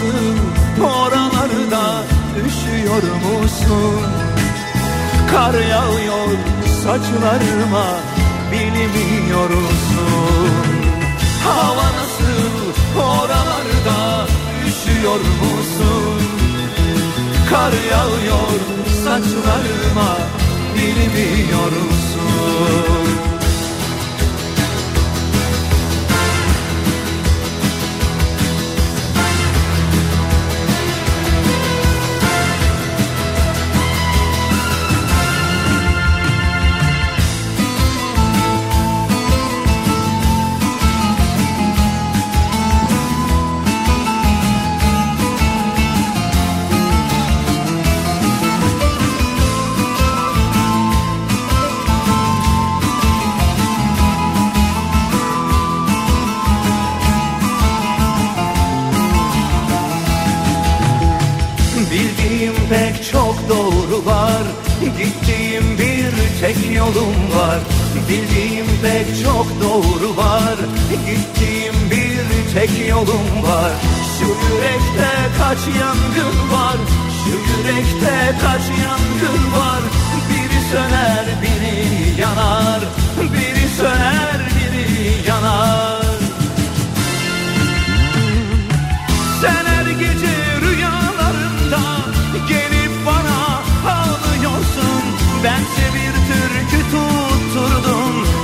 Nasıl 0.00 0.82
oralarda 0.84 2.02
üşüyor 2.46 3.02
musun? 3.02 4.00
Kar 5.30 5.54
yağıyor 5.54 6.28
saçlarıma 6.82 7.86
bilmiyor 8.52 9.50
musun? 9.50 10.50
Hava 11.44 11.84
nasıl 11.84 13.00
oralarda 13.00 14.26
üşüyor 14.68 15.20
musun? 15.20 16.22
Kar 17.50 17.72
yağıyor 17.72 18.60
saçlarıma 19.04 20.16
bilmiyor 20.76 21.72
musun? 21.72 22.09
Bildiğim 68.10 68.66
pek 68.82 69.24
çok 69.24 69.46
doğru 69.62 70.16
var. 70.16 70.56
Gittiğim 70.90 71.74
bir 71.90 72.54
tek 72.54 72.88
yolum 72.88 73.42
var. 73.42 73.72
Şu 74.18 74.26
yürekte 74.26 75.10
kaç 75.38 75.58
yangın 75.80 76.52
var? 76.52 76.76
Şu 77.24 77.30
yürekte 77.30 78.36
kaç 78.42 78.62
yangın 78.62 79.60
var? 79.60 79.80
Biri 80.30 80.60
söner 80.72 81.24
biri 81.42 82.20
yanar. 82.20 82.80
Biri 83.32 83.68
söner 83.76 84.40
biri 84.56 85.28
yanar. 85.28 86.06
Sen 89.40 89.64
her 89.66 89.90
gece 89.90 90.36
rüyalarında 90.60 91.80
gelip 92.48 93.06
bana 93.06 93.62
ağlıyorsun. 93.92 95.02
Bense 95.44 95.94
bir 95.94 96.10
tutturdum 96.12 96.49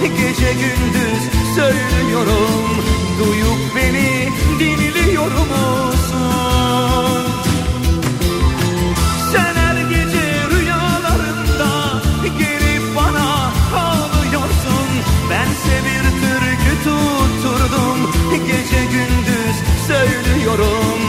gece 0.08 0.52
gündüz 0.52 1.22
söylüyorum 1.54 2.84
Duyup 3.18 3.76
beni 3.76 4.28
dinliyor 4.58 5.30
musun? 5.30 6.22
Sen 9.32 9.54
her 9.54 9.76
gece 9.76 10.48
rüyalarında 10.50 12.02
gelip 12.38 12.96
bana 12.96 13.52
ağlıyorsun 13.76 14.88
Bense 15.30 15.74
bir 15.86 16.04
türkü 16.20 16.84
tutturdum 16.84 18.10
gece 18.30 18.84
gündüz 18.84 19.56
söylüyorum 19.86 21.00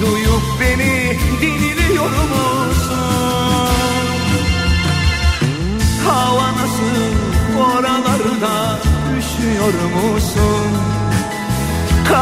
Duyup 0.00 0.60
beni 0.60 1.18
dinliyor 1.40 2.10
musun? 2.10 2.93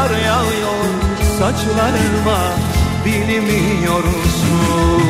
kar 0.03 0.17
yağıyor 0.17 0.85
saçlarıma 1.39 2.39
bilmiyor 3.05 4.03
musun? 4.03 5.03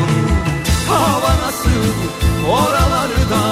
Hava 0.88 1.32
nasıl 1.46 1.84
oralarda 2.50 3.44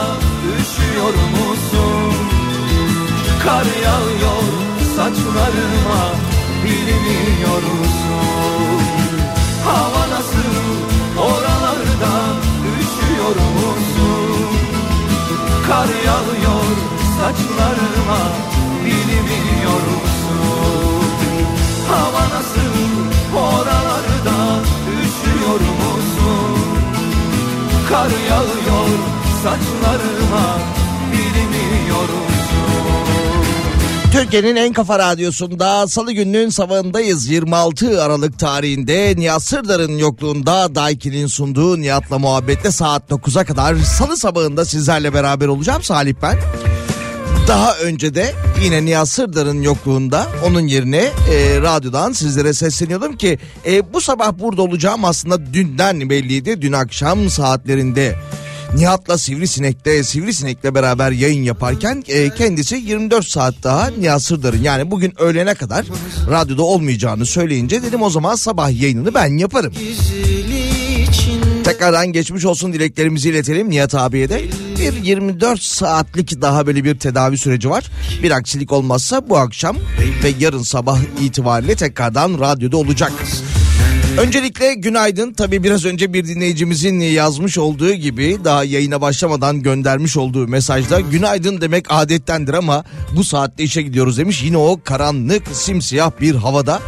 üşüyor 0.54 1.14
musun? 1.14 2.14
Kar 3.44 3.66
yağıyor 3.84 4.44
saçlarıma 4.96 6.04
bilmiyor 6.64 7.64
musun? 7.80 8.82
Hava 9.66 10.10
nasıl 10.10 10.56
oralarda 11.18 12.14
üşüyor 12.80 13.36
musun? 13.36 14.48
Kar 15.68 15.88
yağıyor 15.88 16.76
saçlarıma 17.18 18.22
bilmiyor 18.86 19.82
musun? 19.82 20.91
Hava 21.92 22.24
nasıl 22.24 23.38
oralarda 23.38 24.60
üşüyor 24.88 25.60
musun? 25.60 26.58
Kar 27.90 28.10
yağıyor 28.30 28.90
saçlarıma 29.44 30.58
bilmiyor? 31.12 32.08
Türkiye'nin 34.12 34.56
en 34.56 34.74
kafa 34.74 35.00
radyosunda 35.00 35.88
salı 35.88 36.12
gününün 36.12 36.50
sabahındayız. 36.50 37.28
26 37.28 38.04
Aralık 38.04 38.40
tarihinde 38.40 39.14
Nihat 39.18 39.44
Sırdar'ın 39.44 39.98
yokluğunda 39.98 40.76
Daiki'nin 40.76 41.28
sunduğu 41.28 41.82
Nihat'la 41.82 42.20
muhabbetle 42.20 42.72
saat 42.72 43.12
9'a 43.12 43.46
kadar 43.46 43.76
salı 43.76 44.18
sabahında 44.18 44.66
sizlerle 44.66 45.14
beraber 45.14 45.48
olacağım. 45.48 45.84
Salih 45.84 46.14
ben. 46.22 46.38
Daha 47.48 47.78
önce 47.78 48.16
de 48.16 48.34
yine 48.64 48.86
Nihat 48.86 49.10
Sırdar'ın 49.10 49.62
yokluğunda 49.62 50.28
onun 50.46 50.68
yerine 50.68 50.98
e, 50.98 51.62
radyodan 51.62 52.12
sizlere 52.12 52.54
sesleniyordum 52.54 53.18
ki 53.18 53.40
e, 53.66 53.94
bu 53.94 54.02
sabah 54.02 54.40
burada 54.40 54.62
olacağım 54.62 55.06
aslında 55.06 55.54
dünden 55.54 56.10
belliydi. 56.10 56.62
Dün 56.62 56.72
akşam 56.72 57.30
saatlerinde 57.30 58.16
Nihat'la 58.76 59.18
Sivrisinek'te 59.18 60.04
Sivrisinek'le 60.04 60.76
beraber 60.76 61.12
yayın 61.12 61.44
yaparken 61.44 62.04
e, 62.08 62.30
kendisi 62.30 62.76
24 62.76 63.28
saat 63.28 63.56
daha 63.64 63.90
Nihat 64.00 64.22
Sırdar'ın 64.22 64.62
yani 64.64 64.92
bugün 64.92 65.22
öğlene 65.22 65.54
kadar 65.54 65.86
radyoda 66.30 66.64
olmayacağını 66.64 67.26
söyleyince 67.26 67.84
dedim 67.84 68.02
o 68.02 68.10
zaman 68.10 68.36
sabah 68.36 68.82
yayınını 68.82 69.14
ben 69.14 69.38
yaparım. 69.38 69.74
Tekrardan 71.64 72.08
geçmiş 72.08 72.46
olsun 72.46 72.74
dileklerimizi 72.74 73.30
iletelim 73.30 73.70
Nihat 73.70 73.96
abiye 73.96 74.30
de. 74.30 74.42
Bir 74.82 75.04
24 75.04 75.62
saatlik 75.62 76.42
daha 76.42 76.68
böyle 76.68 76.84
bir 76.84 77.00
tedavi 77.00 77.38
süreci 77.38 77.70
var. 77.70 77.84
Bir 78.24 78.32
aksilik 78.32 78.72
olmazsa 78.72 79.30
bu 79.30 79.38
akşam 79.38 79.78
ve 80.24 80.34
yarın 80.40 80.64
sabah 80.64 81.00
itibariyle 81.22 81.76
tekrardan 81.76 82.40
radyoda 82.40 82.78
olacak. 82.78 83.12
Öncelikle 84.18 84.74
günaydın. 84.74 85.34
Tabi 85.34 85.64
biraz 85.64 85.86
önce 85.86 86.14
bir 86.14 86.26
dinleyicimizin 86.28 87.00
yazmış 87.00 87.58
olduğu 87.58 87.94
gibi 87.94 88.38
daha 88.44 88.64
yayına 88.64 89.02
başlamadan 89.02 89.62
göndermiş 89.62 90.18
olduğu 90.18 90.48
mesajda 90.48 91.00
günaydın 91.00 91.62
demek 91.62 91.86
adettendir 91.90 92.54
ama 92.54 92.84
bu 93.16 93.24
saatte 93.24 93.64
işe 93.64 93.82
gidiyoruz 93.82 94.18
demiş. 94.18 94.44
Yine 94.44 94.58
o 94.58 94.80
karanlık 94.84 95.48
simsiyah 95.54 96.12
bir 96.22 96.36
havada 96.36 96.80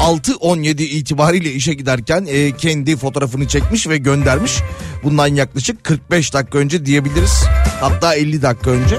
6.17 0.00 0.82
itibariyle 0.82 1.52
işe 1.52 1.74
giderken 1.74 2.26
e, 2.28 2.56
kendi 2.56 2.96
fotoğrafını 2.96 3.48
çekmiş 3.48 3.88
ve 3.88 3.98
göndermiş. 3.98 4.58
Bundan 5.04 5.26
yaklaşık 5.26 5.84
45 5.84 6.34
dakika 6.34 6.58
önce 6.58 6.86
diyebiliriz. 6.86 7.44
Hatta 7.80 8.14
50 8.14 8.42
dakika 8.42 8.70
önce. 8.70 8.98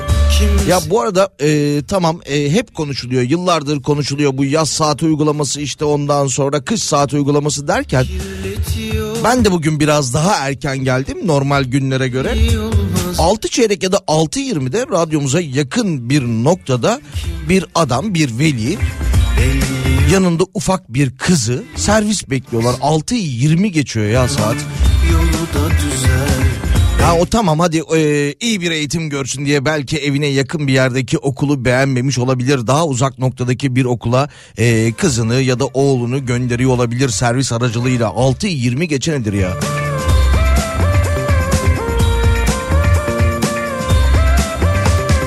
Ya 0.67 0.79
bu 0.89 1.01
arada 1.01 1.29
e, 1.41 1.81
tamam 1.87 2.19
e, 2.25 2.51
hep 2.51 2.75
konuşuluyor. 2.75 3.21
Yıllardır 3.21 3.81
konuşuluyor 3.81 4.37
bu 4.37 4.45
yaz 4.45 4.69
saat 4.69 5.03
uygulaması 5.03 5.61
işte 5.61 5.85
ondan 5.85 6.27
sonra 6.27 6.61
kış 6.61 6.83
saat 6.83 7.13
uygulaması 7.13 7.67
derken 7.67 8.05
ben 9.23 9.45
de 9.45 9.51
bugün 9.51 9.79
biraz 9.79 10.13
daha 10.13 10.47
erken 10.47 10.77
geldim 10.77 11.17
normal 11.27 11.63
günlere 11.63 12.07
göre. 12.07 12.37
6 13.17 13.49
çeyrek 13.49 13.83
ya 13.83 13.91
da 13.91 13.97
6.20'de 13.97 14.85
radyomuza 14.91 15.41
yakın 15.41 16.09
bir 16.09 16.21
noktada 16.23 17.01
bir 17.49 17.65
adam 17.75 18.13
bir 18.13 18.39
veli 18.39 18.77
yanında 20.11 20.43
ufak 20.53 20.93
bir 20.93 21.17
kızı 21.17 21.63
servis 21.75 22.29
bekliyorlar. 22.29 22.73
6.20 22.73 23.67
geçiyor 23.67 24.05
ya 24.05 24.27
saat. 24.27 24.55
Ha 27.01 27.15
o 27.17 27.25
tamam 27.25 27.59
hadi 27.59 27.83
e, 27.95 28.33
iyi 28.39 28.61
bir 28.61 28.71
eğitim 28.71 29.09
görsün 29.09 29.45
diye 29.45 29.65
belki 29.65 29.97
evine 29.97 30.27
yakın 30.27 30.67
bir 30.67 30.73
yerdeki 30.73 31.17
okulu 31.17 31.65
beğenmemiş 31.65 32.19
olabilir. 32.19 32.67
Daha 32.67 32.85
uzak 32.85 33.19
noktadaki 33.19 33.75
bir 33.75 33.85
okula 33.85 34.29
e, 34.57 34.93
kızını 34.93 35.41
ya 35.41 35.59
da 35.59 35.65
oğlunu 35.65 36.25
gönderiyor 36.25 36.71
olabilir 36.71 37.09
servis 37.09 37.51
aracılığıyla. 37.51 38.07
6.20 38.07 38.83
geçe 38.83 39.11
nedir 39.11 39.33
ya? 39.33 39.57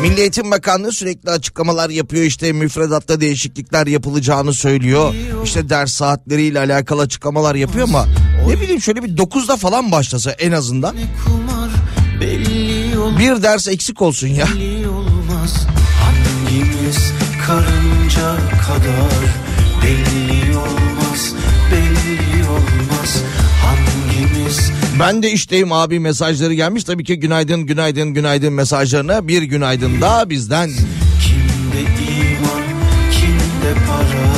Milli 0.03 0.21
Eğitim 0.21 0.51
Bakanlığı 0.51 0.93
sürekli 0.93 1.31
açıklamalar 1.31 1.91
yapıyor 1.91 2.25
işte 2.25 2.53
müfredatta 2.53 3.21
değişiklikler 3.21 3.87
yapılacağını 3.87 4.55
söylüyor. 4.55 5.15
İşte 5.45 5.69
ders 5.69 5.93
saatleriyle 5.93 6.59
alakalı 6.59 7.03
açıklamalar 7.03 7.55
yapıyor 7.55 7.89
ama 7.89 8.07
ne 8.49 8.61
bileyim 8.61 8.81
şöyle 8.81 9.03
bir 9.03 9.17
9'da 9.17 9.57
falan 9.57 9.93
başlasa 9.93 10.31
en 10.31 10.53
azından. 10.53 10.97
Bir 13.19 13.43
ders 13.43 13.69
eksik 13.69 14.03
olsun 14.03 14.29
ya. 14.29 14.47
Hangimiz 16.01 17.13
karınca 17.47 18.37
kadar 18.67 19.23
belli 19.83 20.22
Ben 25.03 25.23
de 25.23 25.31
işteyim 25.31 25.73
abi 25.73 26.01
mesajları 26.01 26.55
gelmiş. 26.55 26.85
Tabii 26.85 27.05
ki 27.05 27.21
günaydın 27.21 27.61
günaydın 27.61 28.15
günaydın 28.15 28.53
mesajlarına 28.53 29.29
bir 29.29 29.43
günaydın 29.43 30.01
daha 30.01 30.31
bizden. 30.31 30.71
kimde 31.23 31.81
iman 31.81 32.63
kimde 33.13 33.75
para 33.89 34.33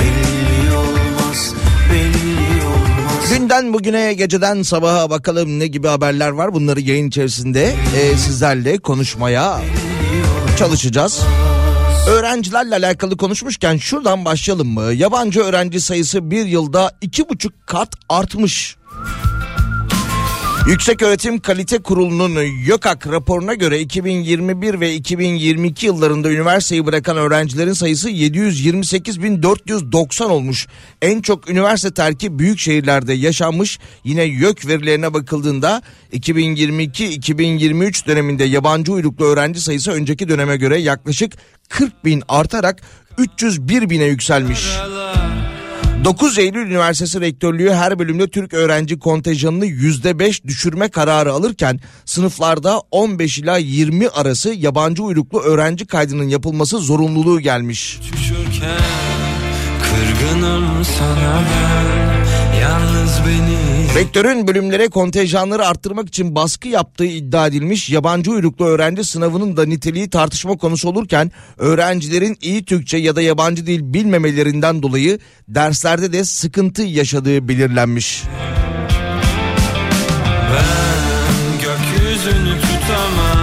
belli 0.00 0.76
olmaz 0.76 1.54
belli 1.92 2.64
olmaz 2.66 3.30
Günden 3.30 3.72
bugüne 3.72 4.14
geceden 4.14 4.62
sabaha 4.62 5.10
bakalım 5.10 5.58
ne 5.58 5.66
gibi 5.66 5.88
haberler 5.88 6.28
var. 6.28 6.54
Bunları 6.54 6.80
yayın 6.80 7.08
içerisinde 7.08 7.74
e, 7.96 8.16
sizlerle 8.16 8.78
konuşmaya 8.78 9.60
çalışacağız. 10.58 11.20
Öğrencilerle 12.08 12.74
alakalı 12.74 13.16
konuşmuşken 13.16 13.76
şuradan 13.76 14.24
başlayalım 14.24 14.68
mı? 14.68 14.92
Yabancı 14.92 15.40
öğrenci 15.40 15.80
sayısı 15.80 16.30
bir 16.30 16.44
yılda 16.46 16.92
iki 17.00 17.28
buçuk 17.28 17.66
kat 17.66 17.88
artmış. 18.08 18.76
Yüksek 20.68 21.02
Öğretim 21.02 21.38
Kalite 21.38 21.78
Kurulu'nun 21.78 22.40
YÖKAK 22.40 23.06
raporuna 23.06 23.54
göre 23.54 23.80
2021 23.80 24.80
ve 24.80 24.94
2022 24.94 25.86
yıllarında 25.86 26.30
üniversiteyi 26.30 26.86
bırakan 26.86 27.16
öğrencilerin 27.16 27.72
sayısı 27.72 28.10
728.490 28.10 30.24
olmuş. 30.24 30.66
En 31.02 31.20
çok 31.20 31.50
üniversite 31.50 31.94
terki 31.94 32.38
büyük 32.38 32.58
şehirlerde 32.58 33.12
yaşanmış. 33.12 33.78
Yine 34.04 34.22
YÖK 34.22 34.66
verilerine 34.66 35.14
bakıldığında 35.14 35.82
2022-2023 36.12 38.06
döneminde 38.06 38.44
yabancı 38.44 38.92
uyruklu 38.92 39.24
öğrenci 39.24 39.60
sayısı 39.60 39.90
önceki 39.90 40.28
döneme 40.28 40.56
göre 40.56 40.78
yaklaşık 40.78 41.32
40 41.68 42.04
bin 42.04 42.22
artarak 42.28 42.82
301 43.18 43.90
bine 43.90 44.04
yükselmiş. 44.04 44.66
9 46.06 46.38
Eylül 46.38 46.66
Üniversitesi 46.66 47.20
Rektörlüğü 47.20 47.70
her 47.70 47.98
bölümde 47.98 48.28
Türk 48.28 48.54
öğrenci 48.54 48.98
kontenjanını 48.98 49.66
%5 49.66 50.44
düşürme 50.44 50.88
kararı 50.88 51.32
alırken 51.32 51.80
sınıflarda 52.04 52.80
15 52.90 53.38
ila 53.38 53.56
20 53.56 54.08
arası 54.08 54.54
yabancı 54.54 55.02
uyruklu 55.02 55.40
öğrenci 55.40 55.86
kaydının 55.86 56.28
yapılması 56.28 56.78
zorunluluğu 56.78 57.40
gelmiş. 57.40 57.98
Düşürken 58.12 58.80
kırgınım 59.82 60.84
sana 60.84 61.42
ben 61.42 62.25
Rektörün 63.96 64.46
bölümlere 64.46 64.88
kontenjanları 64.88 65.66
arttırmak 65.66 66.08
için 66.08 66.34
baskı 66.34 66.68
yaptığı 66.68 67.04
iddia 67.04 67.46
edilmiş 67.46 67.90
yabancı 67.90 68.30
uyruklu 68.30 68.66
öğrenci 68.66 69.04
sınavının 69.04 69.56
da 69.56 69.66
niteliği 69.66 70.10
tartışma 70.10 70.56
konusu 70.56 70.88
olurken 70.88 71.32
öğrencilerin 71.58 72.36
iyi 72.42 72.64
Türkçe 72.64 72.96
ya 72.96 73.16
da 73.16 73.22
yabancı 73.22 73.66
dil 73.66 73.94
bilmemelerinden 73.94 74.82
dolayı 74.82 75.18
derslerde 75.48 76.12
de 76.12 76.24
sıkıntı 76.24 76.82
yaşadığı 76.82 77.48
belirlenmiş. 77.48 78.22
Ben 80.52 81.58
gökyüzünü 81.62 82.60
tutamam 82.60 83.35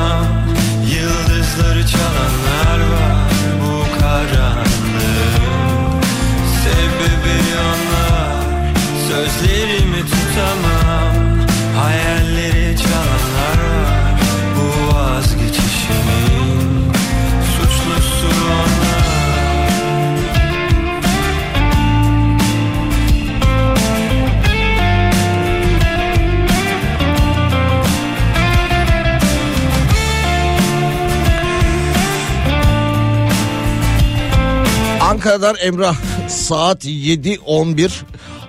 Ankara'dan 35.33 35.55
Emrah 35.67 35.95
saat 36.29 36.85
7.11 36.85 37.91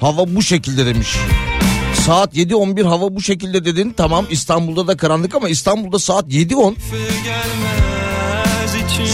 hava 0.00 0.34
bu 0.34 0.42
şekilde 0.42 0.86
demiş. 0.86 1.16
Saat 2.06 2.34
7.11 2.36 2.82
hava 2.82 3.14
bu 3.14 3.20
şekilde 3.20 3.64
dedin 3.64 3.94
tamam 3.96 4.26
İstanbul'da 4.30 4.86
da 4.86 4.96
karanlık 4.96 5.34
ama 5.34 5.48
İstanbul'da 5.48 5.98
saat 5.98 6.24
7.10 6.28 6.74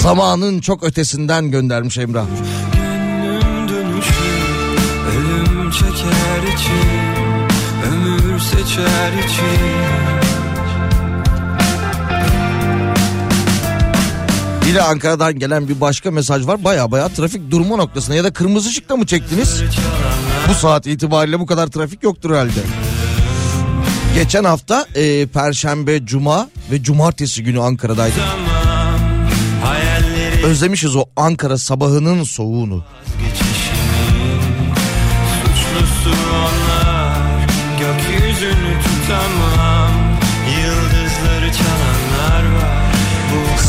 zamanın 0.01 0.61
çok 0.61 0.85
ötesinden 0.85 1.51
göndermiş 1.51 1.99
Emrah. 1.99 2.27
Gönlüm 2.75 3.69
dönüşü 3.69 4.13
ölüm 5.17 5.71
çeker 5.71 6.43
için 6.55 6.89
ömür 7.87 8.41
seçer 8.41 9.13
için 9.13 10.30
Yine 14.71 14.83
Ankara'dan 14.83 15.39
gelen 15.39 15.69
bir 15.69 15.81
başka 15.81 16.11
mesaj 16.11 16.47
var. 16.47 16.65
Baya 16.65 16.91
baya 16.91 17.09
trafik 17.09 17.51
durma 17.51 17.77
noktasına 17.77 18.15
ya 18.15 18.25
da 18.25 18.33
kırmızı 18.33 18.69
ışıkta 18.69 18.97
mı 18.97 19.07
çektiniz? 19.07 19.63
Bu 20.49 20.55
saat 20.55 20.87
itibariyle 20.87 21.41
bu 21.41 21.47
kadar 21.47 21.67
trafik 21.67 22.03
yoktur 22.03 22.31
herhalde. 22.31 22.61
Geçen 24.15 24.45
hafta 24.45 24.87
e, 24.95 25.27
Perşembe, 25.27 26.07
Cuma 26.07 26.49
ve 26.71 26.83
Cumartesi 26.83 27.45
günü 27.45 27.61
Ankara'daydım. 27.61 28.23
Özlemişiz 30.45 30.97
o 30.97 31.05
Ankara 31.17 31.59
sabahının 31.59 32.23
soğuğunu. 32.25 32.85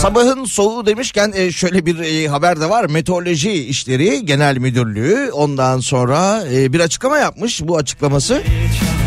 Sabahın 0.01 0.45
soğuğu 0.45 0.85
demişken 0.85 1.31
e, 1.35 1.51
şöyle 1.51 1.85
bir 1.85 1.99
e, 1.99 2.27
haber 2.27 2.61
de 2.61 2.69
var. 2.69 2.85
Meteoroloji 2.85 3.51
İşleri 3.51 4.25
Genel 4.25 4.57
Müdürlüğü 4.57 5.31
ondan 5.31 5.79
sonra 5.79 6.43
e, 6.53 6.73
bir 6.73 6.79
açıklama 6.79 7.17
yapmış. 7.17 7.61
Bu 7.67 7.77
açıklaması 7.77 8.43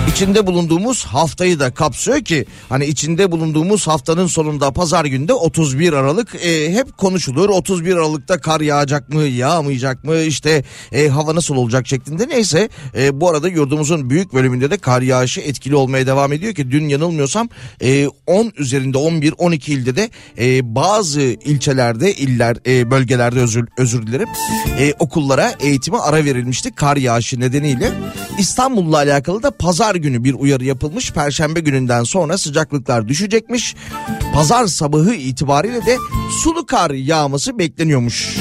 içinde 0.08 0.46
bulunduğumuz 0.46 1.04
haftayı 1.04 1.61
da 1.61 1.75
kapsıyor 1.75 2.20
ki 2.20 2.46
hani 2.68 2.87
içinde 2.87 3.32
bulunduğumuz 3.32 3.87
haftanın 3.87 4.26
sonunda 4.26 4.70
pazar 4.70 5.04
günde 5.04 5.32
31 5.32 5.92
Aralık 5.92 6.34
e, 6.34 6.73
hep 6.73 6.99
konuşulur. 6.99 7.49
31 7.49 7.96
Aralık'ta 7.96 8.40
kar 8.40 8.61
yağacak 8.61 9.08
mı 9.08 9.23
yağmayacak 9.23 10.04
mı 10.04 10.16
işte 10.16 10.64
e, 10.92 11.08
hava 11.08 11.34
nasıl 11.34 11.56
olacak 11.56 11.87
şeklinde 11.87 12.28
neyse 12.28 12.68
e, 12.96 13.20
bu 13.20 13.30
arada 13.30 13.49
yurdumuzun 13.49 14.11
büyük 14.11 14.34
bölümünde 14.34 14.70
de 14.70 14.78
kar 14.78 15.02
yağışı 15.02 15.40
etkili 15.40 15.76
olmaya 15.76 16.06
devam 16.06 16.32
ediyor 16.32 16.54
ki 16.54 16.70
dün 16.70 16.88
yanılmıyorsam 16.88 17.49
e, 17.80 18.08
10 18.26 18.52
üzerinde 18.58 18.99
11-12 18.99 19.70
ilde 19.70 19.96
de 19.96 20.11
e, 20.38 20.75
bazı 20.75 21.20
ilçelerde 21.20 22.14
iller 22.14 22.56
e, 22.66 22.90
bölgelerde 22.90 23.40
özür, 23.40 23.68
özür 23.78 24.06
dilerim 24.06 24.28
e, 24.78 24.92
okullara 24.99 25.54
eğitime 25.61 25.99
ara 25.99 26.25
verilmişti 26.25 26.75
kar 26.75 26.96
yağışı 26.96 27.40
nedeniyle 27.40 27.92
İstanbul'la 28.38 28.96
alakalı 28.96 29.42
da 29.42 29.50
pazar 29.50 29.93
günü 29.98 30.24
bir 30.24 30.34
uyarı 30.34 30.64
yapılmış 30.64 31.12
perşembe 31.12 31.60
gününden 31.60 32.04
sonra 32.04 32.38
sıcaklıklar 32.38 33.08
düşecekmiş 33.08 33.74
pazar 34.34 34.66
sabahı 34.66 35.14
itibariyle 35.14 35.86
de 35.86 35.98
sulu 36.42 36.66
kar 36.66 36.90
yağması 36.90 37.58
bekleniyormuş. 37.58 38.36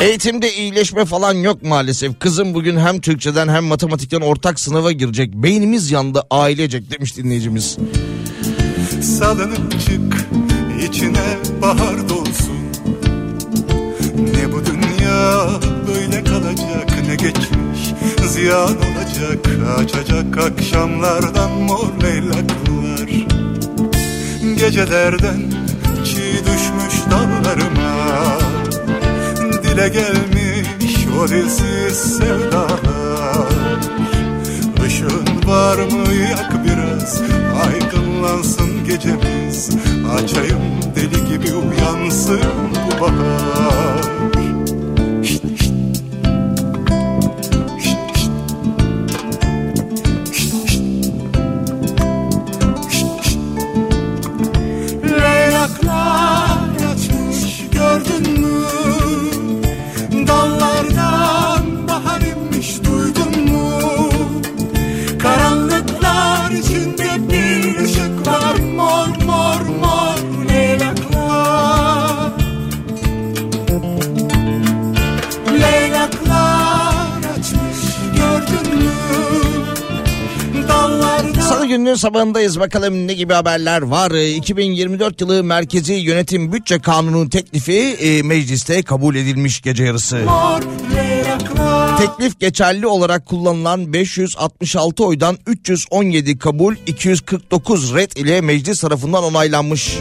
Eğitimde 0.00 0.54
iyileşme 0.54 1.04
falan 1.04 1.34
yok 1.34 1.62
maalesef. 1.62 2.18
Kızım 2.18 2.54
bugün 2.54 2.76
hem 2.76 3.00
Türkçeden 3.00 3.48
hem 3.48 3.64
matematikten 3.64 4.20
ortak 4.20 4.60
sınava 4.60 4.92
girecek. 4.92 5.34
Beynimiz 5.34 5.90
yandı 5.90 6.22
ailecek 6.30 6.90
demiş 6.90 7.16
dinleyicimiz. 7.16 7.78
Salınıp 9.02 9.80
çık 9.80 10.26
içine 10.88 11.36
bahar 11.62 12.08
dolsun 12.08 12.58
Ne 14.34 14.52
bu 14.52 14.62
dünya 14.66 15.48
böyle 15.88 16.24
kalacak 16.24 17.06
ne 17.08 17.14
geçmiş 17.14 17.94
ziyan 18.28 18.76
olacak 18.76 19.46
Açacak 19.78 20.38
akşamlardan 20.38 21.52
mor 21.52 22.02
leylaklar 22.02 23.08
Gecelerden 24.58 25.52
çiğ 26.04 26.44
düşmüş 26.44 27.10
dallarıma 27.10 28.47
Dile 29.78 29.88
gelmiş 29.88 31.06
o 31.20 31.28
dilsiz 31.28 31.96
sevdalar. 31.96 33.48
Işığın 34.86 35.48
var 35.48 35.76
mı 35.76 36.14
yak 36.14 36.64
biraz 36.64 37.22
Aydınlansın 37.64 38.84
gecemiz. 38.84 39.70
Açayım 40.14 40.62
deli 40.96 41.28
gibi 41.28 41.54
uyansın 41.54 42.40
bu 42.86 43.00
bahar 43.00 44.17
gününün 81.78 81.94
sabahındayız 81.94 82.60
bakalım 82.60 83.06
ne 83.06 83.14
gibi 83.14 83.32
haberler 83.32 83.82
var. 83.82 84.10
Ee, 84.10 84.34
2024 84.34 85.20
yılı 85.20 85.44
Merkezi 85.44 85.92
Yönetim 85.92 86.52
Bütçe 86.52 86.78
Kanunu 86.78 87.30
teklifi 87.30 87.78
e, 87.78 88.22
mecliste 88.22 88.82
kabul 88.82 89.14
edilmiş 89.14 89.60
gece 89.60 89.84
yarısı. 89.84 90.20
Teklif 91.98 92.40
geçerli 92.40 92.86
olarak 92.86 93.26
kullanılan 93.26 93.92
566 93.92 95.04
oydan 95.04 95.38
317 95.46 96.38
kabul 96.38 96.74
249 96.86 97.94
red 97.94 98.12
ile 98.16 98.40
meclis 98.40 98.80
tarafından 98.80 99.24
onaylanmış. 99.24 99.98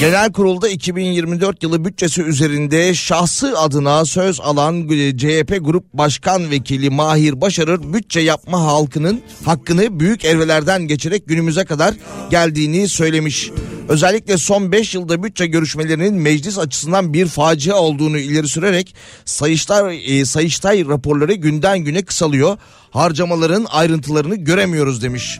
Genel 0.00 0.32
kurulda 0.32 0.68
2024 0.68 1.62
yılı 1.62 1.84
bütçesi 1.84 2.22
üzerinde 2.22 2.94
şahsı 2.94 3.58
adına 3.58 4.04
söz 4.04 4.40
alan 4.40 4.88
CHP 5.16 5.58
Grup 5.60 5.84
Başkan 5.94 6.50
Vekili 6.50 6.90
Mahir 6.90 7.40
Başarır 7.40 7.92
bütçe 7.92 8.20
yapma 8.20 8.60
halkının 8.60 9.20
hakkını 9.44 10.00
büyük 10.00 10.24
evrelerden 10.24 10.82
geçerek 10.82 11.26
günümüze 11.26 11.64
kadar 11.64 11.94
geldiğini 12.30 12.88
söylemiş. 12.88 13.50
Özellikle 13.88 14.38
son 14.38 14.72
5 14.72 14.94
yılda 14.94 15.22
bütçe 15.22 15.46
görüşmelerinin 15.46 16.14
meclis 16.14 16.58
açısından 16.58 17.12
bir 17.12 17.26
facia 17.26 17.76
olduğunu 17.76 18.18
ileri 18.18 18.48
sürerek 18.48 18.94
Sayıştay, 19.24 20.20
e, 20.20 20.24
Sayıştay 20.24 20.86
raporları 20.88 21.34
günden 21.34 21.78
güne 21.78 22.02
kısalıyor. 22.02 22.58
Harcamaların 22.90 23.66
ayrıntılarını 23.70 24.36
göremiyoruz 24.36 25.02
demiş. 25.02 25.38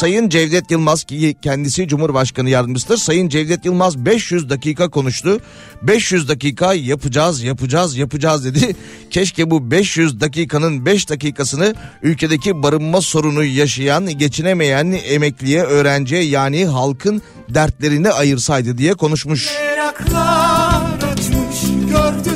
Sayın 0.00 0.28
Cevdet 0.28 0.70
Yılmaz 0.70 1.04
ki 1.04 1.36
kendisi 1.42 1.88
Cumhurbaşkanı 1.88 2.50
yardımcısıdır. 2.50 2.96
Sayın 2.96 3.28
Cevdet 3.28 3.64
Yılmaz 3.64 4.04
500 4.04 4.50
dakika 4.50 4.88
konuştu. 4.88 5.40
500 5.82 6.28
dakika 6.28 6.74
yapacağız, 6.74 7.42
yapacağız, 7.42 7.96
yapacağız 7.96 8.44
dedi. 8.44 8.76
Keşke 9.10 9.50
bu 9.50 9.70
500 9.70 10.20
dakikanın 10.20 10.86
5 10.86 11.10
dakikasını 11.10 11.74
ülkedeki 12.02 12.62
barınma 12.62 13.00
sorunu 13.00 13.44
yaşayan, 13.44 14.18
geçinemeyen 14.18 15.00
emekliye, 15.04 15.62
öğrenciye 15.62 16.22
yani 16.22 16.66
halkın 16.66 17.22
dertlerine 17.48 18.10
ayırsaydı 18.10 18.78
diye 18.78 18.94
konuşmuş. 18.94 19.48
Leylaklar 19.54 20.82
açmış 21.12 21.60
gördün 21.90 22.29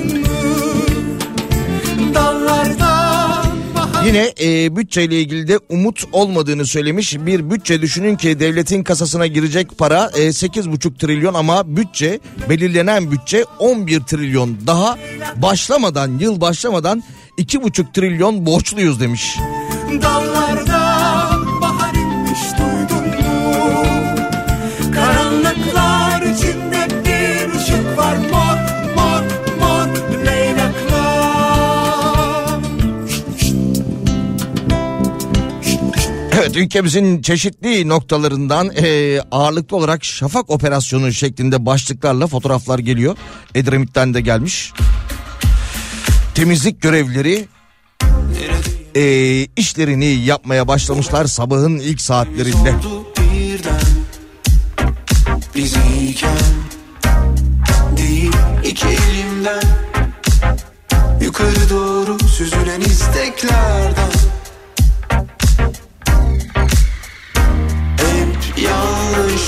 Yine 4.07 4.33
e, 4.41 4.77
bütçeyle 4.77 5.21
ilgili 5.21 5.49
de 5.49 5.59
umut 5.69 6.05
olmadığını 6.13 6.67
söylemiş. 6.67 7.17
Bir 7.19 7.51
bütçe 7.51 7.83
düşünün 7.83 8.17
ki 8.17 8.41
devletin 8.41 8.83
kasasına 8.83 9.27
girecek 9.27 9.79
para 9.79 10.11
e, 10.15 10.21
8,5 10.21 10.99
trilyon 10.99 11.35
ama 11.35 11.77
bütçe 11.77 12.21
belirlenen 12.49 13.11
bütçe 13.11 13.45
11 13.59 14.01
trilyon. 14.01 14.57
Daha 14.67 14.99
başlamadan 15.37 16.19
yıl 16.19 16.41
başlamadan 16.41 17.03
2,5 17.39 17.93
trilyon 17.93 18.47
borçluyuz 18.47 19.01
demiş. 19.01 19.37
Dallardan 20.03 20.74
Evet 36.55 36.67
ülkemizin 36.67 37.23
çeşitli 37.23 37.89
noktalarından 37.89 38.71
e, 38.77 39.21
ağırlıklı 39.31 39.77
olarak 39.77 40.05
şafak 40.05 40.51
operasyonu 40.51 41.13
şeklinde 41.13 41.67
başlıklarla 41.67 42.27
fotoğraflar 42.27 42.79
geliyor. 42.79 43.17
Edremit'ten 43.55 44.15
de 44.15 44.21
gelmiş. 44.21 44.73
Temizlik 46.35 46.83
görevlileri 46.83 47.49
e, 48.95 49.05
işlerini 49.57 50.07
yapmaya 50.07 50.69
başlamışlar 50.69 51.25
sabahın 51.25 51.79
ilk 51.79 52.01
saatlerinde. 52.01 52.75
Değil 57.97 58.33
iki 58.65 58.87
elimden 58.87 59.63
Yukarı 61.21 61.71
doğru 61.71 62.19
süzülen 62.29 62.81
isteklerden 62.81 64.34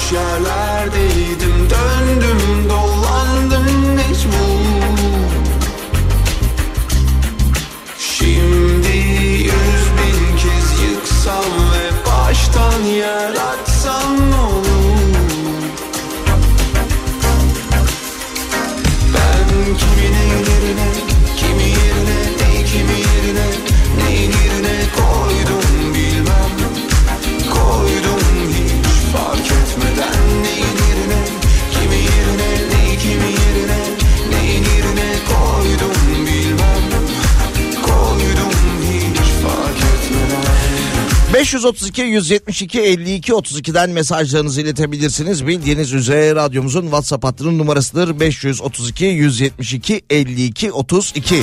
yanlış 0.07 0.13
yerlerdeydim 0.13 1.71
Döndüm 1.71 2.46
532 41.47 42.03
172 42.03 42.81
52 42.81 43.33
32'den 43.33 43.91
mesajlarınızı 43.91 44.61
iletebilirsiniz. 44.61 45.47
Bildiğiniz 45.47 45.93
üzere 45.93 46.35
radyomuzun 46.35 46.83
WhatsApp 46.83 47.25
hattının 47.25 47.59
numarasıdır. 47.59 48.21
532 48.21 49.05
172 49.05 50.03
52 50.11 50.73
32. 50.73 51.43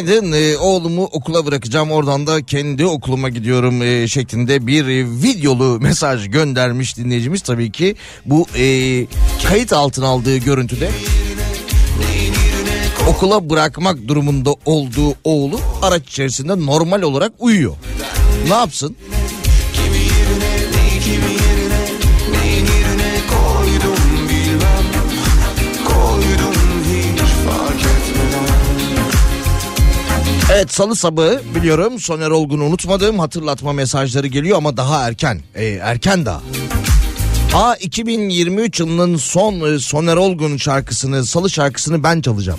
Günaydın 0.00 0.32
Ee, 0.32 0.56
oğlumu 0.56 1.04
okula 1.04 1.46
bırakacağım 1.46 1.90
oradan 1.90 2.26
da 2.26 2.42
kendi 2.42 2.86
okuluma 2.86 3.28
gidiyorum 3.28 3.82
e, 3.82 4.08
şeklinde 4.08 4.66
bir 4.66 4.84
e, 4.86 5.06
videolu 5.22 5.80
mesaj 5.80 6.30
göndermiş 6.30 6.96
dinleyicimiz 6.96 7.40
tabii 7.40 7.72
ki 7.72 7.94
bu 8.26 8.46
e, 8.56 8.64
kayıt 9.48 9.72
altına 9.72 10.06
aldığı 10.06 10.36
görüntüde 10.36 10.90
okula 13.08 13.50
bırakmak 13.50 14.08
durumunda 14.08 14.50
olduğu 14.64 15.14
oğlu 15.24 15.60
araç 15.82 16.02
içerisinde 16.08 16.66
normal 16.66 17.02
olarak 17.02 17.32
uyuyor. 17.38 17.74
Ne 18.48 18.54
yapsın? 18.54 18.96
Evet 30.60 30.74
salı 30.74 30.96
sabahı 30.96 31.42
biliyorum 31.54 31.98
Soner 31.98 32.30
Olgun'u 32.30 32.64
unutmadığım 32.64 33.18
hatırlatma 33.18 33.72
mesajları 33.72 34.26
geliyor 34.26 34.58
ama 34.58 34.76
daha 34.76 35.08
erken. 35.08 35.40
Ee, 35.54 35.64
erken 35.64 36.26
daha. 36.26 36.40
Aa 37.54 37.74
2023 37.74 38.80
yılının 38.80 39.16
son 39.16 39.74
e, 39.74 39.78
Soner 39.78 40.16
Olgun 40.16 40.56
şarkısını 40.56 41.26
salı 41.26 41.50
şarkısını 41.50 42.02
ben 42.02 42.20
çalacağım. 42.20 42.58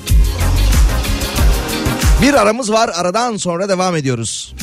Bir 2.21 2.33
aramız 2.33 2.71
var 2.71 2.91
aradan 2.95 3.37
sonra 3.37 3.69
devam 3.69 3.95
ediyoruz. 3.95 4.53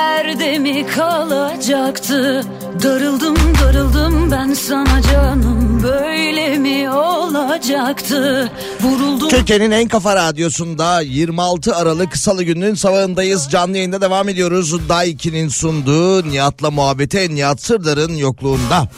Yerde 0.00 0.58
mi 0.58 0.86
kalacaktı 0.86 2.44
Darıldım 2.82 3.36
darıldım 3.62 4.30
ben 4.30 4.54
sana 4.54 5.02
canım 5.02 5.82
Böyle 5.82 6.58
mi 6.58 6.90
olacaktı 6.90 8.50
Vuruldum 8.80 9.28
Türkiye'nin 9.28 9.70
en 9.70 9.88
kafa 9.88 10.16
radyosunda 10.16 11.00
26 11.00 11.76
Aralık 11.76 12.16
Salı 12.16 12.42
gününün 12.42 12.74
sabahındayız. 12.74 13.48
Canlı 13.50 13.76
yayında 13.76 14.00
devam 14.00 14.28
ediyoruz. 14.28 14.88
Daiki'nin 14.88 15.48
sunduğu 15.48 16.28
Nihat'la 16.30 16.70
muhabbete 16.70 17.30
Nihat 17.30 17.62
Sırdar'ın 17.62 18.16
yokluğunda. 18.16 18.88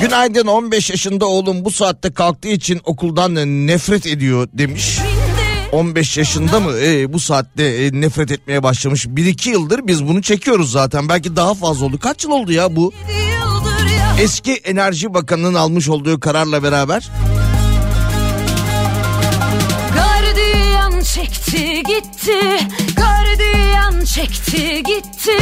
Günaydın 0.00 0.46
15 0.46 0.90
yaşında 0.90 1.26
oğlum 1.26 1.64
bu 1.64 1.70
saatte 1.70 2.12
kalktığı 2.12 2.48
için 2.48 2.80
okuldan 2.84 3.34
nefret 3.66 4.06
ediyor 4.06 4.48
demiş. 4.52 4.98
15 5.72 6.16
yaşında 6.16 6.60
mı 6.60 6.72
Ee, 6.78 7.12
bu 7.12 7.20
saatte 7.20 7.64
e, 7.64 8.00
nefret 8.00 8.30
etmeye 8.30 8.62
başlamış. 8.62 9.06
1-2 9.06 9.48
yıldır 9.48 9.86
biz 9.86 10.06
bunu 10.08 10.22
çekiyoruz 10.22 10.70
zaten. 10.72 11.08
Belki 11.08 11.36
daha 11.36 11.54
fazla 11.54 11.86
oldu. 11.86 11.98
Kaç 11.98 12.24
yıl 12.24 12.30
oldu 12.30 12.52
ya 12.52 12.76
bu? 12.76 12.92
Eski 14.20 14.52
Enerji 14.52 15.14
Bakanı'nın 15.14 15.54
almış 15.54 15.88
olduğu 15.88 16.20
kararla 16.20 16.62
beraber 16.62 17.08
Gardiyan 19.94 21.00
çekti 21.00 21.82
gitti 21.82 22.40
çekti 24.14 24.82
gitti. 24.82 25.32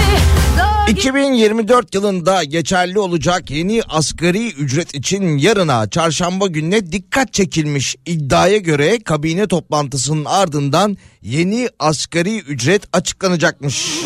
Daha 0.58 0.86
2024 0.86 1.94
yılında 1.94 2.44
geçerli 2.44 2.98
olacak 2.98 3.50
yeni 3.50 3.82
asgari 3.88 4.52
ücret 4.52 4.94
için 4.94 5.38
yarına 5.38 5.90
çarşamba 5.90 6.46
gününe 6.46 6.92
dikkat 6.92 7.32
çekilmiş 7.32 7.96
iddiaya 8.06 8.56
göre 8.56 8.98
kabine 8.98 9.48
toplantısının 9.48 10.24
ardından 10.24 10.96
yeni 11.22 11.68
asgari 11.78 12.38
ücret 12.38 12.82
açıklanacakmış. 12.92 14.00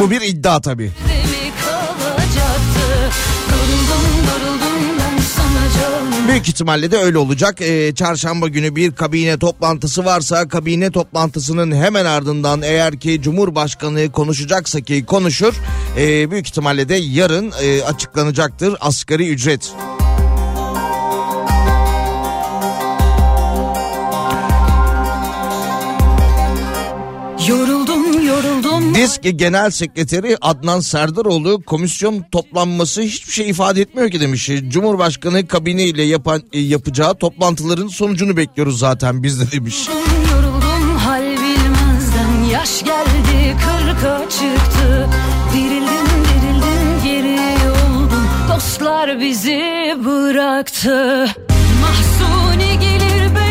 Bu 0.00 0.10
bir 0.10 0.20
iddia 0.20 0.60
tabii. 0.60 0.92
Büyük 6.28 6.48
ihtimalle 6.48 6.90
de 6.90 6.98
öyle 6.98 7.18
olacak. 7.18 7.60
Ee, 7.60 7.94
çarşamba 7.94 8.48
günü 8.48 8.76
bir 8.76 8.92
kabine 8.92 9.38
toplantısı 9.38 10.04
varsa 10.04 10.48
kabine 10.48 10.90
toplantısının 10.90 11.72
hemen 11.72 12.04
ardından 12.04 12.62
eğer 12.62 13.00
ki 13.00 13.22
Cumhurbaşkanı 13.22 14.12
konuşacaksa 14.12 14.80
ki 14.80 15.04
konuşur. 15.06 15.54
ee, 15.98 16.30
büyük 16.30 16.46
ihtimalle 16.46 16.88
de 16.88 16.94
yarın 16.94 17.52
ee, 17.62 17.82
açıklanacaktır 17.82 18.76
asgari 18.80 19.28
ücret. 19.28 19.72
Yoruldum 19.72 19.99
Disk 28.94 29.22
Genel 29.38 29.70
Sekreteri 29.70 30.36
Adnan 30.40 30.80
Serdaroğlu 30.80 31.62
komisyon 31.62 32.24
toplanması 32.32 33.02
hiçbir 33.02 33.32
şey 33.32 33.50
ifade 33.50 33.80
etmiyor 33.80 34.10
ki 34.10 34.20
demiş. 34.20 34.50
Cumhurbaşkanı 34.68 35.46
kabine 35.46 35.84
ile 35.84 36.02
yapan, 36.02 36.42
e, 36.52 36.60
yapacağı 36.60 37.14
toplantıların 37.14 37.88
sonucunu 37.88 38.36
bekliyoruz 38.36 38.78
zaten 38.78 39.22
biz 39.22 39.40
de 39.40 39.52
demiş. 39.52 39.88
Yoruldum, 40.32 40.96
hal 40.96 41.22
bilmezden 41.22 42.44
yaş 42.52 42.84
geldi 42.84 43.56
kırka 43.64 44.20
çıktı 44.30 45.08
Dirildim 45.54 46.24
dirildim 46.24 47.04
geri 47.04 47.70
oldum 47.70 48.28
dostlar 48.54 49.20
bizi 49.20 49.96
bıraktı 50.04 51.26
Mahsuni 51.80 52.78
gelir 52.80 53.34
beyler 53.34 53.49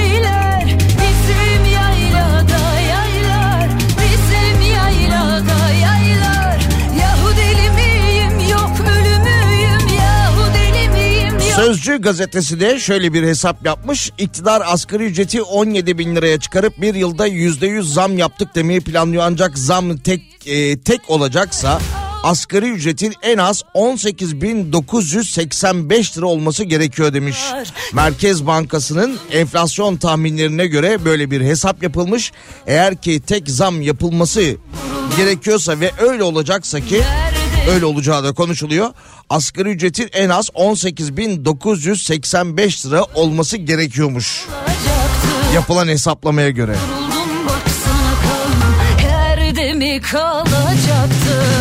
Sözcü 11.59 12.01
gazetesi 12.01 12.59
de 12.59 12.79
şöyle 12.79 13.13
bir 13.13 13.23
hesap 13.23 13.65
yapmış. 13.65 14.11
İktidar 14.17 14.61
asgari 14.65 15.03
ücreti 15.03 15.41
17 15.41 15.97
bin 15.97 16.15
liraya 16.15 16.39
çıkarıp 16.39 16.81
bir 16.81 16.95
yılda 16.95 17.27
%100 17.27 17.83
zam 17.83 18.17
yaptık 18.17 18.55
demeyi 18.55 18.81
planlıyor. 18.81 19.23
Ancak 19.25 19.57
zam 19.57 19.97
tek 19.97 20.21
e, 20.45 20.79
tek 20.79 21.09
olacaksa 21.09 21.79
asgari 22.23 22.69
ücretin 22.69 23.13
en 23.21 23.37
az 23.37 23.63
18.985 23.75 26.17
lira 26.17 26.25
olması 26.25 26.63
gerekiyor 26.63 27.13
demiş. 27.13 27.37
Merkez 27.93 28.47
Bankası'nın 28.47 29.17
enflasyon 29.31 29.97
tahminlerine 29.97 30.67
göre 30.67 31.05
böyle 31.05 31.31
bir 31.31 31.41
hesap 31.41 31.83
yapılmış. 31.83 32.31
Eğer 32.67 33.01
ki 33.01 33.19
tek 33.19 33.49
zam 33.49 33.81
yapılması 33.81 34.55
gerekiyorsa 35.17 35.79
ve 35.79 35.91
öyle 35.99 36.23
olacaksa 36.23 36.79
ki 36.79 37.03
öyle 37.69 37.85
olacağı 37.85 38.23
da 38.23 38.33
konuşuluyor. 38.33 38.89
Asgari 39.29 39.69
ücretin 39.69 40.09
en 40.13 40.29
az 40.29 40.49
18.985 40.49 42.87
lira 42.87 43.03
olması 43.03 43.57
gerekiyormuş. 43.57 44.45
Yapılan 45.53 45.87
hesaplamaya 45.87 46.49
göre. 46.49 46.71
Yoruldum 46.71 47.47
baksana 47.47 48.13
mi 49.73 50.01
kalacaktı 50.01 51.58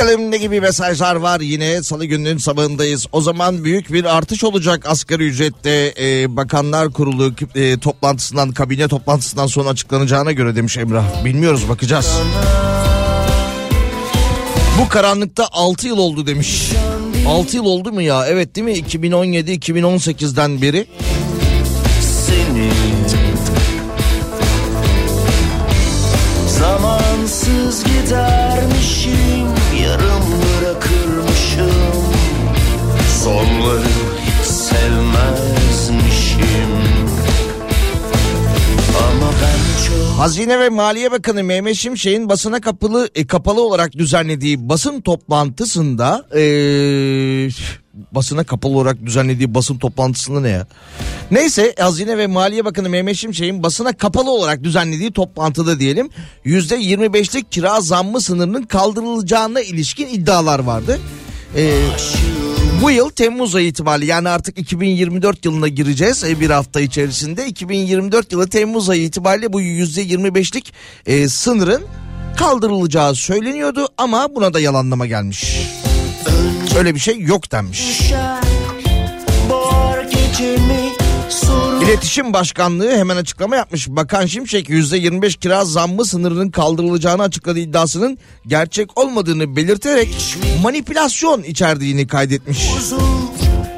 Bakalım 0.00 0.30
ne 0.30 0.36
gibi 0.36 0.60
mesajlar 0.60 1.16
var 1.16 1.40
yine 1.40 1.82
salı 1.82 2.04
gününün 2.04 2.38
sabahındayız. 2.38 3.06
O 3.12 3.20
zaman 3.20 3.64
büyük 3.64 3.92
bir 3.92 4.04
artış 4.04 4.44
olacak 4.44 4.86
asgari 4.86 5.26
ücrette 5.26 5.94
e, 6.00 6.36
bakanlar 6.36 6.90
kurulu 6.90 7.32
e, 7.54 7.78
toplantısından 7.78 8.52
kabine 8.52 8.88
toplantısından 8.88 9.46
sonra 9.46 9.68
açıklanacağına 9.68 10.32
göre 10.32 10.56
demiş 10.56 10.78
Emrah. 10.78 11.24
Bilmiyoruz 11.24 11.68
bakacağız. 11.68 12.18
Bu 14.80 14.88
karanlıkta 14.88 15.48
6 15.52 15.86
yıl 15.86 15.98
oldu 15.98 16.26
demiş. 16.26 16.72
6 17.28 17.56
yıl 17.56 17.64
oldu 17.64 17.92
mu 17.92 18.02
ya? 18.02 18.26
Evet 18.26 18.56
değil 18.56 18.64
mi? 18.64 18.72
2017-2018'den 18.72 20.62
beri. 20.62 20.86
seni 22.00 22.70
Zamansız 26.58 27.84
gidermişim 27.84 29.29
Sonları 33.24 33.84
hiç 34.20 34.46
sevmezmişim 34.46 36.40
Ama 38.98 39.30
ben 39.42 39.86
çok 39.86 40.18
Hazine 40.18 40.60
ve 40.60 40.68
Maliye 40.68 41.12
Bakanı 41.12 41.44
Mehmet 41.44 41.76
Şimşek'in 41.76 42.28
basına 42.28 42.60
kapalı 42.60 43.08
e, 43.14 43.26
kapalı 43.26 43.62
olarak 43.62 43.92
düzenlediği 43.92 44.68
basın 44.68 45.00
toplantısında 45.00 46.26
e, 46.34 46.42
basına 48.12 48.44
kapalı 48.44 48.72
olarak 48.76 49.06
düzenlediği 49.06 49.54
basın 49.54 49.78
toplantısında 49.78 50.40
ne 50.40 50.48
ya? 50.48 50.66
Neyse 51.30 51.74
Hazine 51.78 52.18
ve 52.18 52.26
Maliye 52.26 52.64
Bakanı 52.64 52.88
Mehmet 52.88 53.16
Şimşek'in 53.16 53.62
basına 53.62 53.92
kapalı 53.92 54.30
olarak 54.30 54.64
düzenlediği 54.64 55.12
toplantıda 55.12 55.80
diyelim 55.80 56.10
%25'lik 56.46 57.52
kira 57.52 57.80
zammı 57.80 58.20
sınırının 58.20 58.62
kaldırılacağına 58.62 59.60
ilişkin 59.60 60.06
iddialar 60.06 60.58
vardı. 60.58 60.98
E, 61.56 61.72
bu 62.82 62.90
yıl 62.90 63.10
Temmuz 63.10 63.54
ayı 63.54 63.66
itibariyle 63.66 64.12
yani 64.12 64.28
artık 64.28 64.58
2024 64.58 65.44
yılına 65.44 65.68
gireceğiz 65.68 66.24
e, 66.24 66.40
bir 66.40 66.50
hafta 66.50 66.80
içerisinde. 66.80 67.46
2024 67.46 68.32
yılı 68.32 68.48
Temmuz 68.48 68.90
ayı 68.90 69.02
itibariyle 69.02 69.52
bu 69.52 69.60
%25'lik 69.62 70.72
e, 71.06 71.28
sınırın 71.28 71.82
kaldırılacağı 72.36 73.14
söyleniyordu 73.14 73.88
ama 73.98 74.34
buna 74.34 74.54
da 74.54 74.60
yalanlama 74.60 75.06
gelmiş. 75.06 75.56
Öyle 76.78 76.94
bir 76.94 77.00
şey 77.00 77.20
yok 77.20 77.52
denmiş. 77.52 77.88
düşer 77.88 78.40
Boğar 79.50 80.02
gecemi 80.02 80.79
İletişim 81.90 82.32
Başkanlığı 82.32 82.96
hemen 82.96 83.16
açıklama 83.16 83.56
yapmış. 83.56 83.88
Bakan 83.88 84.26
Şimşek 84.26 84.68
%25 84.68 85.38
kira 85.38 85.64
zammı 85.64 86.04
sınırının 86.04 86.50
kaldırılacağını 86.50 87.22
açıkladığı 87.22 87.58
iddiasının 87.58 88.18
gerçek 88.46 88.98
olmadığını 88.98 89.56
belirterek 89.56 90.36
manipülasyon 90.62 91.42
içerdiğini 91.42 92.06
kaydetmiş. 92.06 92.68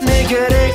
Ne 0.07 0.23
gerek 0.23 0.75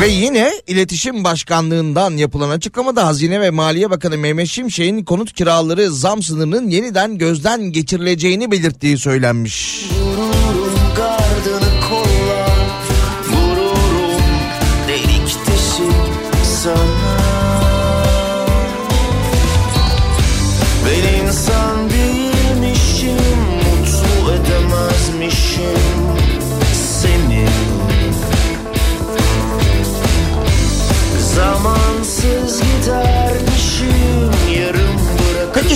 Ve 0.00 0.08
yine 0.08 0.52
İletişim 0.66 1.24
Başkanlığından 1.24 2.10
yapılan 2.16 2.50
açıklamada 2.50 3.06
Hazine 3.06 3.40
ve 3.40 3.50
Maliye 3.50 3.90
Bakanı 3.90 4.18
Mehmet 4.18 4.48
Şimşek'in 4.48 5.04
konut 5.04 5.32
kiraları 5.32 5.90
zam 5.90 6.22
sınırının 6.22 6.68
yeniden 6.68 7.18
gözden 7.18 7.62
geçirileceğini 7.62 8.50
belirttiği 8.50 8.98
söylenmiş. 8.98 9.86
Gururum 9.90 10.31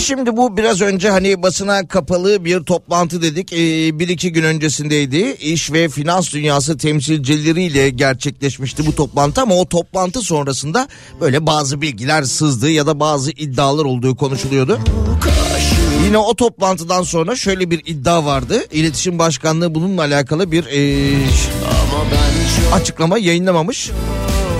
Şimdi 0.06 0.36
bu 0.36 0.56
biraz 0.56 0.80
önce 0.80 1.10
hani 1.10 1.42
basına 1.42 1.88
kapalı 1.88 2.44
bir 2.44 2.60
toplantı 2.60 3.22
dedik. 3.22 3.52
Ee, 3.52 3.98
bir 3.98 4.08
iki 4.08 4.32
gün 4.32 4.42
öncesindeydi. 4.42 5.36
İş 5.40 5.72
ve 5.72 5.88
finans 5.88 6.32
dünyası 6.32 6.78
temsilcileriyle 6.78 7.90
gerçekleşmişti 7.90 8.86
bu 8.86 8.94
toplantı 8.94 9.40
ama 9.40 9.54
o 9.54 9.68
toplantı 9.68 10.20
sonrasında 10.20 10.88
böyle 11.20 11.46
bazı 11.46 11.80
bilgiler 11.80 12.22
sızdı 12.22 12.70
ya 12.70 12.86
da 12.86 13.00
bazı 13.00 13.30
iddialar 13.30 13.84
olduğu 13.84 14.16
konuşuluyordu. 14.16 14.78
Yine 16.04 16.18
o 16.18 16.34
toplantıdan 16.34 17.02
sonra 17.02 17.36
şöyle 17.36 17.70
bir 17.70 17.82
iddia 17.86 18.24
vardı. 18.24 18.64
İletişim 18.72 19.18
Başkanlığı 19.18 19.74
bununla 19.74 20.02
alakalı 20.02 20.52
bir 20.52 20.66
e, 20.66 21.10
açıklama 22.72 23.18
yayınlamamış. 23.18 23.90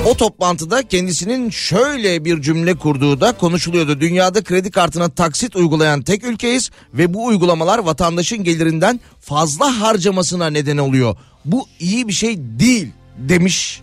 O 0.06 0.14
toplantıda 0.14 0.82
kendisinin 0.82 1.50
şöyle 1.50 2.24
bir 2.24 2.42
cümle 2.42 2.74
kurduğu 2.74 3.20
da 3.20 3.32
konuşuluyordu. 3.32 4.00
Dünyada 4.00 4.44
kredi 4.44 4.70
kartına 4.70 5.08
taksit 5.08 5.56
uygulayan 5.56 6.02
tek 6.02 6.24
ülkeyiz 6.24 6.70
ve 6.94 7.14
bu 7.14 7.24
uygulamalar 7.24 7.78
vatandaşın 7.78 8.44
gelirinden 8.44 9.00
fazla 9.20 9.80
harcamasına 9.80 10.50
neden 10.50 10.76
oluyor. 10.76 11.16
Bu 11.44 11.68
iyi 11.80 12.08
bir 12.08 12.12
şey 12.12 12.36
değil 12.38 12.88
demiş. 13.18 13.82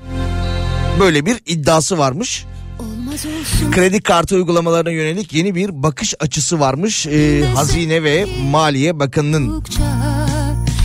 Böyle 0.99 1.25
bir 1.25 1.39
iddiası 1.45 1.97
varmış. 1.97 2.45
Kredi 3.71 4.01
kartı 4.01 4.35
uygulamalarına 4.35 4.91
yönelik 4.91 5.33
yeni 5.33 5.55
bir 5.55 5.83
bakış 5.83 6.13
açısı 6.19 6.59
varmış. 6.59 7.07
Ee, 7.07 7.45
Hazine 7.55 8.03
ve 8.03 8.27
Maliye 8.51 8.99
Bakanı'nın. 8.99 9.63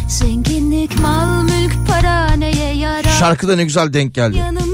Zenginlik, 0.09 1.01
mal, 1.01 1.43
mülk, 1.43 1.89
para 1.89 2.33
neye 2.33 2.75
yarar? 2.75 3.17
Şarkı 3.19 3.49
da 3.49 3.57
ne 3.57 3.65
güzel 3.65 3.93
denk 3.93 4.15
geldi. 4.15 4.39
Yanımda 4.39 4.68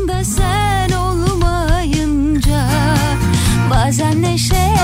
neşe, 4.22 4.74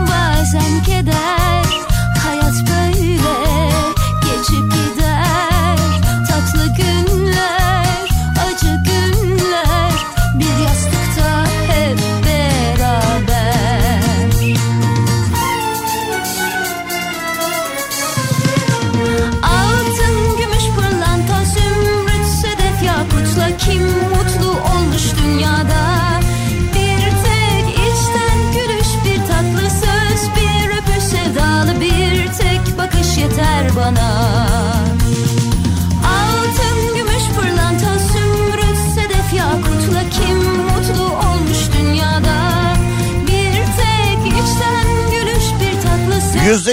bazen 0.00 0.82
keder 0.86 1.21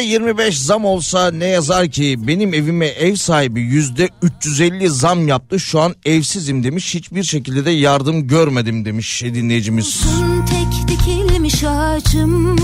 25 0.10 0.60
zam 0.60 0.86
olsa 0.86 1.32
ne 1.32 1.46
yazar 1.46 1.88
ki 1.88 2.28
benim 2.28 2.54
evime 2.54 2.88
ev 2.88 3.16
sahibi 3.16 3.62
yüzde 3.62 4.10
350 4.22 4.90
zam 4.90 5.28
yaptı 5.28 5.60
şu 5.60 5.80
an 5.80 5.96
evsizim 6.06 6.64
demiş 6.64 6.96
hiçbir 6.96 7.24
şekilde 7.24 7.66
de 7.66 7.72
yardım 7.72 8.28
görmedim 8.28 8.86
demiş 8.86 9.24
dinleyicimiz. 9.24 10.06
Tek 10.50 10.88
dikilmiş 10.88 11.64
ağacım 11.64 12.56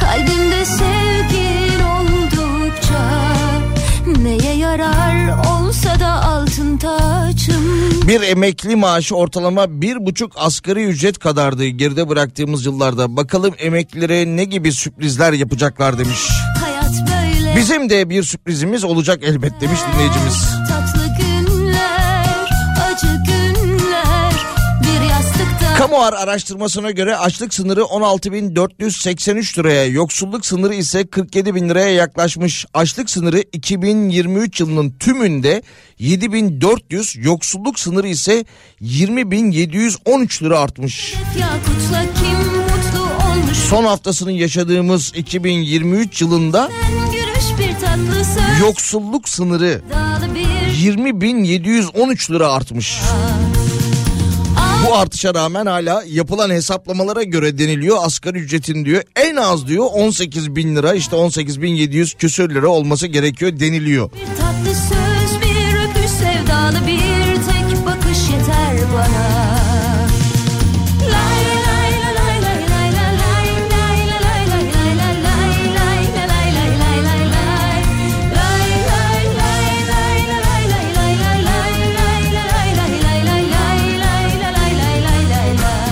Kalbimde 0.00 0.64
sevgin 0.64 1.80
oldukça 1.84 3.34
Neye 4.22 4.56
yarar 4.56 5.38
olsa 5.50 6.00
da 6.00 6.24
altın 6.24 6.76
taçım 6.76 7.64
Bir 8.08 8.20
emekli 8.20 8.76
maaşı 8.76 9.16
ortalama 9.16 9.80
bir 9.80 10.06
buçuk 10.06 10.32
asgari 10.36 10.84
ücret 10.84 11.18
kadardı 11.18 11.66
geride 11.66 12.08
bıraktığımız 12.08 12.66
yıllarda. 12.66 13.16
Bakalım 13.16 13.54
emeklilere 13.58 14.36
ne 14.36 14.44
gibi 14.44 14.72
sürprizler 14.72 15.32
yapacaklar 15.32 15.98
demiş. 15.98 16.20
Bizim 17.56 17.90
de 17.90 18.10
bir 18.10 18.22
sürprizimiz 18.22 18.84
olacak 18.84 19.20
elbet 19.22 19.60
demiş 19.60 19.80
dinleyicimiz. 19.92 20.48
Günler, 21.18 22.36
Kamuar 25.78 26.12
araştırmasına 26.12 26.90
göre 26.90 27.16
açlık 27.16 27.54
sınırı 27.54 27.80
16.483 27.80 29.58
liraya, 29.58 29.86
yoksulluk 29.86 30.46
sınırı 30.46 30.74
ise 30.74 31.06
47 31.06 31.54
bin 31.54 31.68
liraya 31.68 31.90
yaklaşmış. 31.90 32.66
Açlık 32.74 33.10
sınırı 33.10 33.40
2023 33.52 34.60
yılının 34.60 34.90
tümünde 34.90 35.62
7400, 35.98 37.16
yoksulluk 37.16 37.78
sınırı 37.78 38.08
ise 38.08 38.44
20.713 38.82 40.44
lira 40.44 40.58
artmış. 40.58 41.14
yakutla 41.40 42.02
kim 42.02 42.54
Son 43.54 43.84
haftasını 43.84 44.32
yaşadığımız 44.32 45.12
2023 45.16 46.22
yılında 46.22 46.70
Ben 47.34 47.40
gülüş 47.40 47.58
bir 47.58 47.80
tatlı 47.80 48.24
söz 48.24 48.60
yoksulluk 48.60 49.28
sınırı 49.28 49.82
Dağlı 49.90 50.34
bir 50.34 50.94
20.713 50.94 52.32
lira 52.32 52.52
artmış. 52.52 53.00
Bu 54.86 54.94
artışa 54.96 55.34
rağmen 55.34 55.66
hala 55.66 56.02
yapılan 56.06 56.50
hesaplamalara 56.50 57.22
göre 57.22 57.58
deniliyor 57.58 57.96
asgari 58.00 58.38
ücretin 58.38 58.84
diyor 58.84 59.02
en 59.16 59.36
az 59.36 59.66
diyor 59.66 59.86
18 59.92 60.56
bin 60.56 60.76
lira 60.76 60.94
işte 60.94 61.16
18 61.16 61.62
bin 61.62 61.74
700 61.74 62.14
küsür 62.14 62.54
lira 62.54 62.68
olması 62.68 63.06
gerekiyor 63.06 63.60
deniliyor. 63.60 64.10
Bir 64.12 64.18
tatlı 64.40 64.74
söz, 64.74 65.40
bir 65.40 65.90
öpüş 65.90 66.10
sevdalı 66.10 66.86
bir 66.86 67.34
tek 67.34 67.86
bakış 67.86 68.18
yeter 68.30 68.76
bana. 68.94 69.43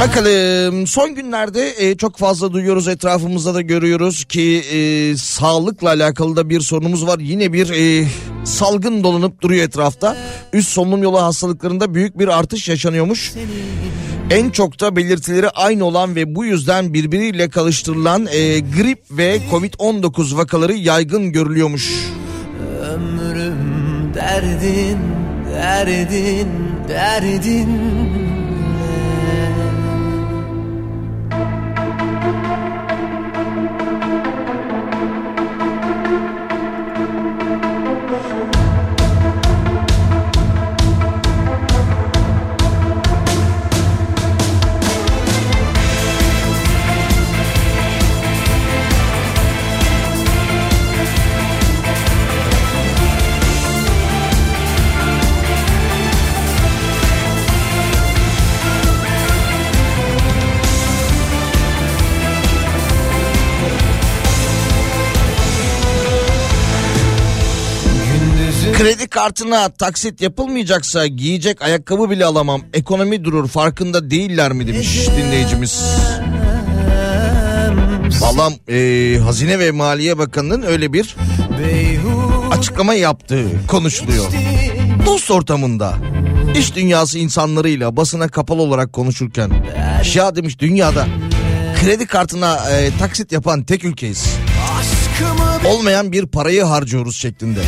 Bakalım 0.02 0.86
son 0.86 1.14
günlerde 1.14 1.74
e, 1.78 1.96
çok 1.96 2.16
fazla 2.16 2.52
duyuyoruz 2.52 2.88
etrafımızda 2.88 3.54
da 3.54 3.60
görüyoruz 3.60 4.24
ki 4.24 4.62
e, 4.72 5.16
sağlıkla 5.16 5.88
alakalı 5.88 6.36
da 6.36 6.48
bir 6.48 6.60
sorunumuz 6.60 7.06
var. 7.06 7.18
Yine 7.18 7.52
bir 7.52 7.70
e, 7.70 8.08
salgın 8.44 9.04
dolanıp 9.04 9.42
duruyor 9.42 9.64
etrafta. 9.64 10.16
Üst 10.52 10.68
solunum 10.68 11.02
yolu 11.02 11.22
hastalıklarında 11.22 11.94
büyük 11.94 12.18
bir 12.18 12.28
artış 12.28 12.68
yaşanıyormuş. 12.68 13.32
En 14.30 14.50
çok 14.50 14.80
da 14.80 14.96
belirtileri 14.96 15.50
aynı 15.50 15.84
olan 15.84 16.16
ve 16.16 16.34
bu 16.34 16.44
yüzden 16.44 16.94
birbiriyle 16.94 17.48
karıştırılan 17.48 18.26
e, 18.26 18.60
grip 18.60 19.04
ve 19.10 19.40
Covid-19 19.50 20.36
vakaları 20.36 20.72
yaygın 20.72 21.32
görülüyormuş. 21.32 21.92
Ömrüm 22.80 24.14
derdin, 24.14 24.98
derdin, 25.54 26.48
derdin 26.88 28.01
Kredi 68.83 69.09
kartına 69.09 69.68
taksit 69.68 70.21
yapılmayacaksa 70.21 71.07
giyecek 71.07 71.62
ayakkabı 71.62 72.11
bile 72.11 72.25
alamam. 72.25 72.62
Ekonomi 72.73 73.25
durur 73.25 73.49
farkında 73.49 74.11
değiller 74.11 74.53
mi 74.53 74.66
demiş 74.66 75.09
dinleyicimiz. 75.16 75.83
Valla 78.21 78.53
e, 78.68 79.18
Hazine 79.18 79.59
ve 79.59 79.71
Maliye 79.71 80.18
Bakanı'nın 80.18 80.62
öyle 80.62 80.92
bir 80.92 81.16
açıklama 82.51 82.95
yaptığı 82.95 83.47
konuşuluyor. 83.68 84.25
Dost 85.07 85.31
ortamında 85.31 85.95
iş 86.59 86.75
dünyası 86.75 87.18
insanlarıyla 87.18 87.97
basına 87.97 88.29
kapalı 88.29 88.62
olarak 88.62 88.92
konuşurken 88.92 89.51
ya 90.14 90.37
demiş 90.37 90.59
dünyada 90.59 91.07
kredi 91.81 92.07
kartına 92.07 92.71
e, 92.71 92.90
taksit 92.99 93.33
yapan 93.33 93.64
tek 93.64 93.85
ülkeyiz. 93.85 94.27
Olmayan 95.66 96.12
bir 96.12 96.27
parayı 96.27 96.62
harcıyoruz 96.62 97.16
şeklinde. 97.16 97.61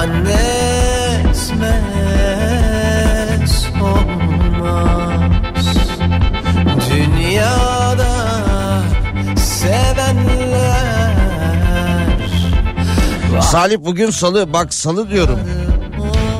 Zannetmez 0.00 1.50
olmaz 3.82 5.20
Dünyada 6.90 8.12
sevenler 9.36 10.70
Salih 13.42 13.76
bugün 13.80 14.10
salı 14.10 14.52
bak 14.52 14.74
salı 14.74 15.10
diyorum. 15.10 15.40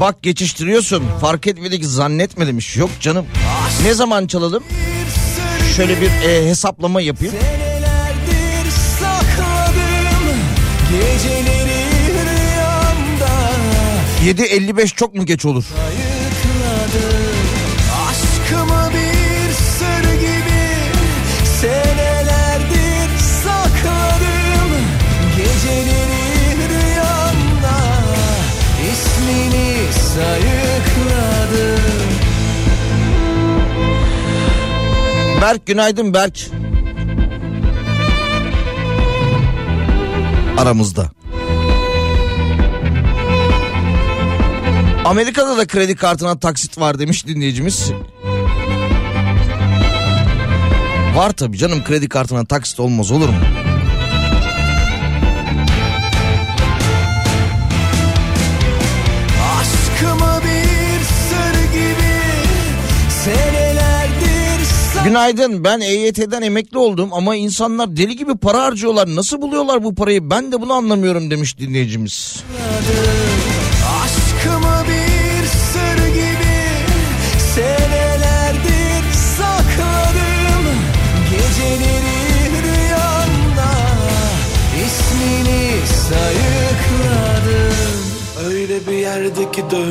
Bak 0.01 0.23
geçiştiriyorsun 0.23 1.05
fark 1.21 1.47
etmedik 1.47 1.85
zannetme 1.85 2.47
demiş. 2.47 2.77
Yok 2.77 2.91
canım 3.01 3.27
ne 3.85 3.95
zaman 3.95 4.27
çalalım? 4.27 4.63
Şöyle 5.77 6.01
bir 6.01 6.11
e, 6.11 6.49
hesaplama 6.49 7.01
yapayım. 7.01 7.35
7.55 14.25 14.95
çok 14.97 15.15
mu 15.15 15.27
geç 15.27 15.45
olur? 15.47 15.65
Ayıkladım 15.87 17.37
aşkımı 18.09 18.91
bir 18.95 19.53
sır 19.53 20.13
gibi 20.21 20.61
Senelerdir 21.61 23.19
sakladım 23.45 24.71
Geceleri 25.37 26.69
rüyamda 26.69 27.79
ismini 28.93 29.93
sayıkladım 29.93 31.81
Berk 35.43 35.67
günaydın 35.67 36.15
Berk. 36.15 36.51
Aramızda. 40.59 41.11
Amerika'da 45.05 45.57
da 45.57 45.67
kredi 45.67 45.97
kartına 45.97 46.39
taksit 46.39 46.79
var 46.79 46.99
demiş 46.99 47.27
dinleyicimiz. 47.27 47.93
Var 51.15 51.33
tabii 51.33 51.59
canım 51.59 51.85
kredi 51.85 52.09
kartına 52.09 52.45
taksit 52.45 52.81
olmaz 52.81 53.11
olur 53.11 53.29
mu? 53.29 53.35
Günaydın 65.05 65.65
ben 65.65 65.81
EYT'den 65.81 66.43
emekli 66.43 66.79
oldum 66.79 67.09
ama 67.13 67.37
insanlar 67.37 67.97
deli 67.97 68.17
gibi 68.17 68.37
para 68.37 68.63
harcıyorlar. 68.63 69.17
Nasıl 69.17 69.43
buluyorlar 69.43 69.85
bu 69.85 69.95
parayı 69.95 70.31
ben 70.31 70.53
de 70.53 70.61
bunu 70.61 70.73
anlamıyorum 70.73 71.31
demiş 71.31 71.59
dinleyicimiz. 71.59 72.45
Aşkımı 72.61 73.30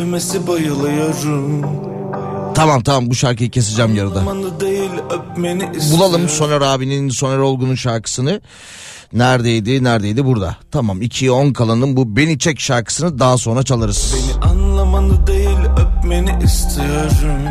dövmesi 0.10 0.48
bayılıyorum 0.48 1.65
Tamam 2.56 2.84
tamam 2.84 3.10
bu 3.10 3.15
şarkıyı 3.15 3.52
keseceğim 3.52 3.95
yarıda. 3.95 4.24
Değil 4.60 4.89
Bulalım 5.91 6.30
Soner 6.30 6.62
abinin 6.62 7.10
Soner 7.10 7.38
Olgun'un 7.38 7.76
şarkısını. 7.76 8.41
Neredeydi 9.13 9.84
neredeydi 9.84 10.26
burada. 10.26 10.58
Tamam 10.72 11.02
2'ye 11.02 11.32
10 11.32 11.54
kalanın 11.54 11.98
bu 11.98 12.15
Beni 12.15 12.39
Çek 12.39 12.60
şarkısını 12.60 13.19
daha 13.19 13.38
sonra 13.38 13.63
çalarız. 13.63 14.15
Beni 14.15 14.52
anlamanı 14.52 15.28
değil 15.28 15.58
öpmeni 15.78 16.43
istiyorum 16.43 17.41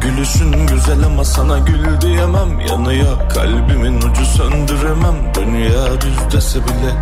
Gülüşün 0.00 0.66
güzel 0.66 1.04
ama 1.06 1.24
sana 1.24 1.58
gül 1.58 2.00
diyemem 2.00 2.60
Yanıyor 2.60 3.30
kalbimin 3.30 3.96
ucu 3.96 4.24
söndüremem 4.24 5.14
Dünya 5.34 6.00
düz 6.00 6.34
dese 6.34 6.58
bile 6.58 6.92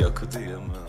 yakı 0.00 0.32
diyemem 0.32 0.87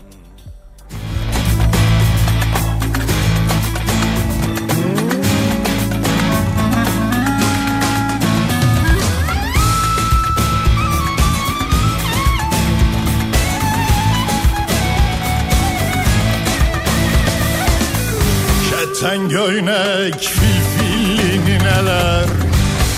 Keten 19.10 19.28
göynek 19.28 20.20
filfilini 20.20 21.58
neler? 21.58 22.28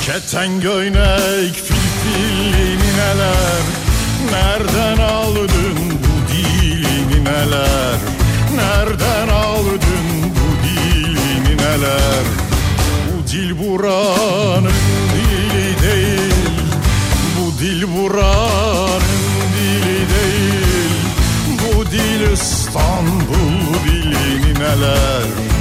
Keten 0.07 0.61
göynek 0.61 1.55
filfilini 1.55 2.90
neler? 2.96 3.62
Nereden 4.33 4.98
aldın 4.98 5.79
bu 6.03 6.33
dilini 6.33 7.25
neler? 7.25 7.98
Nereden 8.57 9.29
aldın 9.29 10.07
bu 10.37 10.48
dilini 10.66 11.57
neler? 11.57 12.25
Bu 13.09 13.33
dil 13.33 13.59
buranın 13.59 14.72
dili 15.14 15.83
değil. 15.83 16.35
Bu 17.38 17.59
dil 17.59 17.83
buranın 17.96 19.22
dili 19.57 19.98
değil. 20.14 20.96
Bu 21.59 21.87
dil 21.87 22.33
İstanbul 22.33 23.75
dilini 23.87 24.55
neler 24.55 25.52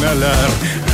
neler 0.00 0.50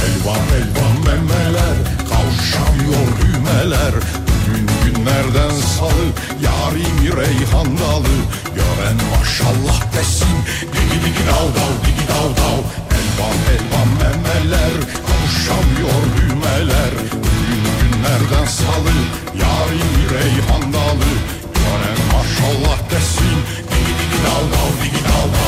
Elvan 0.07 0.47
elvan 0.59 0.97
memeler 1.07 1.77
Kavşamıyor 2.11 3.09
düğmeler. 3.21 3.95
Bugün 4.27 4.67
günlerden 4.85 5.55
salı 5.77 6.07
Yarim 6.45 7.17
reyhan 7.17 7.67
dalı. 7.79 8.17
Gören 8.57 8.99
maşallah 9.13 9.81
desin 9.97 10.37
Digi 10.73 10.99
digi 11.05 11.25
dav 11.29 11.49
dav 11.57 11.75
digi 11.87 12.07
dav 12.09 12.31
dav. 12.41 12.61
Elvan 12.99 13.39
elvan 13.55 13.89
memeler 14.01 14.75
Kavşamıyor 15.09 16.03
düğmeler. 16.17 16.93
Bugün 17.13 17.63
günlerden 17.81 18.47
salı 18.47 18.95
Yarim 19.43 19.95
reyhan 20.15 20.73
dalı. 20.73 21.11
Gören 21.55 22.01
maşallah 22.13 22.79
desin 22.91 23.37
Digi 23.71 23.95
digi 23.99 24.19
dav 24.27 24.45
dav 24.53 24.83
digi 24.83 25.05
dav 25.05 25.29
dav 25.35 25.44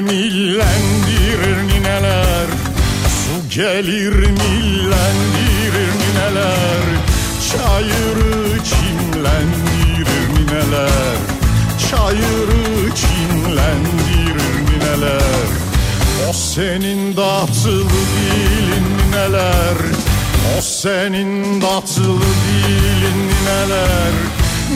millendirir 0.00 1.56
nineler? 1.68 2.46
Su 3.08 3.48
gelir 3.54 4.12
millendirir 4.12 5.90
nineler? 6.00 6.84
Çayırı 7.50 8.64
çimlendirir 8.64 10.22
nineler? 10.34 11.18
Çayırı 11.90 12.94
çimlendirir 12.94 14.52
nineler? 14.66 15.48
O 16.28 16.32
senin 16.32 17.16
datılı 17.16 17.90
dilin 17.90 18.84
nineler? 18.98 19.76
O 20.58 20.60
senin 20.60 21.60
datılı 21.62 22.20
dilin 22.20 23.28
nineler? 23.28 24.12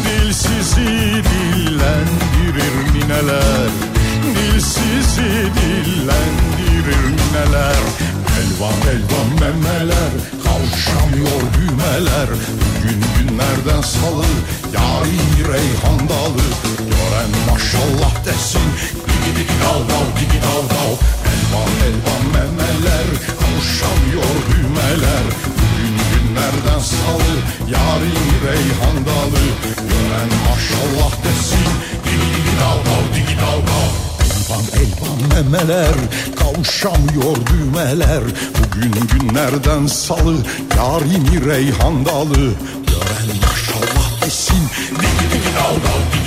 Dilsizi 0.05 1.22
dillendirir 1.25 2.95
nineler 2.95 3.93
Dilsizi 4.64 5.52
dillendirir 5.56 7.02
nineler 7.16 7.84
Elvan 8.38 8.80
elvan 8.92 9.28
memeler 9.40 10.12
Kavuşamıyor 10.44 11.40
düğmeler. 11.54 12.28
Bugün 12.82 13.04
günlerden 13.18 13.82
salı 13.82 14.24
Yari 14.74 15.52
reyhan 15.52 16.08
dalı. 16.08 16.44
Gören 16.78 17.34
memeler 35.64 35.94
Kavuşamıyor 36.36 37.36
düğmeler. 37.46 38.22
Bugün 38.58 38.92
günlerden 38.92 39.86
salı 39.86 40.36
Yarini 40.76 41.46
reyhan 41.46 42.06
dalı. 42.06 42.52
Gören 42.86 43.36
maşallah 43.42 44.22
desin 44.24 44.68
Digi 44.90 45.34
digi 45.34 45.50
dal 45.56 45.74
dal 45.74 46.02
digi 46.12 46.24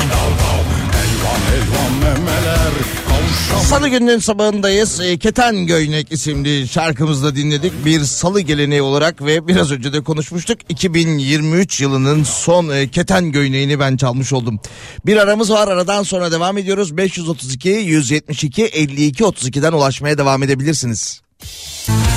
Salı 3.69 3.87
gününün 3.89 4.19
sabahındayız. 4.19 5.01
E, 5.01 5.17
Keten 5.17 5.67
Göynek 5.67 6.11
isimli 6.11 6.67
şarkımızda 6.67 7.35
dinledik. 7.35 7.85
Bir 7.85 7.99
salı 8.03 8.41
geleneği 8.41 8.81
olarak 8.81 9.21
ve 9.21 9.47
biraz 9.47 9.71
önce 9.71 9.93
de 9.93 10.03
konuşmuştuk. 10.03 10.57
2023 10.69 11.81
yılının 11.81 12.23
son 12.23 12.69
e, 12.69 12.87
Keten 12.87 13.31
Göyneğini 13.31 13.79
ben 13.79 13.97
çalmış 13.97 14.33
oldum. 14.33 14.59
Bir 15.05 15.17
aramız 15.17 15.51
var. 15.51 15.67
Aradan 15.67 16.03
sonra 16.03 16.31
devam 16.31 16.57
ediyoruz. 16.57 16.97
532 16.97 17.69
172 17.69 18.65
52 18.65 19.23
32'den 19.23 19.71
ulaşmaya 19.73 20.17
devam 20.17 20.43
edebilirsiniz. 20.43 21.21
Bir 21.41 22.16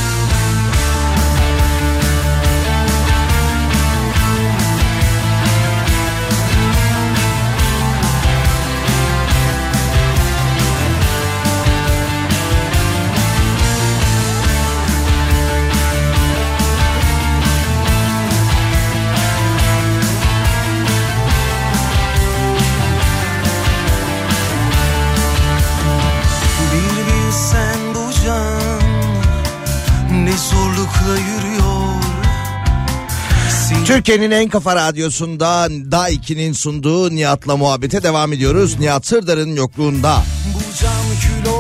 Türkiye'nin 33.91 34.31
en 34.31 34.49
kafa 34.49 34.77
radyosunda 34.77 35.69
Daiki'nin 35.91 36.53
sunduğu 36.53 37.15
Nihat'la 37.15 37.57
muhabbete 37.57 38.03
devam 38.03 38.33
ediyoruz. 38.33 38.79
Nihat 38.81 39.07
Sırdar'ın 39.07 39.57
yokluğunda. 39.57 40.23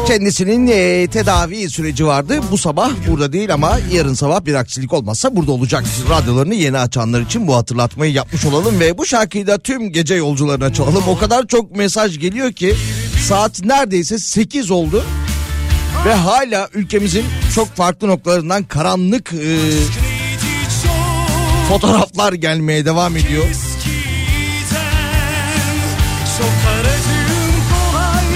Kendisinin 0.06 0.66
e, 0.66 1.06
tedavi 1.06 1.70
süreci 1.70 2.06
vardı. 2.06 2.40
Bu 2.50 2.58
sabah 2.58 2.90
burada 3.08 3.32
değil 3.32 3.54
ama 3.54 3.78
yarın 3.92 4.14
sabah 4.14 4.44
bir 4.44 4.54
aksilik 4.54 4.92
olmazsa 4.92 5.36
burada 5.36 5.52
olacak. 5.52 5.84
Radyolarını 6.10 6.54
yeni 6.54 6.78
açanlar 6.78 7.20
için 7.20 7.46
bu 7.46 7.56
hatırlatmayı 7.56 8.12
yapmış 8.12 8.44
olalım 8.44 8.80
ve 8.80 8.98
bu 8.98 9.06
şarkıyı 9.06 9.46
da 9.46 9.58
tüm 9.58 9.92
gece 9.92 10.14
yolcularına 10.14 10.72
çalalım. 10.72 11.04
O 11.08 11.18
kadar 11.18 11.46
çok 11.46 11.76
mesaj 11.76 12.18
geliyor 12.18 12.52
ki 12.52 12.74
saat 13.28 13.64
neredeyse 13.64 14.18
8 14.18 14.70
oldu. 14.70 15.04
Ve 16.06 16.14
hala 16.14 16.68
ülkemizin 16.74 17.24
çok 17.54 17.68
farklı 17.68 18.08
noktalarından 18.08 18.64
karanlık 18.64 19.32
e, 19.32 20.09
fotoğraflar 21.70 22.32
gelmeye 22.32 22.84
devam 22.84 23.16
ediyor. 23.16 23.44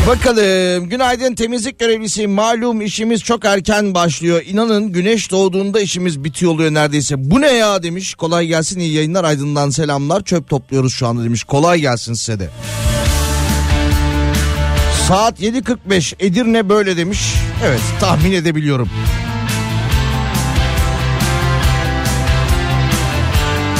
Bakalım 0.06 0.88
günaydın 0.88 1.34
temizlik 1.34 1.78
görevlisi 1.78 2.26
malum 2.26 2.80
işimiz 2.80 3.22
çok 3.22 3.44
erken 3.44 3.94
başlıyor. 3.94 4.42
İnanın 4.46 4.92
güneş 4.92 5.30
doğduğunda 5.30 5.80
işimiz 5.80 6.24
bitiyor 6.24 6.52
oluyor 6.52 6.74
neredeyse. 6.74 7.30
Bu 7.30 7.40
ne 7.40 7.52
ya 7.52 7.82
demiş 7.82 8.14
kolay 8.14 8.46
gelsin 8.46 8.80
iyi 8.80 8.92
yayınlar 8.92 9.24
Aydın'dan 9.24 9.70
selamlar 9.70 10.24
çöp 10.24 10.48
topluyoruz 10.48 10.94
şu 10.94 11.06
anda 11.06 11.24
demiş 11.24 11.44
kolay 11.44 11.80
gelsin 11.80 12.14
size 12.14 12.38
de. 12.38 12.48
Saat 15.08 15.40
7.45 15.40 16.14
Edirne 16.18 16.68
böyle 16.68 16.96
demiş. 16.96 17.20
Evet 17.64 17.80
tahmin 18.00 18.32
edebiliyorum. 18.32 18.88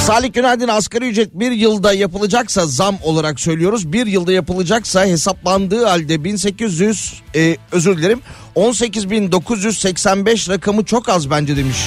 Salih 0.05 0.33
günaydın 0.33 0.67
asgari 0.67 1.07
ücret 1.09 1.33
bir 1.33 1.51
yılda 1.51 1.93
yapılacaksa 1.93 2.65
zam 2.65 2.97
olarak 3.03 3.39
söylüyoruz. 3.39 3.93
Bir 3.93 4.05
yılda 4.07 4.31
yapılacaksa 4.31 5.05
hesaplandığı 5.05 5.85
halde 5.85 6.23
1800 6.23 7.21
e, 7.35 7.57
özür 7.71 7.97
dilerim 7.97 8.21
18.985 8.55 10.49
rakamı 10.49 10.85
çok 10.85 11.09
az 11.09 11.29
bence 11.29 11.57
demiş. 11.57 11.77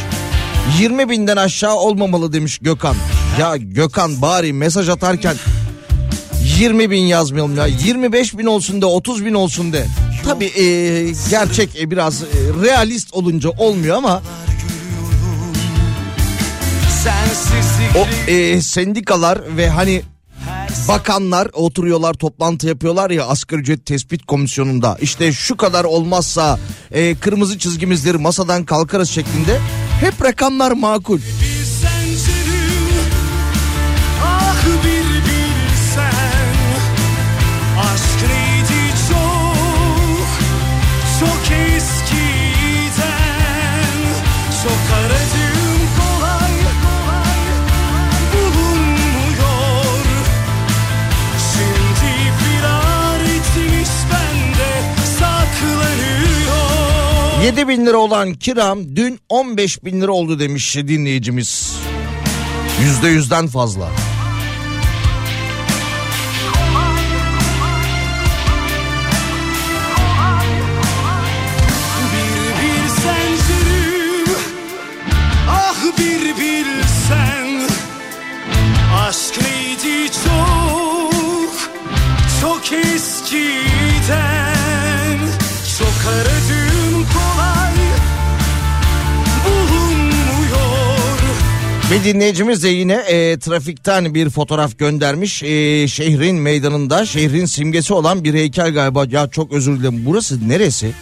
20 0.81 1.11
binden 1.11 1.37
aşağı 1.37 1.75
olmamalı 1.75 2.33
demiş 2.33 2.59
Gökhan. 2.59 2.97
Ya 3.41 3.57
Gökhan 3.57 4.23
bari 4.23 4.53
mesaj 4.53 4.89
atarken 4.89 5.37
20 6.59 6.91
bin 6.91 7.03
yazmayalım 7.03 7.57
ya 7.57 7.67
25 7.67 8.39
bin 8.39 8.47
olsun 8.47 8.83
de 8.83 8.87
30 8.87 9.25
bin 9.25 9.35
olsun 9.35 9.73
de. 9.73 9.87
Tabii 10.25 10.47
e, 10.47 10.65
gerçek 11.31 11.81
e, 11.81 11.91
biraz 11.91 12.23
e, 12.23 12.27
realist 12.65 13.15
olunca 13.15 13.51
olmuyor 13.51 13.97
ama 13.97 14.23
o 17.97 18.31
e, 18.31 18.63
sendikalar 18.63 19.57
ve 19.57 19.69
hani 19.69 20.03
bakanlar 20.89 21.49
oturuyorlar 21.53 22.15
toplantı 22.15 22.69
yapıyorlar 22.69 23.11
ya 23.11 23.27
asgari 23.27 23.61
ücret 23.61 23.87
tespit 23.87 24.27
komisyonunda 24.27 24.99
işte 25.01 25.33
şu 25.33 25.57
kadar 25.57 25.85
olmazsa 25.85 26.59
e, 26.91 27.15
kırmızı 27.15 27.59
çizgimizdir 27.59 28.15
masadan 28.15 28.65
kalkarız 28.65 29.11
şeklinde 29.11 29.61
hep 30.01 30.25
rakamlar 30.25 30.73
makul. 30.73 31.21
7 57.43 57.69
bin 57.69 57.87
lira 57.87 57.97
olan 57.97 58.35
kiram 58.35 58.97
dün 58.97 59.21
15 59.29 59.85
bin 59.85 60.01
lira 60.01 60.13
oldu 60.13 60.41
demiş 60.41 60.77
dinleyicimiz. 60.77 61.77
Yüzde 62.83 63.09
yüzden 63.09 63.47
fazla. 63.47 63.91
Ah 75.51 75.77
Aşk 79.09 79.41
neydi 79.43 80.11
çok 80.25 81.55
Çok 82.41 82.73
eskiden 82.73 83.79
Çok 85.79 86.13
aradım 86.13 86.68
kolay 87.13 87.75
Bulunmuyor 89.45 91.19
Bir 91.91 92.05
dinleyicimiz 92.05 92.63
de 92.63 92.69
yine 92.69 92.95
e, 92.95 93.39
trafikten 93.39 94.15
bir 94.15 94.31
fotoğraf 94.31 94.79
göndermiş. 94.79 95.43
E, 95.43 95.89
şehrin 95.89 96.37
meydanında 96.37 97.07
şehrin 97.07 97.47
simgesi 97.47 97.95
olan 97.95 98.25
bir 98.25 98.35
heykel 98.35 98.75
galiba. 98.75 99.05
Ya 99.11 99.29
çok 99.29 99.53
özür 99.53 99.79
dilerim 99.79 100.03
burası 100.07 100.49
neresi? 100.49 100.93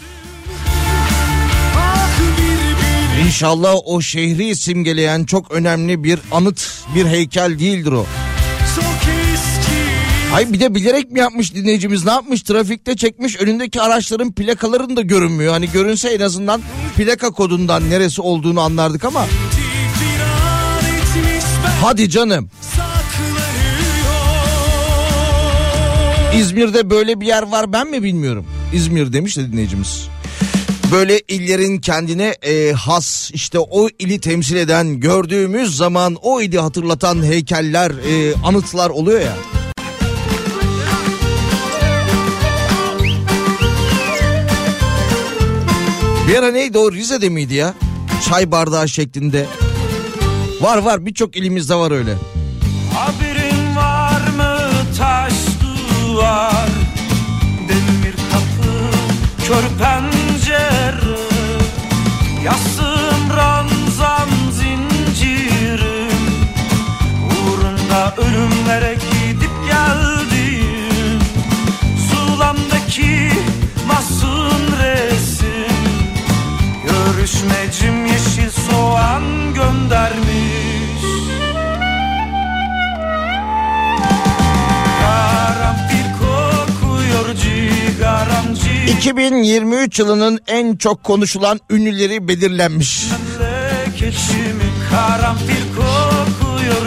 Ah 1.76 3.26
İnşallah 3.26 3.74
o 3.84 4.00
şehri 4.00 4.56
simgeleyen 4.56 5.24
çok 5.24 5.50
önemli 5.50 6.04
bir 6.04 6.18
anıt, 6.32 6.70
bir 6.94 7.06
heykel 7.06 7.58
değildir 7.58 7.92
o. 7.92 8.06
Ay 10.34 10.52
bir 10.52 10.60
de 10.60 10.74
bilerek 10.74 11.10
mi 11.10 11.18
yapmış 11.18 11.54
dinleyicimiz 11.54 12.04
ne 12.04 12.10
yapmış 12.10 12.42
trafikte 12.42 12.96
çekmiş 12.96 13.36
önündeki 13.36 13.80
araçların 13.80 14.32
plakaların 14.32 14.96
da 14.96 15.02
görünmüyor. 15.02 15.52
Hani 15.52 15.70
görünse 15.70 16.08
en 16.08 16.20
azından 16.20 16.62
plaka 16.96 17.30
kodundan 17.30 17.90
neresi 17.90 18.22
olduğunu 18.22 18.60
anlardık 18.60 19.04
ama 19.04 19.26
hadi 21.82 22.10
canım 22.10 22.50
İzmir'de 26.36 26.90
böyle 26.90 27.20
bir 27.20 27.26
yer 27.26 27.42
var 27.42 27.72
ben 27.72 27.90
mi 27.90 28.02
bilmiyorum. 28.02 28.46
İzmir 28.74 29.12
demiş 29.12 29.36
de 29.36 29.52
dinleyicimiz. 29.52 30.08
Böyle 30.92 31.20
illerin 31.28 31.78
kendine 31.78 32.34
e, 32.42 32.72
has 32.72 33.30
işte 33.34 33.58
o 33.58 33.88
ili 33.98 34.20
temsil 34.20 34.56
eden 34.56 35.00
gördüğümüz 35.00 35.76
zaman 35.76 36.16
o 36.22 36.40
ili 36.40 36.58
hatırlatan 36.58 37.24
heykeller 37.24 37.90
e, 37.90 38.34
anıtlar 38.44 38.90
oluyor 38.90 39.20
ya. 39.20 39.36
Bir 46.28 46.36
ara 46.36 46.50
neydi 46.50 46.78
o 46.78 46.92
Rize'de 46.92 47.28
miydi 47.28 47.54
ya? 47.54 47.74
Çay 48.28 48.50
bardağı 48.50 48.88
şeklinde. 48.88 49.46
Var 50.60 50.78
var 50.78 51.06
birçok 51.06 51.36
ilimizde 51.36 51.74
var 51.74 51.90
öyle. 51.90 52.14
Haberin 52.94 53.76
var 53.76 54.20
mı 54.36 54.58
taş 54.98 55.32
duvar 55.62 56.68
Demir 57.68 58.14
kapı 58.32 58.72
kör 59.46 59.84
pencere 59.84 61.16
Yasım 62.44 62.95
Görüşmecim 77.26 78.06
yeşil 78.06 78.50
soğan 78.50 79.22
göndermiş. 79.54 81.02
Karanfil 85.00 86.12
kokuyor 86.18 87.34
cigaramcı 87.34 88.92
2023 88.98 89.98
yılının 89.98 90.40
en 90.46 90.76
çok 90.76 91.04
konuşulan 91.04 91.60
ünlüleri 91.70 92.28
belirlenmiş. 92.28 93.06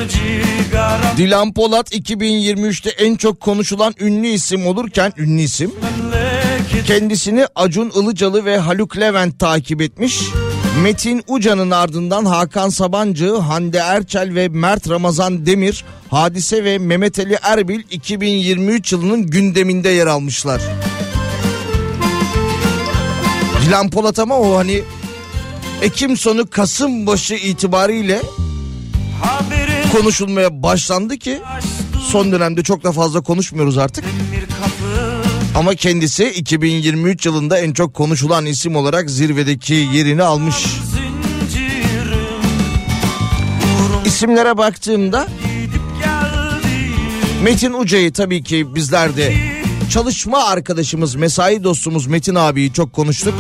Cigaram. 0.10 1.18
Dilan 1.18 1.54
Polat 1.54 1.92
2023'te 1.92 2.90
en 2.90 3.16
çok 3.16 3.40
konuşulan 3.40 3.96
ünlü 4.00 4.28
isim 4.28 4.68
olurken 4.68 5.14
ünlü 5.18 5.42
isim 5.42 5.72
kendisini 6.84 7.48
Acun 7.56 7.90
Ilıcalı 7.90 8.46
ve 8.46 8.58
Haluk 8.58 8.98
Levent 8.98 9.40
takip 9.40 9.82
etmiş. 9.82 10.20
Metin 10.84 11.24
Uca'nın 11.28 11.72
ardından 11.72 12.26
Hakan 12.26 12.70
Sabancı, 12.70 13.36
Hande 13.36 13.78
Erçel 13.78 14.36
ve 14.36 14.48
Mert 14.48 14.90
Ramazan 14.90 15.46
Demir, 15.46 15.86
Hadise 16.10 16.64
ve 16.64 16.78
Mehmet 16.78 17.20
Ali 17.20 17.38
Erbil 17.42 17.84
2023 17.92 18.92
yılının 18.92 19.28
gündeminde 19.28 19.90
yer 19.90 20.08
almışlar. 20.08 20.62
Dilan 23.66 23.90
Polat 23.90 24.20
ama 24.20 24.40
o 24.40 24.58
hani 24.58 24.82
Ekim 25.82 26.18
sonu 26.18 26.50
Kasım 26.50 27.08
başı 27.08 27.34
itibariyle 27.36 28.22
konuşulmaya 29.92 30.64
başlandı 30.64 31.18
ki 31.18 31.40
son 32.00 32.32
dönemde 32.32 32.64
çok 32.64 32.84
da 32.84 32.92
fazla 32.92 33.22
konuşmuyoruz 33.22 33.78
artık. 33.78 34.06
Ama 35.60 35.76
kendisi 35.76 36.30
2023 36.30 37.26
yılında 37.26 37.58
en 37.58 37.74
çok 37.74 37.94
konuşulan 37.94 38.46
isim 38.46 38.76
olarak 38.76 39.10
zirvedeki 39.10 39.74
yerini 39.74 40.24
almış. 40.24 40.56
İsimlere 44.06 44.58
baktığımda 44.58 45.28
Metin 47.44 47.74
Uca'yı 47.74 48.14
tabii 48.14 48.44
ki 48.44 48.76
bizler 48.76 49.18
de 49.18 49.36
çalışma 49.90 50.44
arkadaşımız, 50.44 51.16
mesai 51.16 51.64
dostumuz 51.64 52.08
Metin 52.08 52.36
abiyi 52.36 52.74
çok 52.74 52.94
konuştuk. 52.94 53.34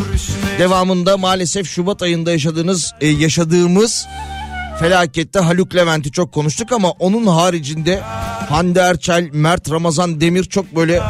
Devamında 0.59 1.17
maalesef 1.17 1.69
Şubat 1.69 2.01
ayında 2.01 2.31
yaşadığınız 2.31 2.93
e, 3.01 3.07
yaşadığımız 3.07 4.07
felakette 4.79 5.39
Haluk 5.39 5.75
Levent'i 5.75 6.11
çok 6.11 6.33
konuştuk 6.33 6.71
ama 6.71 6.91
onun 6.91 7.27
haricinde 7.27 8.01
Hande 8.49 8.79
Erçel, 8.79 9.29
Mert 9.33 9.71
Ramazan 9.71 10.21
Demir 10.21 10.43
çok 10.43 10.75
böyle 10.75 11.01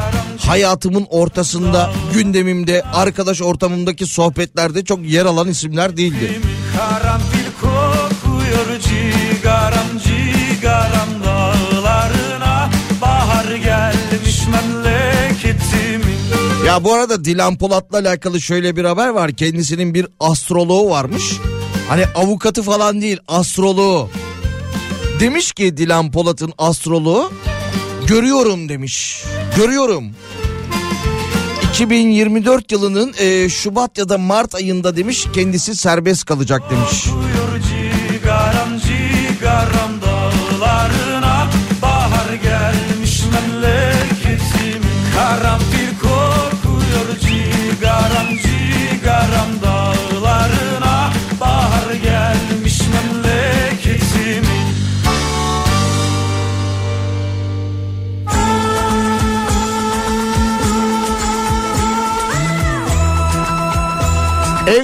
hayatımın 0.46 1.08
ortasında, 1.10 1.92
gündemimde, 2.14 2.84
arkadaş 2.94 3.42
ortamımdaki 3.42 4.06
sohbetlerde 4.06 4.84
çok 4.86 5.06
yer 5.06 5.26
alan 5.26 5.48
isimler 5.48 5.98
değildi. 5.98 6.40
Karanfil 6.78 7.46
kokuyor 7.62 8.80
cigaram 8.80 9.88
cigaram 10.04 11.10
dağlarına 11.26 12.70
Bahar 13.02 13.56
gelmiş 13.56 14.42
memleketimin 14.48 16.20
Ya 16.66 16.84
bu 16.84 16.94
arada 16.94 17.26
Dilan 17.26 17.58
Polat'la 17.58 17.98
alakalı 17.98 18.42
şöyle 18.42 18.76
bir 18.76 18.86
haber 18.86 19.10
var. 19.10 19.32
Kendisinin 19.32 19.94
bir 19.94 20.08
astroloğu 20.20 20.90
varmış. 20.90 21.24
Hani 21.90 22.06
avukatı 22.16 22.64
falan 22.64 23.02
değil 23.02 23.20
astroloğu. 23.28 24.10
Demiş 25.20 25.52
ki 25.52 25.78
Dilan 25.78 26.12
Polat'ın 26.12 26.54
astroloğu 26.58 27.32
görüyorum 28.08 28.70
demiş. 28.70 29.24
Görüyorum. 29.58 30.12
2024 31.70 32.72
yılının 32.72 33.14
e, 33.20 33.50
Şubat 33.50 33.98
ya 33.98 34.10
da 34.10 34.18
Mart 34.18 34.56
ayında 34.56 34.96
demiş 34.96 35.28
kendisi 35.34 35.76
serbest 35.76 36.26
kalacak 36.26 36.62
demiş. 36.72 37.06
Cigaram 38.12 38.80
cigaram 38.80 39.99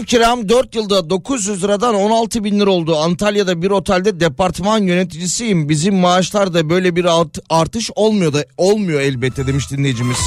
kiram 0.06 0.50
4 0.50 0.76
yılda 0.76 1.10
900 1.10 1.64
liradan 1.64 1.96
16 1.96 2.44
bin 2.44 2.60
lira 2.60 2.70
oldu. 2.70 2.98
Antalya'da 2.98 3.62
bir 3.62 3.72
otelde 3.72 4.20
departman 4.20 4.80
yöneticisiyim. 4.84 5.70
Bizim 5.70 5.96
maaşlarda 5.96 6.70
böyle 6.70 6.96
bir 6.96 7.06
art- 7.06 7.40
artış 7.50 7.92
olmuyor 7.96 8.34
da 8.34 8.46
olmuyor 8.58 9.00
elbette 9.02 9.48
demiş 9.48 9.72
dinleyicimiz. 9.72 10.18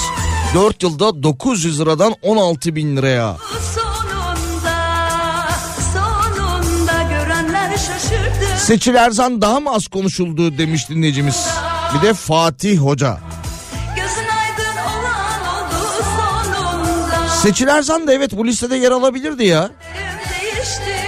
4 0.55 0.83
yılda 0.83 1.22
900 1.22 1.81
liradan 1.81 2.14
16 2.22 2.76
bin 2.76 2.97
liraya. 2.97 3.37
Sonunda, 3.74 5.49
sonunda 5.95 7.03
görenler 7.03 7.70
şaşırdı. 7.70 8.59
Seçil 8.59 8.95
Erzan 8.95 9.41
daha 9.43 9.61
mı 9.61 9.70
az 9.70 9.89
konuşuldu 9.89 10.59
demiş 10.59 10.89
dinleyicimiz. 10.89 11.47
Bir 11.95 12.07
de 12.09 12.14
Fatih 12.14 12.79
Hoca. 12.79 13.18
Seçil 17.43 17.68
Erzan 17.68 18.07
da 18.07 18.12
evet 18.12 18.36
bu 18.36 18.47
listede 18.47 18.76
yer 18.76 18.91
alabilirdi 18.91 19.45
ya. 19.45 19.70
Değişti 20.30 20.99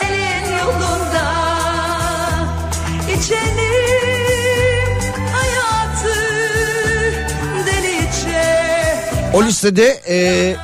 senin 0.00 0.58
yolunda. 0.58 1.30
O 9.34 9.44
listede 9.44 10.00
e, 10.08 10.56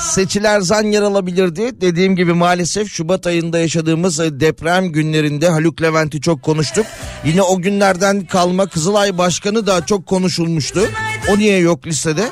Seçil 0.00 0.44
Erzan 0.44 0.82
yer 0.82 1.02
alabilirdi. 1.02 1.80
Dediğim 1.80 2.16
gibi 2.16 2.32
maalesef 2.32 2.92
Şubat 2.92 3.26
ayında 3.26 3.58
yaşadığımız 3.58 4.18
deprem 4.18 4.92
günlerinde 4.92 5.48
Haluk 5.48 5.82
Levent'i 5.82 6.20
çok 6.20 6.42
konuştuk. 6.42 6.86
Yine 7.24 7.42
o 7.42 7.60
günlerden 7.60 8.26
kalma 8.26 8.66
Kızılay 8.66 9.18
Başkanı 9.18 9.66
da 9.66 9.86
çok 9.86 10.06
konuşulmuştu. 10.06 10.80
O 11.28 11.38
niye 11.38 11.58
yok 11.58 11.86
listede? 11.86 12.24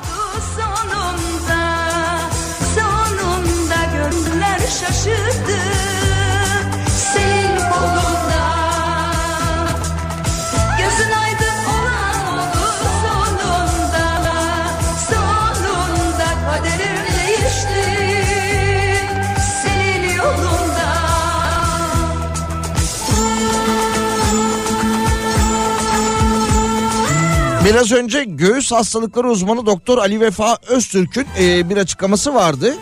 Biraz 27.65 27.93
önce 27.93 28.25
göğüs 28.25 28.73
hastalıkları 28.73 29.31
uzmanı 29.31 29.67
Doktor 29.67 29.99
Ali 29.99 30.21
Vefa 30.21 30.59
Öztürk'ün 30.69 31.27
e, 31.39 31.71
bir 31.71 31.77
açıklaması 31.77 32.35
vardı. 32.35 32.75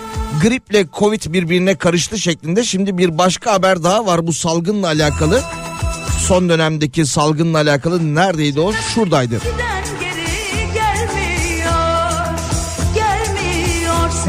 Griple 0.42 0.86
Covid 0.98 1.22
birbirine 1.32 1.74
karıştı 1.74 2.18
şeklinde. 2.18 2.64
Şimdi 2.64 2.98
bir 2.98 3.18
başka 3.18 3.52
haber 3.52 3.82
daha 3.82 4.06
var 4.06 4.26
bu 4.26 4.32
salgınla 4.32 4.86
alakalı. 4.86 5.40
Son 6.18 6.48
dönemdeki 6.48 7.06
salgınla 7.06 7.58
alakalı 7.58 8.14
neredeydi 8.14 8.60
o? 8.60 8.72
Şuradaydı. 8.72 9.40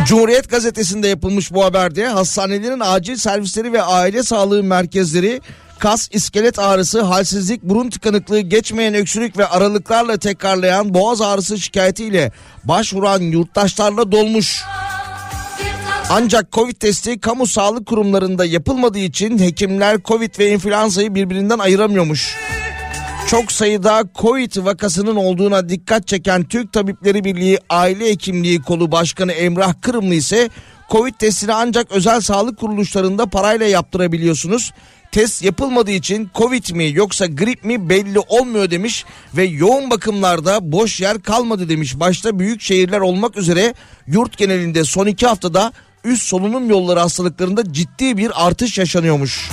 Cumhuriyet 0.05 0.49
gazetesinde 0.49 1.07
yapılmış 1.07 1.53
bu 1.53 1.65
haberde 1.65 2.07
hastanelerin 2.07 2.81
acil 2.83 3.15
servisleri 3.15 3.73
ve 3.73 3.81
aile 3.81 4.23
sağlığı 4.23 4.63
merkezleri 4.63 5.41
kas, 5.79 6.09
iskelet 6.11 6.59
ağrısı, 6.59 7.01
halsizlik, 7.01 7.63
burun 7.63 7.89
tıkanıklığı, 7.89 8.39
geçmeyen 8.39 8.93
öksürük 8.93 9.37
ve 9.37 9.45
aralıklarla 9.47 10.17
tekrarlayan 10.17 10.93
boğaz 10.93 11.21
ağrısı 11.21 11.59
şikayetiyle 11.59 12.31
başvuran 12.63 13.21
yurttaşlarla 13.21 14.11
dolmuş. 14.11 14.63
Ancak 16.09 16.51
Covid 16.51 16.75
testi 16.75 17.19
kamu 17.19 17.47
sağlık 17.47 17.85
kurumlarında 17.85 18.45
yapılmadığı 18.45 18.99
için 18.99 19.39
hekimler 19.39 20.03
Covid 20.05 20.39
ve 20.39 20.51
influenza'yı 20.51 21.15
birbirinden 21.15 21.59
ayıramıyormuş. 21.59 22.35
Çok 23.27 23.51
sayıda 23.51 24.03
Covid 24.15 24.65
vakasının 24.65 25.15
olduğuna 25.15 25.69
dikkat 25.69 26.07
çeken 26.07 26.43
Türk 26.43 26.73
Tabipleri 26.73 27.23
Birliği 27.23 27.59
Aile 27.69 28.09
Hekimliği 28.09 28.61
Kolu 28.61 28.91
Başkanı 28.91 29.31
Emrah 29.31 29.73
Kırımlı 29.81 30.13
ise 30.13 30.49
Covid 30.89 31.13
testini 31.13 31.53
ancak 31.53 31.91
özel 31.91 32.21
sağlık 32.21 32.59
kuruluşlarında 32.59 33.25
parayla 33.25 33.65
yaptırabiliyorsunuz. 33.65 34.71
Test 35.13 35.43
yapılmadığı 35.43 35.91
için 35.91 36.29
Covid 36.35 36.75
mi 36.75 36.91
yoksa 36.93 37.25
grip 37.25 37.63
mi 37.63 37.89
belli 37.89 38.19
olmuyor 38.19 38.71
demiş 38.71 39.05
ve 39.37 39.43
yoğun 39.43 39.89
bakımlarda 39.89 40.71
boş 40.71 41.01
yer 41.01 41.21
kalmadı 41.21 41.69
demiş. 41.69 41.99
Başta 41.99 42.39
büyük 42.39 42.61
şehirler 42.61 42.99
olmak 42.99 43.37
üzere 43.37 43.73
yurt 44.07 44.37
genelinde 44.37 44.83
son 44.83 45.07
iki 45.07 45.27
haftada 45.27 45.73
üst 46.03 46.23
solunum 46.23 46.69
yolları 46.69 46.99
hastalıklarında 46.99 47.73
ciddi 47.73 48.17
bir 48.17 48.47
artış 48.47 48.77
yaşanıyormuş. 48.77 49.49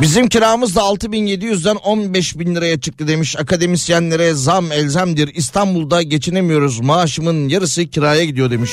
Bizim 0.00 0.28
kiramız 0.28 0.76
da 0.76 0.80
6700'den 0.80 1.76
15 1.76 2.38
bin 2.38 2.54
liraya 2.54 2.80
çıktı 2.80 3.08
demiş. 3.08 3.36
Akademisyenlere 3.36 4.34
zam 4.34 4.72
elzemdir. 4.72 5.34
İstanbul'da 5.34 6.02
geçinemiyoruz. 6.02 6.80
Maaşımın 6.80 7.48
yarısı 7.48 7.86
kiraya 7.86 8.24
gidiyor 8.24 8.50
demiş. 8.50 8.70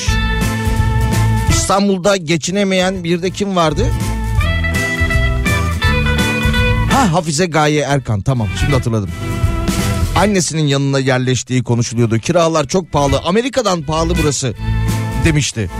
İstanbul'da 1.50 2.16
geçinemeyen 2.16 3.04
bir 3.04 3.22
de 3.22 3.30
kim 3.30 3.56
vardı? 3.56 3.86
Ha 6.92 7.12
Hafize 7.12 7.46
Gaye 7.46 7.80
Erkan 7.80 8.20
tamam 8.20 8.48
şimdi 8.60 8.72
hatırladım. 8.72 9.10
Annesinin 10.16 10.66
yanına 10.66 10.98
yerleştiği 10.98 11.62
konuşuluyordu. 11.62 12.18
Kiralar 12.18 12.68
çok 12.68 12.92
pahalı. 12.92 13.20
Amerika'dan 13.24 13.82
pahalı 13.82 14.14
burası 14.22 14.54
demişti. 15.24 15.70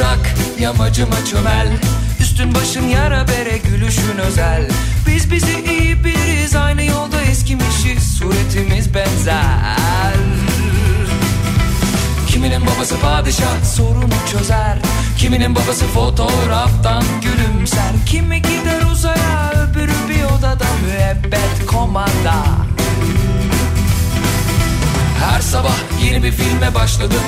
Bırak 0.00 0.34
yamacıma 0.60 1.24
çömel. 1.24 1.68
Üstün 2.20 2.54
başın 2.54 2.88
yara 2.88 3.28
bere 3.28 3.58
gülüşün 3.58 4.18
özel. 4.18 4.68
Biz 5.06 5.32
bizi 5.32 5.64
iyi 5.70 6.04
biriz 6.04 6.56
aynı 6.56 6.82
yolda 6.82 7.22
eskimişiz. 7.22 8.16
Suretimiz 8.18 8.94
benzer. 8.94 10.16
Kiminin 12.28 12.62
babası 12.66 13.00
padişah 13.00 13.64
sorunu 13.64 14.14
çözer. 14.32 14.78
Kiminin 15.18 15.54
babası 15.54 15.84
fotoğraftan 15.86 17.04
gülümser. 17.22 17.92
Kimi 18.06 18.42
gider 18.42 18.82
uzaya 18.92 19.52
öbürü 19.52 20.08
bir 20.08 20.24
odada 20.24 20.66
müebbet 20.86 21.66
komanda. 21.66 22.34
Her 25.20 25.40
sabah 25.40 25.76
yeni 26.04 26.22
bir 26.22 26.32
filme 26.32 26.74
başladım 26.74 27.22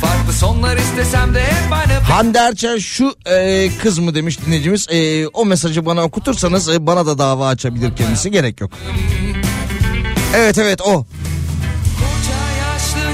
Farklı 0.00 0.32
sonlar 0.32 0.76
istesem 0.76 1.34
de 1.34 1.42
hep 1.42 1.72
aynı 1.72 1.92
Hande 1.92 2.38
Erçel 2.38 2.80
şu 2.80 3.14
e, 3.26 3.68
kız 3.82 3.98
mı 3.98 4.14
demiş 4.14 4.38
dinleyicimiz. 4.46 4.86
E, 4.90 5.26
o 5.26 5.44
mesajı 5.44 5.86
bana 5.86 6.02
okutursanız 6.02 6.68
e, 6.68 6.86
bana 6.86 7.06
da 7.06 7.18
dava 7.18 7.48
açabilir 7.48 7.96
kendisi 7.96 8.30
gerek 8.30 8.60
yok. 8.60 8.70
Evet 10.34 10.58
evet 10.58 10.80
o. 10.82 11.06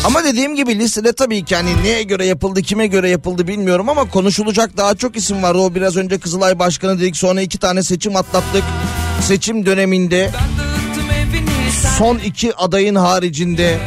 Ama 0.04 0.24
dediğim 0.24 0.56
gibi 0.56 0.78
listede 0.78 1.12
tabii 1.12 1.44
ki 1.44 1.56
hani 1.56 1.82
neye 1.82 2.02
göre 2.02 2.26
yapıldı 2.26 2.62
kime 2.62 2.86
göre 2.86 3.08
yapıldı 3.10 3.48
bilmiyorum 3.48 3.88
ama 3.88 4.04
konuşulacak 4.10 4.76
daha 4.76 4.94
çok 4.94 5.16
isim 5.16 5.42
var. 5.42 5.54
O 5.54 5.74
biraz 5.74 5.96
önce 5.96 6.18
Kızılay 6.18 6.58
Başkanı 6.58 7.00
dedik 7.00 7.16
sonra 7.16 7.40
iki 7.40 7.58
tane 7.58 7.82
seçim 7.82 8.16
atlattık. 8.16 8.62
Seçim 9.20 9.66
döneminde 9.66 10.30
son 11.98 12.18
iki 12.18 12.56
adayın 12.56 12.94
haricinde 12.94 13.78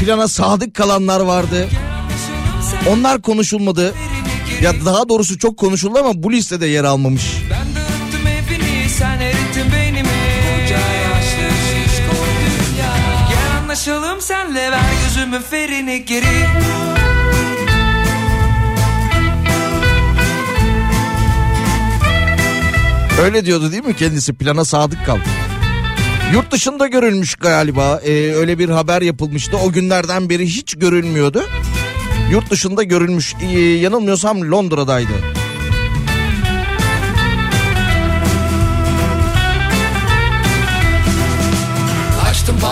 plana 0.00 0.28
sadık 0.28 0.74
kalanlar 0.74 1.20
vardı. 1.20 1.68
Onlar 2.88 3.22
konuşulmadı. 3.22 3.94
Ya 4.62 4.72
daha 4.84 5.08
doğrusu 5.08 5.38
çok 5.38 5.56
konuşuldu 5.56 5.98
ama 5.98 6.10
bu 6.14 6.32
listede 6.32 6.66
yer 6.66 6.84
almamış. 6.84 7.22
Ben 7.50 7.72
senle 14.22 14.70
ver 14.70 14.80
gözümün 15.04 15.40
ferini 15.40 16.04
geri 16.04 16.24
Öyle 23.22 23.44
diyordu 23.44 23.72
değil 23.72 23.84
mi 23.84 23.96
kendisi 23.96 24.32
plana 24.32 24.64
sadık 24.64 25.06
kaldı. 25.06 25.22
Yurt 26.32 26.50
dışında 26.50 26.86
görülmüş 26.86 27.34
galiba 27.34 28.00
Ee, 28.04 28.10
öyle 28.12 28.58
bir 28.58 28.68
haber 28.68 29.02
yapılmıştı 29.02 29.56
o 29.56 29.72
günlerden 29.72 30.30
beri 30.30 30.46
hiç 30.46 30.74
görülmüyordu. 30.74 31.44
Yurt 32.32 32.50
dışında 32.50 32.82
görülmüş 32.82 33.34
Ee, 33.42 33.58
yanılmıyorsam 33.58 34.52
Londra'daydı. 34.52 35.31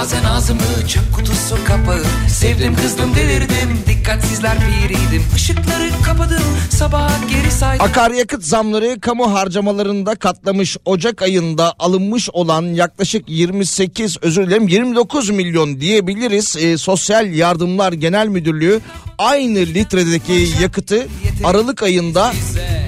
Bazen 0.00 0.24
ağzımı 0.24 0.60
çöp 0.88 1.14
kutusu 1.14 1.64
kapağı. 1.64 2.04
Sevdim 2.28 2.76
kızdım 2.76 3.14
delirdim. 3.14 3.78
Dikkatsizler 3.88 4.56
biriydim 4.58 5.24
Işıkları 5.36 5.90
kapadım. 6.06 6.42
Sabaha 6.70 7.10
geri 7.30 7.50
saydım. 7.50 7.86
Akaryakıt 7.86 8.44
zamları 8.44 9.00
kamu 9.00 9.34
harcamalarında 9.34 10.14
katlamış 10.14 10.76
Ocak 10.84 11.22
ayında 11.22 11.74
alınmış 11.78 12.30
olan 12.32 12.62
yaklaşık 12.62 13.28
28 13.28 14.16
özür 14.22 14.46
dilerim 14.46 14.68
29 14.68 15.30
milyon 15.30 15.80
diyebiliriz. 15.80 16.56
Ee, 16.56 16.78
Sosyal 16.78 17.32
Yardımlar 17.32 17.92
Genel 17.92 18.26
Müdürlüğü 18.26 18.80
aynı 19.18 19.58
litredeki 19.58 20.48
yakıtı 20.62 21.06
Aralık 21.44 21.82
ayında 21.82 22.32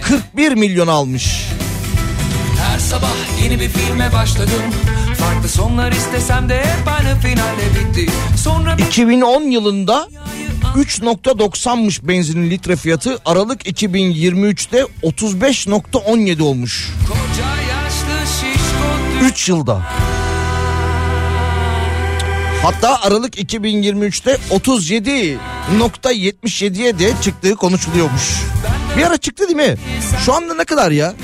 41 0.02 0.52
milyon 0.52 0.86
almış. 0.88 1.46
Her 2.58 2.78
sabah 2.78 3.42
yeni 3.42 3.60
bir 3.60 3.68
filme 3.68 4.12
başladım 4.12 4.62
Farklı 5.22 5.48
sonlar 5.48 5.92
istesem 5.92 6.48
de 6.48 6.58
hep 6.58 6.88
aynı 6.88 7.20
finale 7.20 7.62
bitti 7.80 8.06
Sonra 8.44 8.78
bir 8.78 8.82
2010 8.82 9.42
yılında 9.42 10.08
3.90'mış 10.76 12.08
benzinin 12.08 12.50
litre 12.50 12.76
fiyatı 12.76 13.18
Aralık 13.24 13.66
2023'te 13.66 14.86
35.17 15.02 16.42
olmuş. 16.42 16.90
koca 17.08 17.46
yaşlı 17.46 18.26
şişko 18.26 19.24
3 19.24 19.48
yılda. 19.48 19.82
Hatta 22.62 23.02
Aralık 23.02 23.38
2023'te 23.38 24.38
37.77'ye 24.50 26.98
de 26.98 27.12
çıktığı 27.22 27.56
konuşuluyormuş. 27.56 28.22
Bir 28.96 29.02
ara 29.02 29.16
çıktı 29.16 29.48
değil 29.48 29.70
mi? 29.70 29.76
Şu 30.24 30.34
anda 30.34 30.54
ne 30.54 30.64
kadar 30.64 30.90
ya? 30.90 31.14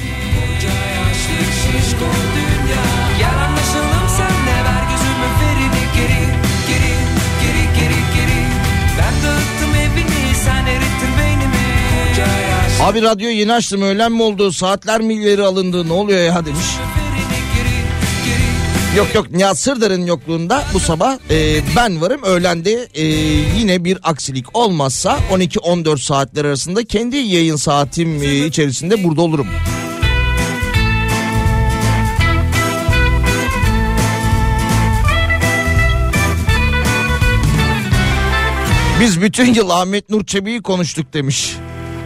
Abi 12.89 13.03
radyo 13.03 13.29
yeni 13.29 13.53
açtım 13.53 13.83
öğlen 13.83 14.13
mi 14.13 14.23
oldu 14.23 14.53
saatler 14.53 15.01
mi 15.01 15.15
ileri 15.15 15.43
alındı 15.43 15.89
ne 15.89 15.93
oluyor 15.93 16.25
ya 16.25 16.47
demiş. 16.47 16.67
Yok 18.97 19.15
yok 19.15 19.31
Nihat 19.31 19.59
Sırdar'ın 19.59 20.07
yokluğunda 20.07 20.65
bu 20.75 20.81
sabah 20.81 21.19
e, 21.31 21.61
ben 21.77 22.01
varım. 22.01 22.23
Öğlende 22.23 22.89
e, 22.95 23.05
yine 23.59 23.85
bir 23.85 23.99
aksilik 24.03 24.57
olmazsa 24.57 25.19
12-14 25.33 25.99
saatler 25.99 26.45
arasında 26.45 26.85
kendi 26.85 27.17
yayın 27.17 27.57
saatim 27.57 28.23
e, 28.23 28.47
içerisinde 28.47 29.05
burada 29.05 29.23
olurum. 29.23 29.47
Biz 39.01 39.23
bütün 39.23 39.55
yıl 39.55 39.71
Ahmet 39.71 40.11
Nur 40.11 40.25
Çebi'yi 40.25 40.63
konuştuk 40.63 41.13
demiş. 41.13 41.57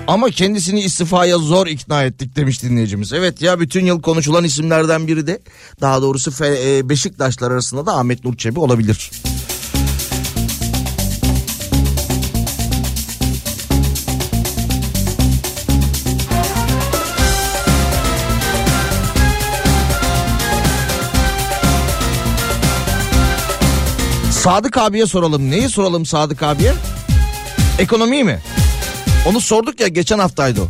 Ama 0.07 0.31
kendisini 0.31 0.81
istifaya 0.81 1.39
zor 1.39 1.67
ikna 1.67 2.05
ettik 2.05 2.37
demiş 2.37 2.63
dinleyicimiz. 2.63 3.13
Evet 3.13 3.43
ya 3.43 3.61
bütün 3.61 3.85
yıl 3.85 4.03
konuşulan 4.03 4.45
isimlerden 4.45 5.07
biri 5.07 5.27
de 5.27 5.43
daha 5.81 6.03
doğrusu 6.03 6.45
e, 6.45 6.89
Beşiktaşlar 6.89 7.51
arasında 7.51 7.87
da 7.87 7.97
Ahmet 7.97 8.25
Nur 8.25 8.37
Çebi 8.37 8.61
olabilir. 8.61 9.11
Sadık 24.31 24.79
abiye 24.79 25.07
soralım. 25.07 25.51
Neyi 25.51 25.69
soralım 25.69 26.07
Sadık 26.07 26.43
abiye? 26.43 26.73
Ekonomiyi 27.79 28.25
mi? 28.25 28.41
Onu 29.27 29.41
sorduk 29.41 29.81
ya 29.81 29.89
geçen 29.89 30.19
haftaydı 30.19 30.61
o. 30.61 30.69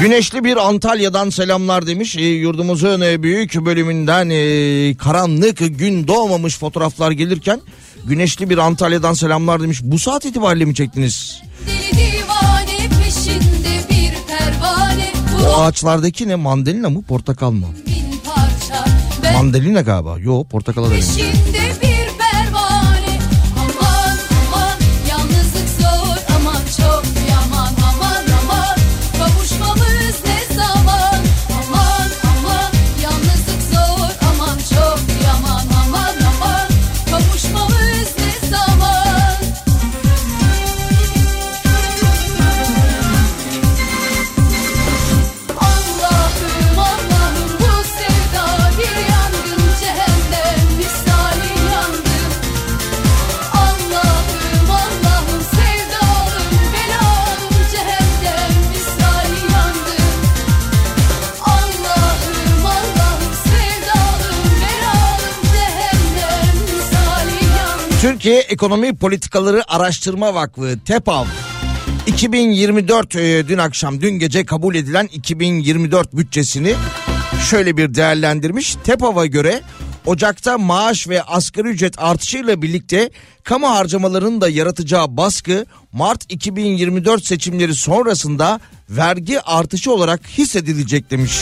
Güneşli 0.00 0.44
bir 0.44 0.56
Antalya'dan 0.56 1.30
selamlar 1.30 1.86
demiş. 1.86 2.16
E, 2.16 2.20
yurdumuzun 2.20 3.00
e, 3.00 3.22
büyük 3.22 3.54
bölümünden 3.64 4.30
e, 4.30 4.94
karanlık 4.96 5.58
gün 5.78 6.08
doğmamış 6.08 6.58
fotoğraflar 6.58 7.10
gelirken 7.10 7.60
güneşli 8.06 8.50
bir 8.50 8.58
Antalya'dan 8.58 9.14
selamlar 9.14 9.62
demiş. 9.62 9.80
Bu 9.82 9.98
saat 9.98 10.24
itibariyle 10.24 10.64
mi 10.64 10.74
çektiniz? 10.74 11.42
Pervane 14.28 15.12
O 15.46 15.60
ağaçlardaki 15.60 16.28
ne 16.28 16.34
mandalina 16.34 16.90
mı 16.90 17.02
portakal 17.02 17.50
mı? 17.50 17.66
parça 18.24 18.84
Mandalina 19.34 19.80
galiba. 19.80 20.18
Yo 20.18 20.44
portakala 20.44 20.90
dedim. 20.90 21.00
peşinde 21.00 21.73
Türkiye 68.24 68.40
Ekonomi 68.40 68.96
Politikaları 68.96 69.72
Araştırma 69.72 70.34
Vakfı 70.34 70.78
TEPAV 70.84 71.26
2024 72.06 73.16
e, 73.16 73.48
dün 73.48 73.58
akşam 73.58 74.00
dün 74.00 74.18
gece 74.18 74.44
kabul 74.44 74.74
edilen 74.74 75.08
2024 75.12 76.16
bütçesini 76.16 76.74
şöyle 77.50 77.76
bir 77.76 77.94
değerlendirmiş. 77.94 78.76
TEPAV'a 78.84 79.26
göre 79.26 79.60
Ocak'ta 80.06 80.58
maaş 80.58 81.08
ve 81.08 81.22
asgari 81.22 81.68
ücret 81.68 81.98
artışıyla 81.98 82.62
birlikte 82.62 83.10
kamu 83.42 83.70
harcamalarının 83.70 84.40
da 84.40 84.48
yaratacağı 84.48 85.16
baskı 85.16 85.66
Mart 85.92 86.32
2024 86.32 87.24
seçimleri 87.24 87.74
sonrasında 87.74 88.60
vergi 88.90 89.40
artışı 89.40 89.92
olarak 89.92 90.20
hissedilecek 90.28 91.10
demiş. 91.10 91.38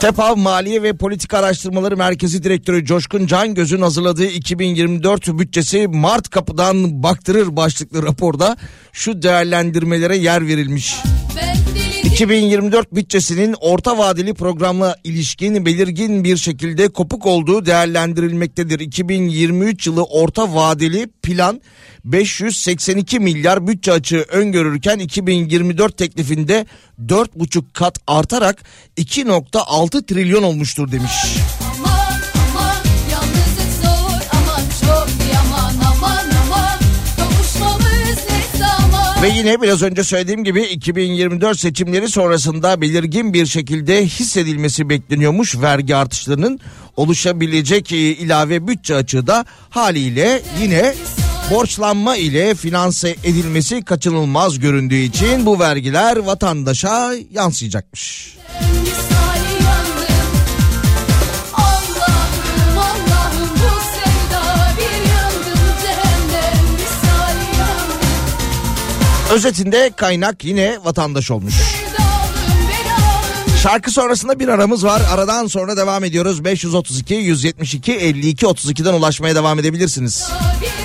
TEPAV 0.00 0.36
Maliye 0.36 0.82
ve 0.82 0.92
Politika 0.92 1.38
Araştırmaları 1.38 1.96
Merkezi 1.96 2.42
Direktörü 2.42 2.84
Coşkun 2.84 3.26
Cangöz'ün 3.26 3.82
hazırladığı 3.82 4.26
2024 4.26 5.38
bütçesi 5.38 5.88
Mart 5.88 6.28
kapıdan 6.28 7.02
baktırır 7.02 7.56
başlıklı 7.56 8.02
raporda 8.02 8.56
şu 8.92 9.22
değerlendirmelere 9.22 10.16
yer 10.16 10.46
verilmiş. 10.46 10.96
Ben 11.36 11.67
2024 12.04 12.94
bütçesinin 12.94 13.54
orta 13.60 13.98
vadeli 13.98 14.34
programla 14.34 14.96
ilişkin 15.04 15.66
belirgin 15.66 16.24
bir 16.24 16.36
şekilde 16.36 16.88
kopuk 16.88 17.26
olduğu 17.26 17.66
değerlendirilmektedir. 17.66 18.80
2023 18.80 19.86
yılı 19.86 20.04
orta 20.04 20.54
vadeli 20.54 21.06
plan 21.22 21.60
582 22.04 23.20
milyar 23.20 23.66
bütçe 23.66 23.92
açığı 23.92 24.24
öngörürken 24.28 24.98
2024 24.98 25.96
teklifinde 25.96 26.66
4,5 27.06 27.62
kat 27.72 27.98
artarak 28.06 28.62
2.6 28.96 30.06
trilyon 30.06 30.42
olmuştur 30.42 30.92
demiş. 30.92 31.12
Ve 39.22 39.28
yine 39.28 39.62
biraz 39.62 39.82
önce 39.82 40.04
söylediğim 40.04 40.44
gibi 40.44 40.62
2024 40.62 41.60
seçimleri 41.60 42.08
sonrasında 42.08 42.80
belirgin 42.80 43.34
bir 43.34 43.46
şekilde 43.46 44.06
hissedilmesi 44.06 44.88
bekleniyormuş 44.88 45.60
vergi 45.60 45.96
artışlarının 45.96 46.60
oluşabilecek 46.96 47.92
e, 47.92 47.96
ilave 47.96 48.68
bütçe 48.68 48.94
açığı 48.94 49.26
da 49.26 49.44
haliyle 49.70 50.42
yine 50.60 50.94
borçlanma 51.50 52.16
ile 52.16 52.54
finanse 52.54 53.16
edilmesi 53.24 53.84
kaçınılmaz 53.84 54.58
göründüğü 54.58 55.00
için 55.00 55.46
bu 55.46 55.58
vergiler 55.58 56.16
vatandaşa 56.16 57.14
yansıyacakmış. 57.32 58.36
misali 58.60 59.17
Özetinde 69.32 69.90
kaynak 69.96 70.44
yine 70.44 70.78
vatandaş 70.84 71.30
olmuş. 71.30 71.54
Şarkı 73.62 73.90
sonrasında 73.90 74.40
bir 74.40 74.48
aramız 74.48 74.84
var. 74.84 75.02
Aradan 75.12 75.46
sonra 75.46 75.76
devam 75.76 76.04
ediyoruz. 76.04 76.44
532 76.44 77.14
172 77.14 77.92
52 77.92 78.46
32'den 78.46 78.94
ulaşmaya 78.94 79.34
devam 79.34 79.58
edebilirsiniz. 79.58 80.30
bir 80.62 80.77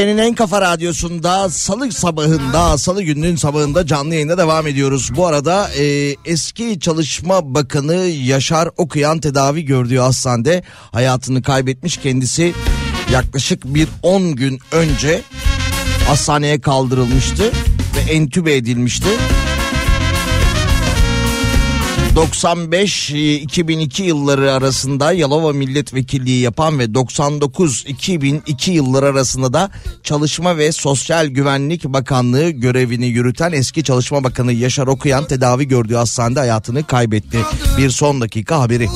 Türkiye'nin 0.00 0.22
en 0.22 0.34
kafa 0.34 0.60
radyosunda 0.60 1.50
salı 1.50 1.92
sabahında, 1.92 2.78
salı 2.78 3.02
gününün 3.02 3.36
sabahında 3.36 3.86
canlı 3.86 4.14
yayında 4.14 4.38
devam 4.38 4.66
ediyoruz. 4.66 5.10
Bu 5.16 5.26
arada 5.26 5.70
e, 5.78 6.16
eski 6.24 6.80
Çalışma 6.80 7.54
Bakanı 7.54 7.94
Yaşar 8.06 8.68
Okuyan 8.76 9.20
tedavi 9.20 9.64
gördüğü 9.64 9.98
hastanede 9.98 10.62
hayatını 10.92 11.42
kaybetmiş. 11.42 11.96
Kendisi 11.96 12.54
yaklaşık 13.12 13.64
bir 13.64 13.88
10 14.02 14.36
gün 14.36 14.60
önce 14.72 15.22
hastaneye 16.08 16.60
kaldırılmıştı 16.60 17.44
ve 17.96 18.12
entübe 18.12 18.56
edilmişti. 18.56 19.08
95-2002 22.16 24.02
yılları 24.02 24.52
arasında 24.52 25.12
Yalova 25.12 25.52
Milletvekilliği 25.52 26.40
yapan 26.40 26.78
ve 26.78 26.84
99-2002 26.84 28.70
yılları 28.70 29.06
arasında 29.06 29.52
da 29.52 29.70
Çalışma 30.02 30.56
ve 30.56 30.72
Sosyal 30.72 31.26
Güvenlik 31.26 31.84
Bakanlığı 31.84 32.50
görevini 32.50 33.06
yürüten 33.06 33.52
eski 33.52 33.84
Çalışma 33.84 34.24
Bakanı 34.24 34.52
Yaşar 34.52 34.86
Okuyan 34.86 35.24
tedavi 35.24 35.68
gördüğü 35.68 35.94
hastanede 35.94 36.40
hayatını 36.40 36.86
kaybetti. 36.86 37.38
Bir 37.78 37.90
son 37.90 38.20
dakika 38.20 38.60
haberi. 38.60 38.88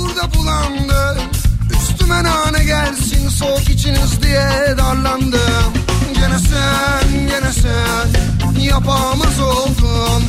Üstüme 1.83 2.25
nane 2.25 2.65
gelsin 2.65 3.29
soğuk 3.29 3.71
içiniz 3.71 4.23
diye 4.23 4.49
darlandım 4.79 5.73
Gene 6.15 6.39
sen 6.39 7.29
gene 7.29 7.53
sen 7.53 8.09
yapamaz 8.61 9.41
oldun 9.41 10.23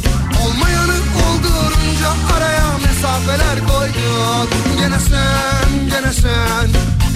Olmayanı 0.46 0.96
oldurunca 1.26 2.10
araya 2.38 2.75
mesafeler 2.96 3.60
koydun 3.60 4.50
Gene 4.80 5.00
sen 5.00 5.90
gene 5.90 6.14
sen. 6.14 6.70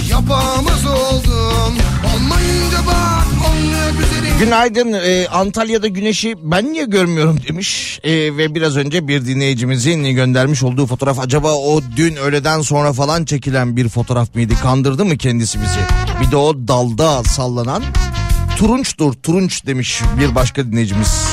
Yapamaz 0.10 0.86
oldun. 0.86 1.78
Olmayınca 2.16 2.78
bak 2.88 3.26
Günaydın. 4.40 4.94
Ee, 4.94 5.28
Antalya'da 5.28 5.88
güneşi 5.88 6.36
ben 6.44 6.74
niye 6.74 6.86
görmüyorum 6.86 7.40
demiş. 7.48 8.00
Ee, 8.04 8.12
ve 8.12 8.56
biraz 8.56 8.78
önce 8.78 9.08
bir 9.08 9.26
dinleyicimizin 9.26 10.04
göndermiş 10.04 10.64
olduğu 10.64 10.86
fotoğraf 10.86 11.20
acaba 11.20 11.54
o 11.54 11.82
dün 11.96 12.16
öğleden 12.16 12.62
sonra 12.62 12.94
falan 12.94 13.26
çekilen 13.26 13.78
bir 13.78 13.90
fotoğraf 13.90 14.36
mıydı? 14.36 14.54
Kandırdı 14.62 15.06
mı 15.06 15.18
kendisi 15.18 15.62
bizi? 15.62 15.80
Bir 16.22 16.32
de 16.32 16.38
o 16.38 16.54
dalda 16.68 17.24
sallanan 17.24 17.84
turunçtur 18.58 19.14
turunç 19.14 19.66
demiş 19.66 20.02
bir 20.20 20.36
başka 20.36 20.66
dinleyicimiz. 20.66 21.26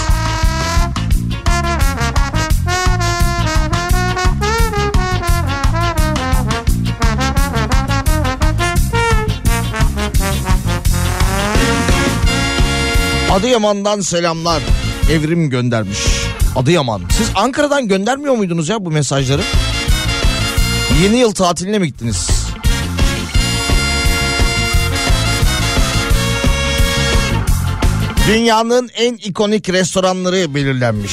Adıyaman'dan 13.37 14.01
selamlar. 14.01 14.62
Evrim 15.12 15.51
göndermiş. 15.51 15.99
Adıyaman. 16.57 17.03
Siz 17.18 17.30
Ankara'dan 17.34 17.89
göndermiyor 17.89 18.34
muydunuz 18.34 18.68
ya 18.68 18.84
bu 18.84 18.91
mesajları? 18.91 19.43
Yeni 21.03 21.16
yıl 21.16 21.32
tatiline 21.32 21.78
mi 21.78 21.87
gittiniz? 21.87 22.28
Dünyanın 28.28 28.91
en 28.95 29.14
ikonik 29.14 29.68
restoranları 29.68 30.55
belirlenmiş. 30.55 31.12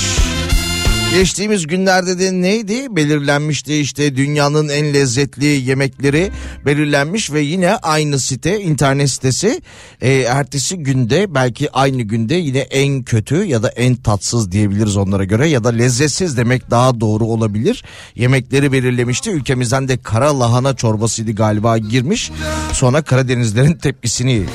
Geçtiğimiz 1.14 1.68
günlerde 1.68 2.20
de 2.20 2.34
neydi? 2.34 2.96
Belirlenmişti 2.96 3.76
işte 3.76 4.16
dünyanın 4.16 4.70
en 4.70 4.94
lezzetli 4.94 5.46
yemekleri 5.46 6.32
belirlenmiş 6.66 7.32
ve 7.32 7.42
yine 7.42 7.76
aynı 7.76 8.20
site 8.20 8.62
internet 8.62 9.10
sitesi 9.10 9.62
e, 10.02 10.14
ertesi 10.14 10.78
günde 10.78 11.36
belki 11.36 11.72
aynı 11.72 12.02
günde 12.02 12.36
yine 12.36 12.60
en 12.60 13.04
kötü 13.04 13.44
ya 13.44 13.64
da 13.64 13.70
en 13.70 13.96
tatsız 13.96 14.52
diyebiliriz 14.52 14.98
onlara 14.98 15.24
göre 15.24 15.50
ya 15.50 15.64
da 15.64 15.70
lezzetsiz 15.70 16.38
demek 16.38 16.72
daha 16.72 17.00
doğru 17.00 17.26
olabilir. 17.26 17.84
Yemekleri 18.16 18.72
belirlemişti 18.72 19.30
ülkemizden 19.30 19.88
de 19.88 19.98
kara 19.98 20.40
lahana 20.40 20.76
çorbasıydı 20.76 21.32
galiba 21.32 21.78
girmiş 21.78 22.32
sonra 22.74 23.02
Karadenizlerin 23.02 23.76
tepkisini 23.76 24.46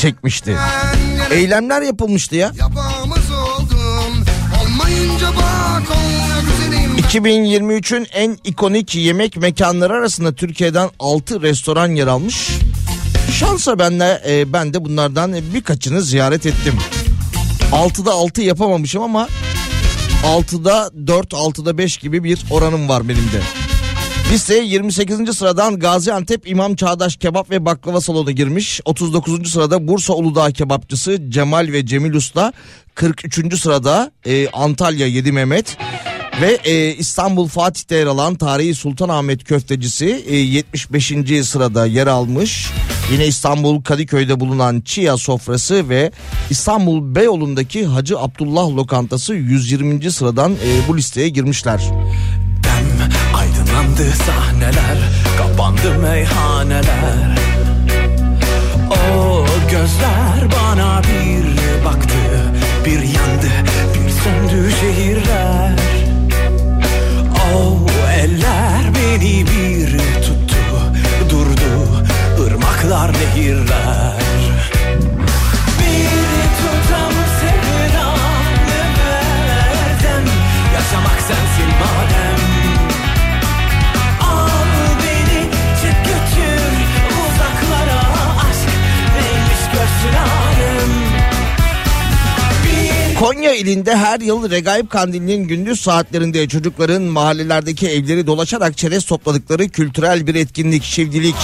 çekmişti. 0.00 0.56
Eylemler 1.30 1.82
yapılmıştı 1.82 2.36
ya. 2.36 2.52
Yapamaz 2.58 3.11
2023'ün 7.12 8.06
en 8.12 8.38
ikonik 8.44 8.94
yemek 8.94 9.36
mekanları 9.36 9.92
arasında 9.92 10.32
Türkiye'den 10.34 10.90
6 10.98 11.42
restoran 11.42 11.88
yer 11.88 12.06
almış. 12.06 12.48
Şansa 13.32 13.78
ben 13.78 14.00
de, 14.00 14.22
e, 14.28 14.52
ben 14.52 14.74
de 14.74 14.84
bunlardan 14.84 15.34
birkaçını 15.54 16.02
ziyaret 16.02 16.46
ettim. 16.46 16.74
6'da 17.72 18.12
6 18.12 18.42
yapamamışım 18.42 19.02
ama 19.02 19.28
6'da 20.24 20.90
4, 21.06 21.32
6'da 21.32 21.78
5 21.78 21.96
gibi 21.96 22.24
bir 22.24 22.44
oranım 22.50 22.88
var 22.88 23.08
benim 23.08 23.24
de. 23.32 23.42
Listeye 24.32 24.64
28. 24.64 25.36
sıradan 25.36 25.78
Gaziantep 25.78 26.50
İmam 26.50 26.76
Çağdaş 26.76 27.16
Kebap 27.16 27.50
ve 27.50 27.64
Baklava 27.64 28.00
Salonu 28.00 28.30
girmiş. 28.30 28.80
39. 28.84 29.52
sırada 29.52 29.88
Bursa 29.88 30.12
Uludağ 30.12 30.52
Kebapçısı 30.52 31.30
Cemal 31.30 31.68
ve 31.72 31.86
Cemil 31.86 32.14
Usta. 32.14 32.52
43. 32.94 33.60
sırada 33.60 34.10
e, 34.26 34.48
Antalya 34.48 35.06
Yedi 35.06 35.32
Mehmet. 35.32 35.76
Ve 36.40 36.58
e, 36.64 36.94
İstanbul 36.94 37.48
Fatih'te 37.48 37.96
yer 37.96 38.06
alan 38.06 38.34
Tarihi 38.34 38.74
Sultanahmet 38.74 39.44
Köftecisi 39.44 40.24
e, 40.28 40.36
75. 40.36 41.12
sırada 41.44 41.86
yer 41.86 42.06
almış. 42.06 42.70
Yine 43.12 43.26
İstanbul 43.26 43.82
Kadıköy'de 43.82 44.40
bulunan 44.40 44.80
Çiya 44.80 45.16
Sofrası 45.16 45.88
ve 45.88 46.12
İstanbul 46.50 47.14
Beyoğlu'ndaki 47.14 47.86
Hacı 47.86 48.18
Abdullah 48.18 48.68
Lokantası 48.68 49.34
120. 49.34 50.10
sıradan 50.10 50.52
e, 50.52 50.88
bu 50.88 50.96
listeye 50.96 51.28
girmişler. 51.28 51.80
Dem 52.64 53.10
aydınlandı 53.34 54.12
sahneler 54.26 54.98
Kapandı 55.38 55.98
meyhaneler 55.98 57.38
O 58.90 59.46
gözler 59.70 60.48
bana 60.52 61.02
bir 61.02 61.84
baktı 61.84 62.21
Konya 93.42 93.54
ilinde 93.54 93.96
her 93.96 94.20
yıl 94.20 94.50
Regaip 94.50 94.90
Kandili'nin 94.90 95.48
gündüz 95.48 95.80
saatlerinde 95.80 96.48
çocukların 96.48 97.02
mahallelerdeki 97.02 97.88
evleri 97.88 98.26
dolaşarak 98.26 98.76
çerez 98.76 99.04
topladıkları 99.04 99.68
kültürel 99.68 100.26
bir 100.26 100.34
etkinlik 100.34 100.84
Şivdilik. 100.84 101.34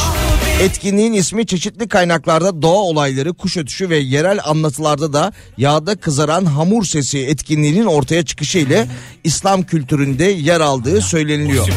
Etkinliğin 0.62 1.12
ismi 1.12 1.46
çeşitli 1.46 1.88
kaynaklarda 1.88 2.62
doğa 2.62 2.76
olayları, 2.76 3.32
kuş 3.34 3.56
ötüşü 3.56 3.90
ve 3.90 3.96
yerel 3.96 4.38
anlatılarda 4.44 5.12
da 5.12 5.32
yağda 5.56 5.96
kızaran 5.96 6.44
hamur 6.44 6.84
sesi 6.84 7.18
etkinliğinin 7.18 7.86
ortaya 7.86 8.24
çıkışı 8.24 8.58
ile 8.58 8.86
İslam 9.24 9.62
kültüründe 9.62 10.24
yer 10.24 10.60
aldığı 10.60 11.00
söyleniliyor. 11.00 11.68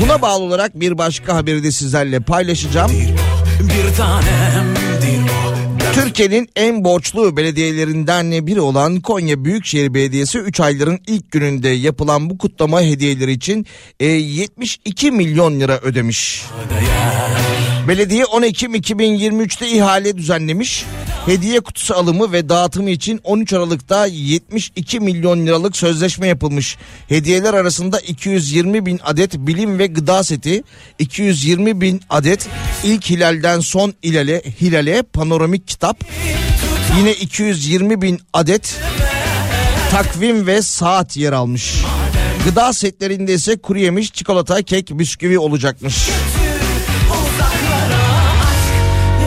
Buna 0.00 0.22
bağlı 0.22 0.42
olarak 0.42 0.80
bir 0.80 0.98
başka 0.98 1.34
haberi 1.34 1.62
de 1.62 1.72
sizlerle 1.72 2.20
paylaşacağım. 2.20 2.90
bir 3.60 3.96
tanemdir 3.96 5.30
o 5.45 5.45
Türkiye'nin 5.96 6.48
en 6.56 6.84
borçlu 6.84 7.36
belediyelerinden 7.36 8.46
biri 8.46 8.60
olan 8.60 9.00
Konya 9.00 9.44
Büyükşehir 9.44 9.94
Belediyesi 9.94 10.38
3 10.38 10.60
ayların 10.60 11.00
ilk 11.06 11.30
gününde 11.30 11.68
yapılan 11.68 12.30
bu 12.30 12.38
kutlama 12.38 12.82
hediyeleri 12.82 13.32
için 13.32 13.66
e, 14.00 14.06
72 14.06 15.10
milyon 15.10 15.60
lira 15.60 15.78
ödemiş. 15.78 16.42
Belediye 17.88 18.24
10 18.24 18.42
Ekim 18.42 18.74
2023'te 18.74 19.68
ihale 19.68 20.16
düzenlemiş. 20.16 20.84
Hediye 21.26 21.60
kutusu 21.60 21.94
alımı 21.94 22.32
ve 22.32 22.48
dağıtımı 22.48 22.90
için 22.90 23.20
13 23.24 23.52
Aralık'ta 23.52 24.06
72 24.06 25.00
milyon 25.00 25.46
liralık 25.46 25.76
sözleşme 25.76 26.26
yapılmış. 26.26 26.76
Hediyeler 27.08 27.54
arasında 27.54 28.00
220 28.00 28.86
bin 28.86 29.00
adet 29.04 29.34
bilim 29.34 29.78
ve 29.78 29.86
gıda 29.86 30.24
seti, 30.24 30.62
220 30.98 31.80
bin 31.80 32.00
adet 32.10 32.48
ilk 32.84 33.10
hilalden 33.10 33.60
son 33.60 33.94
hilale, 34.04 34.42
hilale 34.60 35.02
panoramik 35.02 35.68
kitap, 35.68 36.04
yine 36.98 37.12
220 37.12 38.02
bin 38.02 38.20
adet 38.32 38.76
takvim 39.90 40.46
ve 40.46 40.62
saat 40.62 41.16
yer 41.16 41.32
almış. 41.32 41.74
Gıda 42.44 42.72
setlerinde 42.72 43.34
ise 43.34 43.56
kuru 43.56 43.78
yemiş, 43.78 44.12
çikolata, 44.12 44.62
kek, 44.62 44.90
bisküvi 44.98 45.38
olacakmış. 45.38 46.08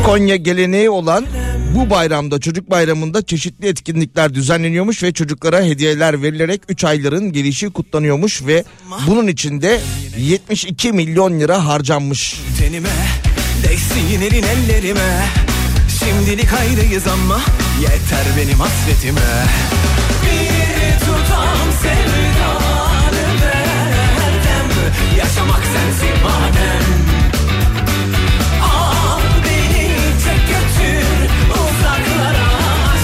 Konya 0.05 0.35
geleneği 0.35 0.89
olan 0.89 1.25
bu 1.75 1.89
bayramda 1.89 2.39
çocuk 2.39 2.69
bayramında 2.69 3.21
çeşitli 3.21 3.67
etkinlikler 3.67 4.33
düzenleniyormuş 4.33 5.03
ve 5.03 5.13
çocuklara 5.13 5.61
hediyeler 5.61 6.21
verilerek 6.21 6.61
3 6.69 6.83
ayların 6.83 7.31
gelişi 7.31 7.69
kutlanıyormuş 7.69 8.45
ve 8.47 8.63
bunun 9.07 9.27
içinde 9.27 9.79
72 10.17 10.91
milyon 10.91 11.39
lira 11.39 11.65
harcanmış. 11.65 12.39
tenime 12.59 12.89
Değsin 13.63 14.21
ellerime. 14.43 15.25
Şimdilik 15.99 16.53
ayrıyız 16.53 17.07
ama 17.07 17.39
Yeter 17.81 18.25
benim 18.37 18.59
hasretime. 18.59 19.21
Bir 20.23 20.99
tutam 20.99 21.57
sevdanı 21.81 23.41
verdim 23.41 24.69
Yaşamak 25.17 25.63
sensin 25.65 26.18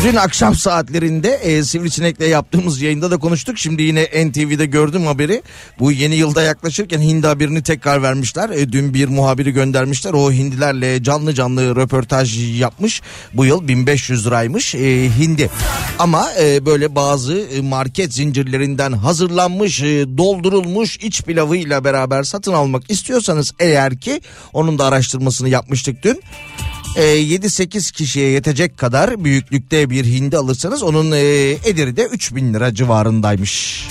Dün 0.06 0.16
akşam 0.16 0.56
saatlerinde 0.56 1.30
e, 1.30 1.64
Sivrisinek'le 1.64 2.22
yaptığımız 2.22 2.82
yayında 2.82 3.12
da 3.12 3.18
konuştuk. 3.18 3.58
Şimdi 3.58 3.84
yine 3.84 4.04
NTV'de 4.04 4.66
gördüm 4.66 5.06
haberi. 5.06 5.42
Bu 5.80 5.92
yeni 5.92 6.16
yılda 6.16 6.42
yaklaşırken 6.42 7.00
hindi 7.00 7.28
haberini 7.28 7.64
tekrar 7.64 8.04
vermişler. 8.04 8.50
E, 8.50 8.72
dün 8.72 8.94
bir 8.94 9.08
muhabiri 9.08 9.52
göndermişler. 9.52 10.14
O 10.14 10.32
hindilerle 10.32 11.04
canlı 11.04 11.34
canlı 11.34 11.76
röportaj 11.76 12.60
yapmış. 12.60 13.02
Bu 13.34 13.46
yıl 13.46 13.68
1500 13.68 14.28
liraymış 14.28 14.76
e, 14.76 15.10
hindi. 15.20 15.50
Ama 16.00 16.28
e, 16.40 16.66
böyle 16.66 16.96
bazı 16.96 17.34
e, 17.40 17.62
market 17.62 18.14
zincirlerinden 18.14 18.92
hazırlanmış, 18.92 19.82
e, 19.82 20.18
doldurulmuş 20.18 20.98
iç 20.98 21.22
pilavıyla 21.22 21.84
beraber 21.84 22.24
satın 22.24 22.54
almak 22.54 22.92
istiyorsanız 22.92 23.54
eğer 23.60 24.00
ki 24.00 24.22
onun 24.54 24.80
da 24.80 24.86
araştırmasını 24.86 25.50
yapmıştık 25.50 26.04
dün. 26.04 26.22
E, 26.96 27.02
7-8 27.02 27.94
kişiye 27.94 28.30
yetecek 28.30 28.78
kadar 28.78 29.24
büyüklükte 29.24 29.90
bir 29.90 30.06
hindi 30.06 30.38
alırsanız 30.38 30.84
onun 30.84 31.12
e, 31.12 31.18
ederi 31.66 31.98
de 31.98 32.06
3000 32.06 32.54
lira 32.54 32.74
civarındaymış. 32.74 33.88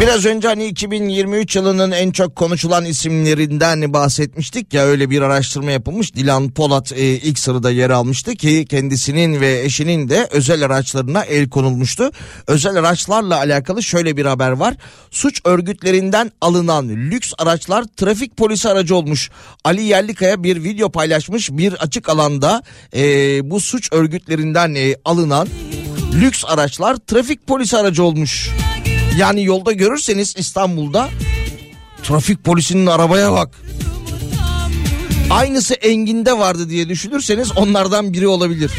Biraz 0.00 0.26
önce 0.26 0.48
hani 0.48 0.66
2023 0.66 1.56
yılının 1.56 1.90
en 1.90 2.10
çok 2.10 2.36
konuşulan 2.36 2.84
isimlerinden 2.84 3.92
bahsetmiştik 3.92 4.74
ya 4.74 4.84
öyle 4.84 5.10
bir 5.10 5.22
araştırma 5.22 5.70
yapılmış. 5.70 6.14
Dilan 6.14 6.50
Polat 6.50 6.92
e, 6.92 7.04
ilk 7.04 7.38
sırada 7.38 7.70
yer 7.70 7.90
almıştı 7.90 8.34
ki 8.34 8.66
kendisinin 8.68 9.40
ve 9.40 9.60
eşinin 9.60 10.08
de 10.08 10.28
özel 10.30 10.64
araçlarına 10.64 11.24
el 11.24 11.48
konulmuştu. 11.48 12.10
Özel 12.46 12.76
araçlarla 12.76 13.36
alakalı 13.36 13.82
şöyle 13.82 14.16
bir 14.16 14.26
haber 14.26 14.50
var. 14.50 14.74
Suç 15.10 15.40
örgütlerinden 15.44 16.32
alınan 16.40 16.88
lüks 16.88 17.32
araçlar 17.38 17.84
trafik 17.96 18.36
polisi 18.36 18.68
aracı 18.68 18.96
olmuş. 18.96 19.30
Ali 19.64 19.82
Yerlikaya 19.82 20.42
bir 20.42 20.64
video 20.64 20.90
paylaşmış 20.90 21.50
bir 21.50 21.72
açık 21.72 22.08
alanda 22.08 22.62
e, 22.94 23.00
bu 23.50 23.60
suç 23.60 23.92
örgütlerinden 23.92 24.74
e, 24.74 24.94
alınan 25.04 25.48
lüks 26.14 26.44
araçlar 26.46 26.96
trafik 26.96 27.46
polisi 27.46 27.76
aracı 27.76 28.02
olmuş. 28.02 28.50
Yani 29.18 29.44
yolda 29.44 29.72
görürseniz 29.72 30.34
İstanbul'da 30.36 31.08
trafik 32.02 32.44
polisinin 32.44 32.86
arabaya 32.86 33.32
bak. 33.32 33.54
Aynısı 35.30 35.74
Engin'de 35.74 36.38
vardı 36.38 36.70
diye 36.70 36.88
düşünürseniz 36.88 37.56
onlardan 37.56 38.12
biri 38.12 38.26
olabilir. 38.26 38.70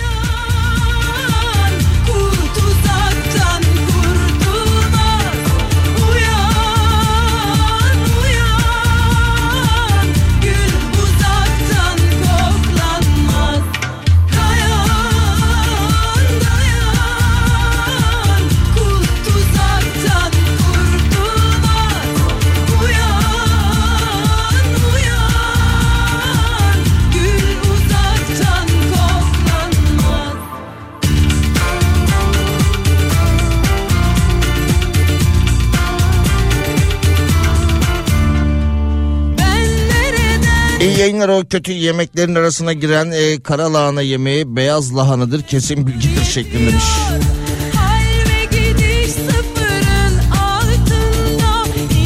İyi 40.82 41.00
yayınlar 41.00 41.30
o 41.30 41.44
kötü 41.50 41.72
yemeklerin 41.72 42.36
arasına 42.36 42.74
giren 42.74 43.12
e, 43.12 43.44
kara 43.44 43.74
lahana 43.74 44.02
yemeği 44.02 44.56
beyaz 44.56 44.96
lahanadır 44.96 45.42
kesin 45.42 45.88
bilgidir 45.88 46.24
şeklinde 46.24 46.72
demiş. 46.72 46.84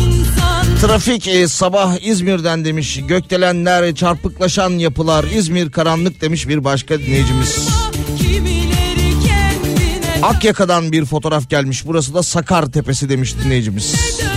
insan 0.02 0.76
Trafik 0.82 1.28
e, 1.28 1.48
sabah 1.48 1.98
İzmir'den 2.02 2.66
demiş. 2.66 3.00
Gökdelenler, 3.08 3.96
çarpıklaşan 3.96 4.70
yapılar, 4.70 5.24
İzmir 5.24 5.72
karanlık 5.72 6.22
demiş 6.22 6.48
bir 6.48 6.64
başka 6.64 7.00
dinleyicimiz. 7.00 7.70
Akyaka'dan 10.22 10.92
bir 10.92 11.06
fotoğraf 11.06 11.50
gelmiş. 11.50 11.86
Burası 11.86 12.14
da 12.14 12.24
Sakar 12.24 12.72
Tepesi 12.72 13.10
demiş 13.10 13.36
dinleyicimiz. 13.44 13.94
döner 13.94 14.33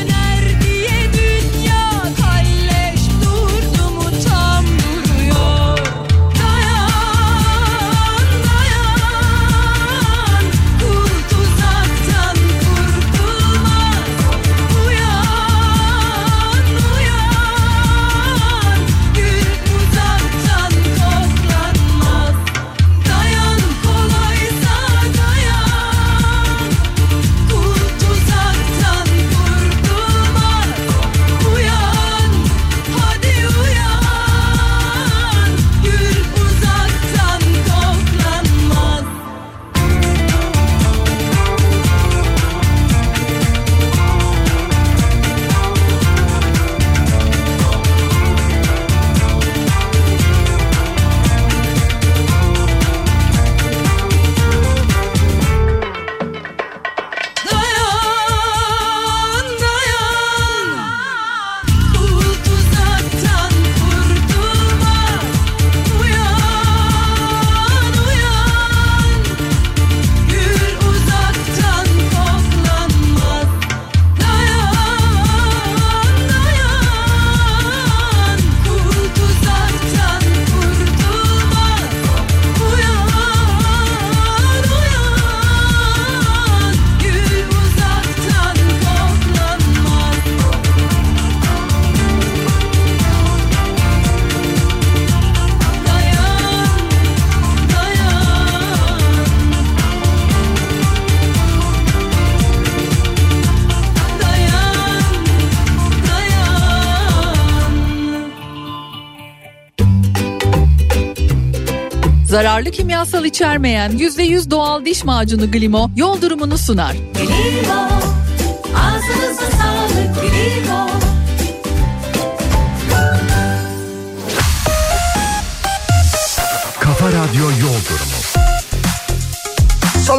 Zararlı 112.37 112.71
kimyasal 112.71 113.25
içermeyen 113.25 113.91
%100 113.93 114.51
doğal 114.51 114.85
diş 114.85 115.05
macunu 115.05 115.51
Glimo 115.51 115.91
yol 115.97 116.23
durumunu 116.23 116.59
sunar. 116.59 116.93
Bilimo, 116.93 117.89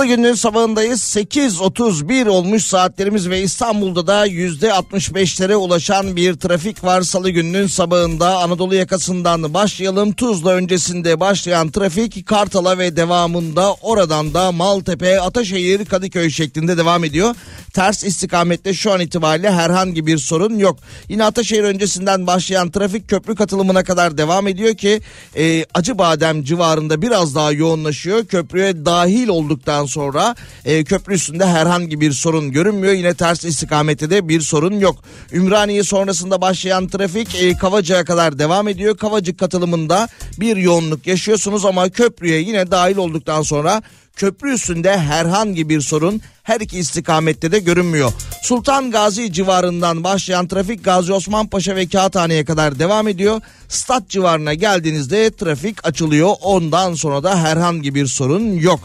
gününün 0.07 0.33
sabahındayız. 0.33 1.01
8.31 1.01 2.29
olmuş 2.29 2.63
saatlerimiz 2.63 3.29
ve 3.29 3.41
İstanbul'da 3.41 4.07
da 4.07 4.27
%65'lere 4.27 5.55
ulaşan 5.55 6.15
bir 6.15 6.33
trafik 6.33 6.83
var. 6.83 7.01
Salı 7.01 7.29
gününün 7.29 7.67
sabahında 7.67 8.37
Anadolu 8.37 8.75
yakasından 8.75 9.53
başlayalım. 9.53 10.13
Tuzla 10.13 10.51
öncesinde 10.51 11.19
başlayan 11.19 11.71
trafik 11.71 12.25
Kartal'a 12.25 12.77
ve 12.77 12.95
devamında 12.95 13.73
oradan 13.73 14.33
da 14.33 14.51
Maltepe, 14.51 15.21
Ataşehir, 15.21 15.85
Kadıköy 15.85 16.29
şeklinde 16.29 16.77
devam 16.77 17.03
ediyor. 17.03 17.35
Ters 17.73 18.03
istikamette 18.03 18.73
şu 18.73 18.93
an 18.93 18.99
itibariyle 18.99 19.51
herhangi 19.51 20.07
bir 20.07 20.17
sorun 20.17 20.57
yok. 20.57 20.79
Yine 21.09 21.23
Ataşehir 21.23 21.63
öncesinden 21.63 22.27
başlayan 22.27 22.71
trafik 22.71 23.09
köprü 23.09 23.35
katılımına 23.35 23.83
kadar 23.83 24.17
devam 24.17 24.47
ediyor 24.47 24.75
ki 24.75 25.01
e, 25.35 25.65
Acıbadem 25.73 26.43
civarında 26.43 27.01
biraz 27.01 27.35
daha 27.35 27.51
yoğunlaşıyor. 27.51 28.25
Köprüye 28.25 28.85
dahil 28.85 29.27
olduktan 29.27 29.85
sonra 29.85 29.96
e, 30.65 30.83
köprü 30.83 31.13
üstünde 31.13 31.45
herhangi 31.45 32.01
bir 32.01 32.11
sorun 32.11 32.51
görünmüyor. 32.51 32.93
Yine 32.93 33.13
ters 33.13 33.43
istikamette 33.43 34.09
de 34.09 34.27
bir 34.27 34.41
sorun 34.41 34.79
yok. 34.79 35.03
Ümraniye 35.31 35.83
sonrasında 35.83 36.41
başlayan 36.41 36.87
trafik 36.87 37.35
e, 37.35 37.53
Kavacık'a 37.57 38.05
kadar 38.05 38.39
devam 38.39 38.67
ediyor. 38.67 38.97
Kavacık 38.97 39.39
katılımında 39.39 40.07
bir 40.39 40.57
yoğunluk 40.57 41.07
yaşıyorsunuz 41.07 41.65
ama 41.65 41.89
köprüye 41.89 42.39
yine 42.39 42.71
dahil 42.71 42.97
olduktan 42.97 43.41
sonra 43.41 43.81
köprü 44.17 44.53
üstünde 44.53 44.97
herhangi 44.97 45.69
bir 45.69 45.81
sorun 45.81 46.21
her 46.43 46.61
iki 46.61 46.79
istikamette 46.79 47.51
de 47.51 47.59
görünmüyor. 47.59 48.11
Sultan 48.43 48.91
Gazi 48.91 49.33
civarından 49.33 50.03
başlayan 50.03 50.47
trafik 50.47 50.83
Gazi 50.83 51.13
Osman 51.13 51.47
Paşa 51.47 51.75
ve 51.75 51.87
Kağıthane'ye 51.87 52.45
kadar 52.45 52.79
devam 52.79 53.07
ediyor. 53.07 53.41
Stat 53.69 54.09
civarına 54.09 54.53
geldiğinizde 54.53 55.31
trafik 55.31 55.87
açılıyor. 55.87 56.33
Ondan 56.41 56.93
sonra 56.93 57.23
da 57.23 57.39
herhangi 57.39 57.95
bir 57.95 58.07
sorun 58.07 58.53
yok. 58.53 58.79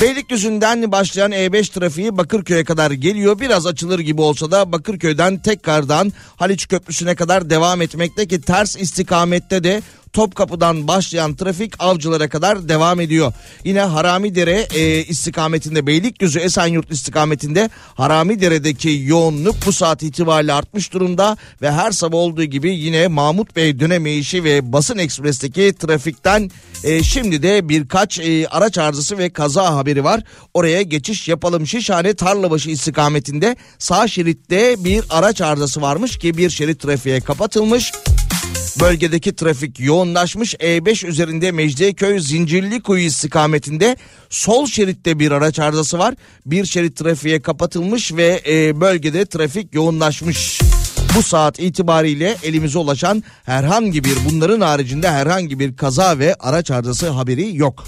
Beylikdüzü'nden 0.00 0.92
başlayan 0.92 1.32
E5 1.32 1.72
trafiği 1.72 2.16
Bakırköy'e 2.16 2.64
kadar 2.64 2.90
geliyor. 2.90 3.40
Biraz 3.40 3.66
açılır 3.66 3.98
gibi 3.98 4.20
olsa 4.20 4.50
da 4.50 4.72
Bakırköy'den 4.72 5.38
tekrardan 5.38 6.12
Haliç 6.36 6.68
Köprüsü'ne 6.68 7.14
kadar 7.14 7.50
devam 7.50 7.82
etmekte 7.82 8.28
ki 8.28 8.40
ters 8.40 8.76
istikamette 8.76 9.64
de 9.64 9.82
Topkapı'dan 10.12 10.88
başlayan 10.88 11.34
trafik 11.34 11.74
avcılara 11.78 12.28
kadar 12.28 12.68
devam 12.68 13.00
ediyor. 13.00 13.32
Yine 13.64 13.80
Haramidere 13.80 14.66
e, 14.74 15.04
istikametinde 15.04 15.86
Beylikdüzü 15.86 16.38
Esenyurt 16.38 16.90
istikametinde 16.90 17.70
Haramidere'deki 17.94 19.02
yoğunluk 19.04 19.56
bu 19.66 19.72
saat 19.72 20.02
itibariyle 20.02 20.52
artmış 20.52 20.92
durumda 20.92 21.36
ve 21.62 21.72
her 21.72 21.90
sabah 21.90 22.18
olduğu 22.18 22.44
gibi 22.44 22.74
yine 22.74 23.08
Mahmut 23.08 23.56
Bey 23.56 23.80
dönemeyişi 23.80 24.44
ve 24.44 24.72
Basın 24.72 24.98
Ekspres'teki 24.98 25.74
trafikten 25.78 26.50
e, 26.84 27.02
şimdi 27.02 27.42
de 27.42 27.68
birkaç 27.68 28.18
e, 28.18 28.48
araç 28.48 28.78
arızası 28.78 29.18
ve 29.18 29.30
kaza 29.30 29.76
haberi 29.76 30.04
var. 30.04 30.20
Oraya 30.54 30.82
geçiş 30.82 31.28
yapalım. 31.28 31.66
Şişhane 31.66 32.14
Tarlabaşı 32.14 32.70
istikametinde 32.70 33.56
sağ 33.78 34.08
şeritte 34.08 34.84
bir 34.84 35.04
araç 35.10 35.40
arızası 35.40 35.82
varmış 35.82 36.18
ki 36.18 36.36
bir 36.36 36.50
şerit 36.50 36.80
trafiğe 36.80 37.20
kapatılmış. 37.20 37.92
Bölgedeki 38.80 39.36
trafik 39.36 39.80
yoğunlaşmış. 39.80 40.54
E5 40.54 41.06
üzerinde 41.06 41.52
Mecidiyeköy 41.52 42.20
Zincirlikuyu 42.20 43.02
istikametinde 43.02 43.96
sol 44.30 44.66
şeritte 44.66 45.18
bir 45.18 45.30
araç 45.30 45.58
arızası 45.58 45.98
var. 45.98 46.14
Bir 46.46 46.64
şerit 46.64 46.96
trafiğe 46.96 47.42
kapatılmış 47.42 48.12
ve 48.12 48.42
e, 48.48 48.80
bölgede 48.80 49.26
trafik 49.26 49.74
yoğunlaşmış. 49.74 50.60
Bu 51.16 51.22
saat 51.22 51.60
itibariyle 51.60 52.36
elimize 52.42 52.78
ulaşan 52.78 53.22
herhangi 53.44 54.04
bir 54.04 54.16
bunların 54.30 54.60
haricinde 54.60 55.10
herhangi 55.10 55.58
bir 55.58 55.76
kaza 55.76 56.18
ve 56.18 56.34
araç 56.34 56.70
arızası 56.70 57.08
haberi 57.08 57.56
yok. 57.56 57.84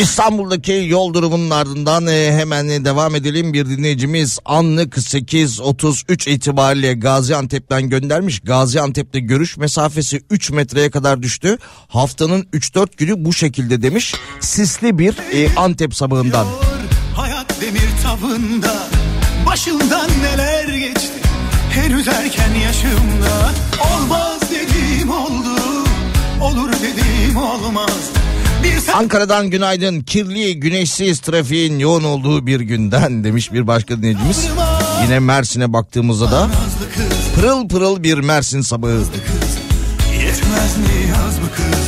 İstanbul'daki 0.00 0.86
yol 0.88 1.14
durumunun 1.14 1.50
ardından 1.50 2.06
e, 2.06 2.32
hemen 2.32 2.84
devam 2.84 3.14
edelim. 3.14 3.52
Bir 3.52 3.66
dinleyicimiz 3.66 4.38
anlık 4.44 4.96
8.33 4.96 6.30
itibariyle 6.30 6.94
Gaziantep'ten 6.94 7.88
göndermiş. 7.88 8.40
Gaziantep'te 8.40 9.20
görüş 9.20 9.56
mesafesi 9.56 10.22
3 10.30 10.50
metreye 10.50 10.90
kadar 10.90 11.22
düştü. 11.22 11.58
Haftanın 11.88 12.42
3-4 12.42 12.96
günü 12.96 13.24
bu 13.24 13.32
şekilde 13.32 13.82
demiş. 13.82 14.14
Sisli 14.40 14.98
bir 14.98 15.14
e, 15.32 15.54
Antep 15.56 15.94
sabahından. 15.94 16.46
Hayat 17.16 17.60
demir 17.60 17.90
tavında 18.02 18.88
Başımdan 19.46 20.10
neler 20.22 20.68
geçti 20.68 21.20
Henüz 21.70 22.08
erken 22.08 22.54
yaşımda 22.54 23.52
Olmaz 23.92 24.40
dediğim 24.50 25.10
oldu 25.10 25.84
Olur 26.40 26.72
dediğim 26.72 27.36
olmaz 27.36 28.10
Ankara'dan 28.94 29.50
günaydın. 29.50 30.00
Kirli, 30.00 30.60
güneşsiz 30.60 31.20
trafiğin 31.20 31.78
yoğun 31.78 32.04
olduğu 32.04 32.46
bir 32.46 32.60
günden 32.60 33.24
demiş 33.24 33.52
bir 33.52 33.66
başka 33.66 33.96
dinleyicimiz. 33.96 34.46
Yine 35.02 35.18
Mersin'e 35.18 35.72
baktığımızda 35.72 36.30
da 36.30 36.48
pırıl 37.34 37.68
pırıl 37.68 38.02
bir 38.02 38.18
Mersin 38.18 38.60
sabahı. 38.60 39.02
Yetmez 40.12 40.76
mi 40.76 41.08
yaz 41.08 41.38
mı 41.38 41.48
kız 41.56 41.80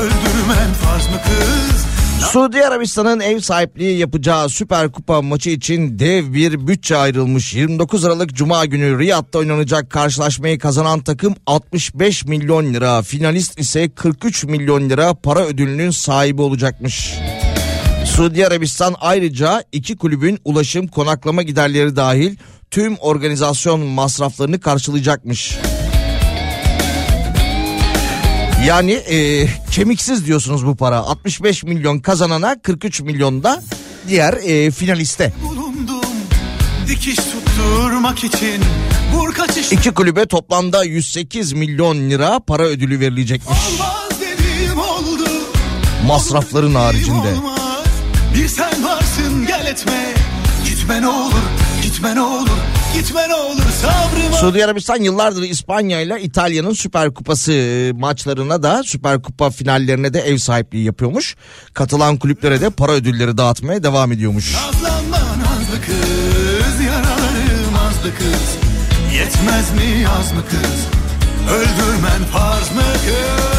Öldürmen 0.00 0.72
farz 0.82 1.06
mı 1.06 1.20
kız 1.24 1.97
Suudi 2.18 2.66
Arabistan'ın 2.66 3.20
ev 3.20 3.40
sahipliği 3.40 3.98
yapacağı 3.98 4.48
Süper 4.48 4.92
Kupa 4.92 5.22
maçı 5.22 5.50
için 5.50 5.98
dev 5.98 6.32
bir 6.32 6.66
bütçe 6.66 6.96
ayrılmış. 6.96 7.54
29 7.54 8.04
Aralık 8.04 8.34
Cuma 8.34 8.64
günü 8.64 8.98
Riyad'da 8.98 9.38
oynanacak 9.38 9.90
karşılaşmayı 9.90 10.58
kazanan 10.58 11.00
takım 11.00 11.34
65 11.46 12.24
milyon 12.24 12.74
lira, 12.74 13.02
finalist 13.02 13.60
ise 13.60 13.88
43 13.88 14.44
milyon 14.44 14.90
lira 14.90 15.14
para 15.14 15.44
ödülünün 15.46 15.90
sahibi 15.90 16.42
olacakmış. 16.42 17.14
Suudi 18.04 18.46
Arabistan 18.46 18.94
ayrıca 19.00 19.64
iki 19.72 19.96
kulübün 19.96 20.38
ulaşım 20.44 20.86
konaklama 20.86 21.42
giderleri 21.42 21.96
dahil 21.96 22.36
tüm 22.70 22.96
organizasyon 22.96 23.80
masraflarını 23.80 24.60
karşılayacakmış. 24.60 25.58
Yani 28.66 28.92
e, 28.92 29.48
kemiksiz 29.70 30.26
diyorsunuz 30.26 30.66
bu 30.66 30.76
para. 30.76 30.98
65 30.98 31.64
milyon 31.64 31.98
kazanana 31.98 32.60
43 32.62 33.00
milyon 33.00 33.42
da 33.42 33.62
diğer 34.08 34.32
e, 34.32 34.70
finaliste. 34.70 35.32
bulundum 35.42 36.00
Dikiş 36.88 37.16
tutturmak 37.16 38.24
için 38.24 38.62
Vur 39.12 39.34
kaçış 39.34 39.72
İki 39.72 39.90
kulübe 39.90 40.26
toplamda 40.26 40.84
108 40.84 41.52
milyon 41.52 42.10
lira 42.10 42.40
para 42.40 42.62
ödülü 42.62 43.00
verilecekmiş. 43.00 43.58
oldu 44.76 45.30
Masrafların 46.06 46.74
haricinde. 46.74 47.34
Olmaz. 47.38 47.58
Bir 48.34 48.48
sen 48.48 48.84
varsın 48.84 49.46
gel 49.46 49.66
etme 49.66 50.14
Gitme 50.64 51.02
ne 51.02 51.08
olur 51.08 51.42
gitme 51.82 52.14
ne 52.14 52.20
olur 52.20 52.58
Gitme 52.94 53.28
ne 53.28 53.34
olur 53.34 53.62
sabrıma 53.82 54.36
Suudi 54.36 54.64
Arabistan 54.64 55.02
yıllardır 55.02 55.42
İspanya 55.42 56.00
ile 56.00 56.22
İtalya'nın 56.22 56.72
Süper 56.72 57.14
Kupası 57.14 57.52
e, 57.52 57.92
maçlarına 57.92 58.62
da 58.62 58.82
Süper 58.82 59.22
Kupa 59.22 59.50
finallerine 59.50 60.14
de 60.14 60.20
ev 60.20 60.36
sahipliği 60.36 60.84
yapıyormuş. 60.84 61.36
Katılan 61.74 62.16
kulüplere 62.16 62.60
de 62.60 62.70
para 62.70 62.92
ödülleri 62.92 63.38
dağıtmaya 63.38 63.82
devam 63.82 64.12
ediyormuş. 64.12 64.54
Nazlanma 64.54 65.18
nazlı 65.18 65.80
kız 65.86 66.84
Yaralarım 66.86 67.74
azlı 67.88 68.14
kız 68.18 68.56
Yetmez 69.14 69.70
mi 69.72 70.02
yaz 70.02 70.32
mı 70.32 70.42
kız 70.50 70.78
Öldürmen 71.54 72.24
farz 72.32 72.70
mı 72.70 72.82
kız 73.06 73.57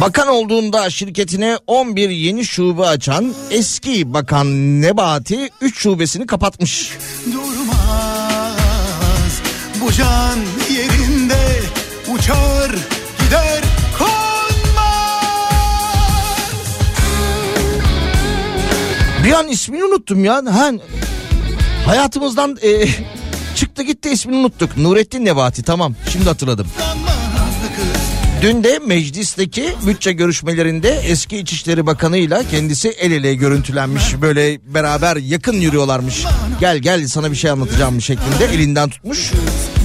Bakan 0.00 0.28
olduğunda 0.28 0.90
şirketine 0.90 1.58
11 1.66 2.10
yeni 2.10 2.44
şube 2.44 2.86
açan 2.86 3.34
eski 3.50 4.14
bakan 4.14 4.80
Nebati 4.82 5.50
3 5.60 5.78
şubesini 5.78 6.26
kapatmış. 6.26 6.92
durmaz 7.32 7.72
Bu 9.80 9.92
can 9.92 10.38
yerinde 10.74 11.60
uçar 12.14 12.70
gider 13.24 13.64
konmaz 13.98 14.18
Bir 19.24 19.32
an 19.32 19.48
ismini 19.48 19.84
unuttum 19.84 20.24
ya. 20.24 20.42
Ha, 20.50 20.70
hayatımızdan 21.86 22.58
e, 22.62 22.88
çıktı 23.54 23.82
gitti 23.82 24.10
ismini 24.10 24.36
unuttuk. 24.36 24.76
Nurettin 24.76 25.24
Nebati 25.24 25.62
tamam 25.62 25.94
şimdi 26.12 26.24
hatırladım. 26.24 26.66
Dün 28.42 28.64
de 28.64 28.78
meclisteki 28.86 29.74
bütçe 29.86 30.12
görüşmelerinde 30.12 30.90
eski 30.90 31.36
İçişleri 31.36 31.86
Bakanı 31.86 32.16
ile 32.16 32.42
kendisi 32.50 32.88
el 32.88 33.12
ele 33.12 33.34
görüntülenmiş. 33.34 34.20
Böyle 34.20 34.60
beraber 34.74 35.16
yakın 35.16 35.52
yürüyorlarmış. 35.52 36.24
Gel 36.60 36.78
gel 36.78 37.08
sana 37.08 37.30
bir 37.30 37.36
şey 37.36 37.50
anlatacağım 37.50 38.00
şeklinde 38.00 38.44
elinden 38.54 38.88
tutmuş. 38.88 39.32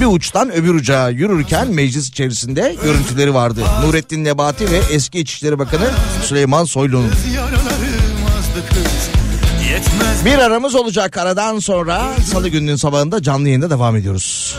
Bir 0.02 0.06
uçtan 0.06 0.54
öbür 0.54 0.76
uca 0.76 1.10
yürürken 1.10 1.68
meclis 1.68 2.10
içerisinde 2.10 2.76
görüntüleri 2.84 3.34
vardı. 3.34 3.62
Nurettin 3.86 4.24
Nebati 4.24 4.72
ve 4.72 4.82
eski 4.92 5.20
İçişleri 5.20 5.60
Bakanı 5.60 5.90
Süleyman 6.24 6.66
Soylu'nun. 6.66 7.12
Bir 10.26 10.38
aramız 10.38 10.76
olacak 10.76 11.18
aradan 11.18 11.60
sonra 11.60 12.14
salı 12.32 12.50
gününün 12.50 12.76
sabahında 12.76 13.22
canlı 13.22 13.48
yayında 13.48 13.70
devam 13.70 13.96
ediyoruz. 13.96 14.56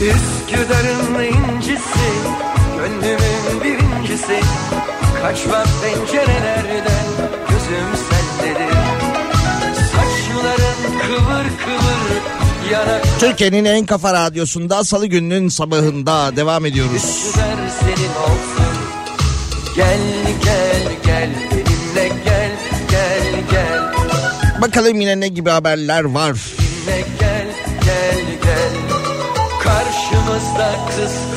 Üsküdar'ın 0.00 1.24
incisi 1.24 2.08
Gönlümün 2.78 3.64
birincisi. 3.64 4.40
Kaçma 5.22 5.64
pencerelerden 5.82 7.06
Gözüm 7.48 7.88
sendedir. 8.08 8.74
Saçların 9.74 10.98
kıvır 11.00 11.44
kıvır 11.44 12.22
Yanak 12.72 13.04
Türkiye'nin 13.20 13.64
en 13.64 13.86
kafa 13.86 14.12
radyosunda 14.12 14.84
salı 14.84 15.06
gününün 15.06 15.48
sabahında 15.48 16.36
devam 16.36 16.66
ediyoruz. 16.66 16.94
Üsküdar 16.94 17.56
senin 17.80 18.14
olsun. 18.22 18.76
Gel 19.76 19.98
gel 20.44 20.92
gel 21.06 21.30
benimle 21.50 22.08
gel 22.24 22.50
Gel 22.90 23.42
gel. 23.50 23.92
Bakalım 24.62 25.00
yine 25.00 25.20
ne 25.20 25.28
gibi 25.28 25.50
haberler 25.50 26.04
var. 26.04 26.36
benimle 26.86 27.04
gel 27.20 27.35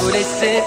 kulesi 0.01 0.63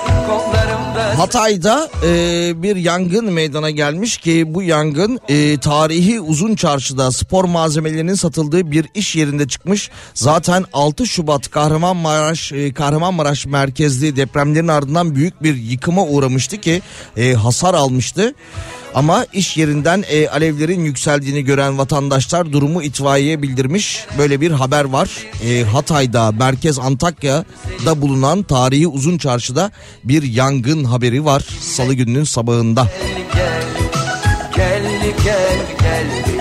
Hatay'da 1.17 1.89
e, 2.05 2.63
bir 2.63 2.77
yangın 2.77 3.33
meydana 3.33 3.71
gelmiş 3.71 4.17
ki 4.17 4.55
bu 4.55 4.63
yangın 4.63 5.21
e, 5.29 5.59
tarihi 5.59 6.21
uzun 6.21 6.55
çarşıda 6.55 7.13
spor 7.13 7.45
malzemelerinin 7.45 8.15
satıldığı 8.15 8.71
bir 8.71 8.87
iş 8.95 9.17
yerinde 9.17 9.49
çıkmış. 9.49 9.91
Zaten 10.15 10.65
6 10.73 11.07
Şubat 11.07 11.51
Kahramanmaraş 11.51 12.53
e, 12.53 12.73
Kahramanmaraş 12.73 13.47
merkezli 13.47 14.17
depremlerin 14.17 14.69
ardından 14.69 15.15
büyük 15.15 15.43
bir 15.43 15.55
yıkıma 15.55 16.05
uğramıştı 16.05 16.57
ki 16.57 16.83
e, 17.17 17.33
hasar 17.33 17.75
almıştı. 17.75 18.35
Ama 18.95 19.27
iş 19.33 19.57
yerinden 19.57 20.05
e, 20.09 20.29
alevlerin 20.29 20.85
yükseldiğini 20.85 21.45
gören 21.45 21.79
vatandaşlar 21.79 22.53
durumu 22.53 22.83
itfaiyeye 22.83 23.43
bildirmiş. 23.43 24.05
Böyle 24.19 24.41
bir 24.41 24.51
haber 24.51 24.85
var. 24.85 25.11
E, 25.45 25.63
Hatay'da, 25.63 26.33
Merkez 26.33 26.79
Antakya'da 26.79 28.03
bulunan 28.03 28.43
tarihi 28.43 28.87
uzun 28.87 29.19
çarşıda 29.19 29.71
bir 30.05 30.23
yangın 30.23 30.85
haberi 30.85 31.25
var. 31.25 31.43
Salı 31.61 31.95
gününün 31.95 32.25
sabahında. 32.25 32.87
gel 33.35 33.63
Gel 34.57 34.83
gel 35.25 35.59
gel 35.83 36.23
benimle 36.27 36.32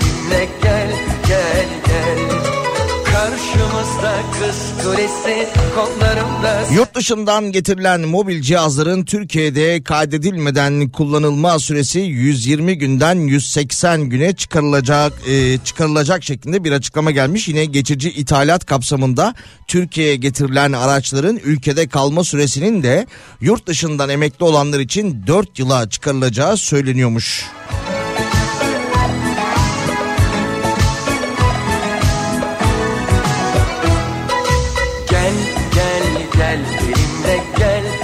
Yurt 6.74 6.94
dışından 6.94 7.52
getirilen 7.52 8.00
mobil 8.00 8.42
cihazların 8.42 9.04
Türkiye'de 9.04 9.82
kaydedilmeden 9.82 10.88
kullanılma 10.88 11.58
süresi 11.58 12.00
120 12.00 12.78
günden 12.78 13.14
180 13.14 14.02
güne 14.02 14.32
çıkarılacak 14.32 15.12
e, 15.28 15.58
çıkarılacak 15.64 16.24
şeklinde 16.24 16.64
bir 16.64 16.72
açıklama 16.72 17.10
gelmiş. 17.10 17.48
Yine 17.48 17.64
geçici 17.64 18.10
ithalat 18.10 18.66
kapsamında 18.66 19.34
Türkiye'ye 19.66 20.16
getirilen 20.16 20.72
araçların 20.72 21.40
ülkede 21.44 21.88
kalma 21.88 22.24
süresinin 22.24 22.82
de 22.82 23.06
yurt 23.40 23.66
dışından 23.66 24.08
emekli 24.08 24.44
olanlar 24.44 24.80
için 24.80 25.24
4 25.26 25.58
yıla 25.58 25.88
çıkarılacağı 25.88 26.56
söyleniyormuş. 26.56 27.44
Gel 27.86 27.91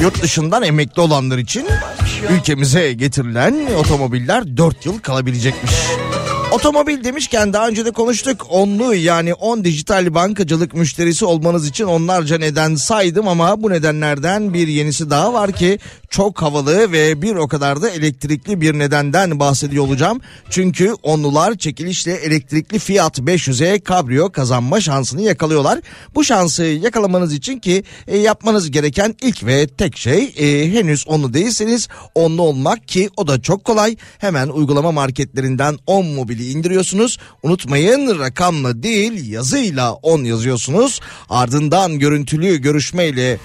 Yurt 0.01 0.23
dışından 0.23 0.63
emekli 0.63 1.03
olanlar 1.03 1.39
için 1.39 1.67
ülkemize 2.31 2.93
getirilen 2.93 3.67
otomobiller 3.79 4.57
4 4.57 4.87
yıl 4.87 4.99
kalabilecekmiş. 4.99 5.73
Otomobil 6.59 7.05
demişken 7.05 7.53
daha 7.53 7.69
önce 7.69 7.85
de 7.85 7.91
konuştuk. 7.91 8.47
Onlu 8.51 8.95
yani 8.95 9.35
10 9.35 9.65
dijital 9.65 10.15
bankacılık 10.15 10.75
müşterisi 10.75 11.25
olmanız 11.25 11.69
için 11.69 11.85
onlarca 11.85 12.39
neden 12.39 12.75
saydım 12.75 13.29
ama 13.29 13.63
bu 13.63 13.71
nedenlerden 13.71 14.55
bir 14.55 14.69
yenisi 14.69 15.11
daha 15.11 15.33
var 15.33 15.53
ki 15.53 15.79
çok 16.11 16.43
havalı 16.43 16.93
ve 16.93 17.23
bir 17.23 17.35
o 17.35 17.49
kadar 17.49 17.83
da 17.83 17.91
elektrikli 17.91 18.61
bir 18.61 18.79
nedenden 18.79 19.41
bahsediyor 19.41 19.85
olacağım. 19.85 20.21
Çünkü 20.51 20.95
onlular 21.03 21.55
çekilişle 21.55 22.13
elektrikli 22.13 22.79
Fiat 22.79 23.19
500'e 23.19 23.81
kabrio 23.81 24.33
kazanma 24.33 24.81
şansını 24.81 25.23
yakalıyorlar. 25.23 25.81
Bu 26.15 26.25
şansı 26.25 26.65
yakalamanız 26.65 27.35
için 27.35 27.59
ki 27.59 27.85
e, 28.07 28.17
yapmanız 28.17 28.71
gereken 28.71 29.15
ilk 29.23 29.47
ve 29.47 29.67
tek 29.67 29.97
şey 29.97 30.35
e, 30.37 30.73
henüz 30.73 31.09
onlu 31.09 31.35
değilseniz 31.35 31.89
onlu 32.15 32.43
olmak 32.43 32.89
ki 32.89 33.11
o 33.17 33.27
da 33.27 33.43
çok 33.43 33.65
kolay. 33.65 33.97
Hemen 34.19 34.49
uygulama 34.49 34.93
marketlerinden 34.93 35.79
10 35.87 36.07
mobili 36.07 36.48
indiriyorsunuz. 36.51 37.19
Unutmayın 37.43 38.19
rakamla 38.19 38.83
değil 38.83 39.31
yazıyla 39.31 39.93
10 39.93 40.25
yazıyorsunuz. 40.25 41.01
Ardından 41.29 41.99
görüntülü 41.99 42.57
görüşmeyle 42.57 43.39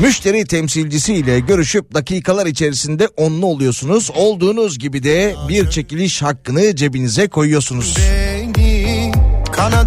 Müşteri 0.00 0.44
temsilcisiyle 0.44 1.40
görüşüp 1.40 1.94
dakikalar 1.94 2.46
içerisinde 2.46 3.08
onlu 3.16 3.46
oluyorsunuz. 3.46 4.10
Olduğunuz 4.14 4.78
gibi 4.78 5.02
de 5.02 5.34
bir 5.48 5.70
çekiliş 5.70 6.22
hakkını 6.22 6.76
cebinize 6.76 7.28
koyuyorsunuz. 7.28 7.96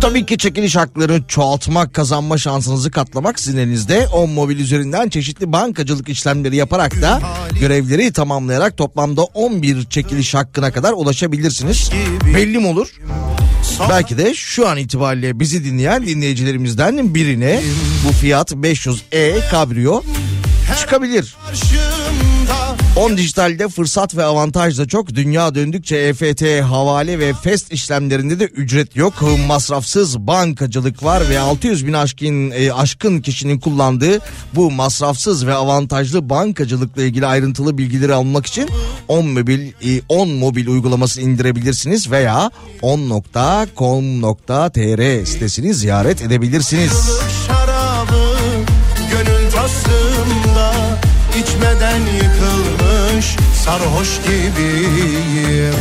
Tabii 0.02 0.26
ki 0.26 0.38
çekiliş 0.38 0.76
haklarını 0.76 1.24
çoğaltmak, 1.28 1.94
kazanma 1.94 2.38
şansınızı 2.38 2.92
katlamak 2.92 3.40
sizin 3.40 3.58
elinizde. 3.58 4.08
10 4.08 4.30
mobil 4.30 4.60
üzerinden 4.60 5.10
çeşitli 5.10 5.52
bankacılık 5.52 6.10
işlemleri 6.10 6.56
yaparak 6.56 7.02
da 7.02 7.22
görevleri 7.60 8.14
tamamlayarak 8.14 8.78
toplamda 8.78 9.24
11 9.24 9.86
çekiliş 9.86 10.34
hakkına 10.36 10.72
kadar 10.72 10.94
ulaşabilirsiniz. 10.94 11.90
Belli 12.36 12.60
mi 12.60 12.68
olur? 12.68 12.88
Belki 13.90 14.18
de 14.18 14.34
şu 14.34 14.68
an 14.68 14.78
itibariyle 14.78 15.40
bizi 15.40 15.64
dinleyen 15.64 16.08
dinleyicilerimizden 16.08 17.16
birine 17.16 17.62
bu 18.08 18.12
fiyat 18.12 18.52
500E 18.52 19.50
kabrio 19.52 20.04
çıkabilir. 20.82 21.36
10 23.00 23.18
dijitalde 23.18 23.68
fırsat 23.68 24.16
ve 24.16 24.24
avantaj 24.24 24.80
da 24.80 24.88
çok. 24.88 25.16
Dünya 25.16 25.56
döndükçe 25.56 25.96
EFT, 25.96 26.62
havale 26.62 27.20
ve 27.20 27.34
fest 27.34 27.74
işlemlerinde 27.74 28.40
de 28.40 28.46
ücret 28.46 28.96
yok. 28.96 29.14
Masrafsız 29.48 30.20
bankacılık 30.20 31.04
var 31.04 31.30
ve 31.30 31.40
600 31.40 31.88
bin 31.88 31.94
aşkın, 31.94 32.52
e, 32.52 32.74
aşkın 32.74 33.22
kişinin 33.22 33.60
kullandığı 33.60 34.20
bu 34.56 34.72
masrafsız 34.72 35.48
ve 35.48 35.54
avantajlı 35.54 36.30
bankacılıkla 36.30 37.04
ilgili 37.04 37.26
ayrıntılı 37.26 37.78
bilgileri 37.78 38.14
almak 38.14 38.46
için 38.46 38.70
10 39.08 39.28
mobil, 39.28 39.68
e, 39.68 40.02
10 40.10 40.30
mobil 40.30 40.68
uygulaması 40.68 41.22
indirebilirsiniz 41.22 42.12
veya 42.12 42.52
10.com.tr 42.82 45.26
sitesini 45.26 45.74
ziyaret 45.74 46.22
edebilirsiniz. 46.22 47.20
Şarabı 47.48 48.36
gönül 49.12 49.52
tasımda 49.52 50.74
içmeden 51.40 52.02
sarhoş 53.66 54.20
gibiyim 54.24 55.74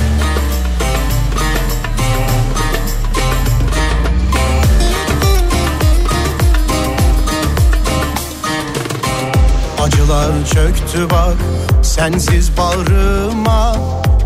Acılar 9.83 10.47
çöktü 10.47 11.11
bak 11.11 11.37
sensiz 11.83 12.51
bağrıma 12.57 13.77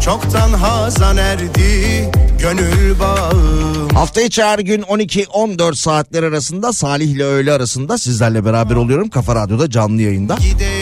Çoktan 0.00 0.52
hazan 0.52 1.16
erdi 1.16 2.10
gönül 2.38 2.98
bağım 3.00 3.88
Hafta 3.94 4.20
içi 4.20 4.42
her 4.42 4.58
gün 4.58 4.82
12-14 4.82 5.76
saatler 5.76 6.22
arasında 6.22 6.72
Salih 6.72 7.10
ile 7.10 7.24
öğle 7.24 7.52
arasında 7.52 7.98
sizlerle 7.98 8.44
beraber 8.44 8.74
oluyorum. 8.74 9.08
Kafa 9.08 9.34
Radyo'da 9.34 9.70
canlı 9.70 10.02
yayında. 10.02 10.34
Gideli 10.34 10.81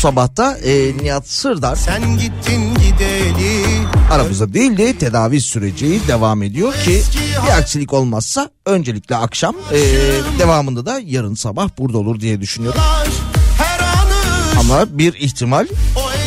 sabahta 0.00 0.58
e, 0.58 0.96
Nihat 1.02 1.28
Sırdar. 1.28 1.76
Sen 1.76 2.18
gittin 2.18 2.74
gideli. 2.74 3.64
Aramızda 4.10 4.54
değil 4.54 4.78
de 4.78 4.92
tedavi 4.92 5.40
süreci 5.40 6.00
devam 6.08 6.42
ediyor 6.42 6.74
ki 6.74 7.02
bir 7.46 7.52
aksilik 7.58 7.92
olmazsa 7.92 8.50
öncelikle 8.66 9.16
akşam 9.16 9.56
e, 9.72 9.78
devamında 10.38 10.86
da 10.86 11.00
yarın 11.04 11.34
sabah 11.34 11.68
burada 11.78 11.98
olur 11.98 12.20
diye 12.20 12.40
düşünüyorum. 12.40 12.80
Ama 14.60 14.98
bir 14.98 15.14
ihtimal 15.14 15.66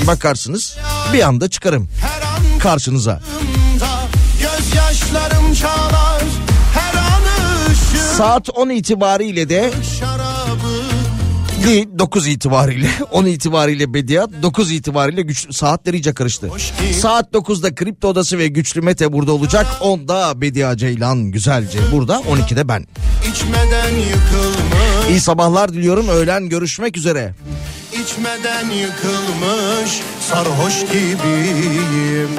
bakarsınız 0.08 0.78
bir 1.14 1.22
anda 1.22 1.50
çıkarım 1.50 1.90
karşınıza. 2.60 3.22
Saat 8.18 8.50
10 8.50 8.70
itibariyle 8.70 9.50
de 9.50 9.72
7 11.70 12.00
9 12.00 12.28
itibariyle 12.28 12.90
10 13.12 13.26
itibariyle 13.26 13.94
Bediat 13.94 14.30
9 14.42 14.72
itibariyle 14.72 15.22
güçlü 15.22 15.54
saatler 15.54 15.94
iyice 15.94 16.14
karıştı. 16.14 16.50
Saat 17.00 17.34
9'da 17.34 17.76
Kripto 17.76 18.08
Odası 18.08 18.38
ve 18.38 18.48
Güçlü 18.48 18.82
Mete 18.82 19.14
burada 19.14 19.32
olacak. 19.32 19.66
10'da 19.82 20.42
Bedia 20.42 20.78
Ceylan 20.78 21.24
güzelce 21.32 21.80
burada 21.92 22.16
12'de 22.16 22.68
ben. 22.68 22.86
İçmeden 23.32 23.90
yıkılmış. 23.90 25.10
İyi 25.10 25.20
sabahlar 25.20 25.74
diliyorum. 25.74 26.08
Öğlen 26.08 26.50
görüşmek 26.50 26.98
üzere. 26.98 27.34
İçmeden 28.04 28.70
yıkılmış 28.70 30.02
sarhoş 30.30 30.82
gibiyim. 30.82 32.30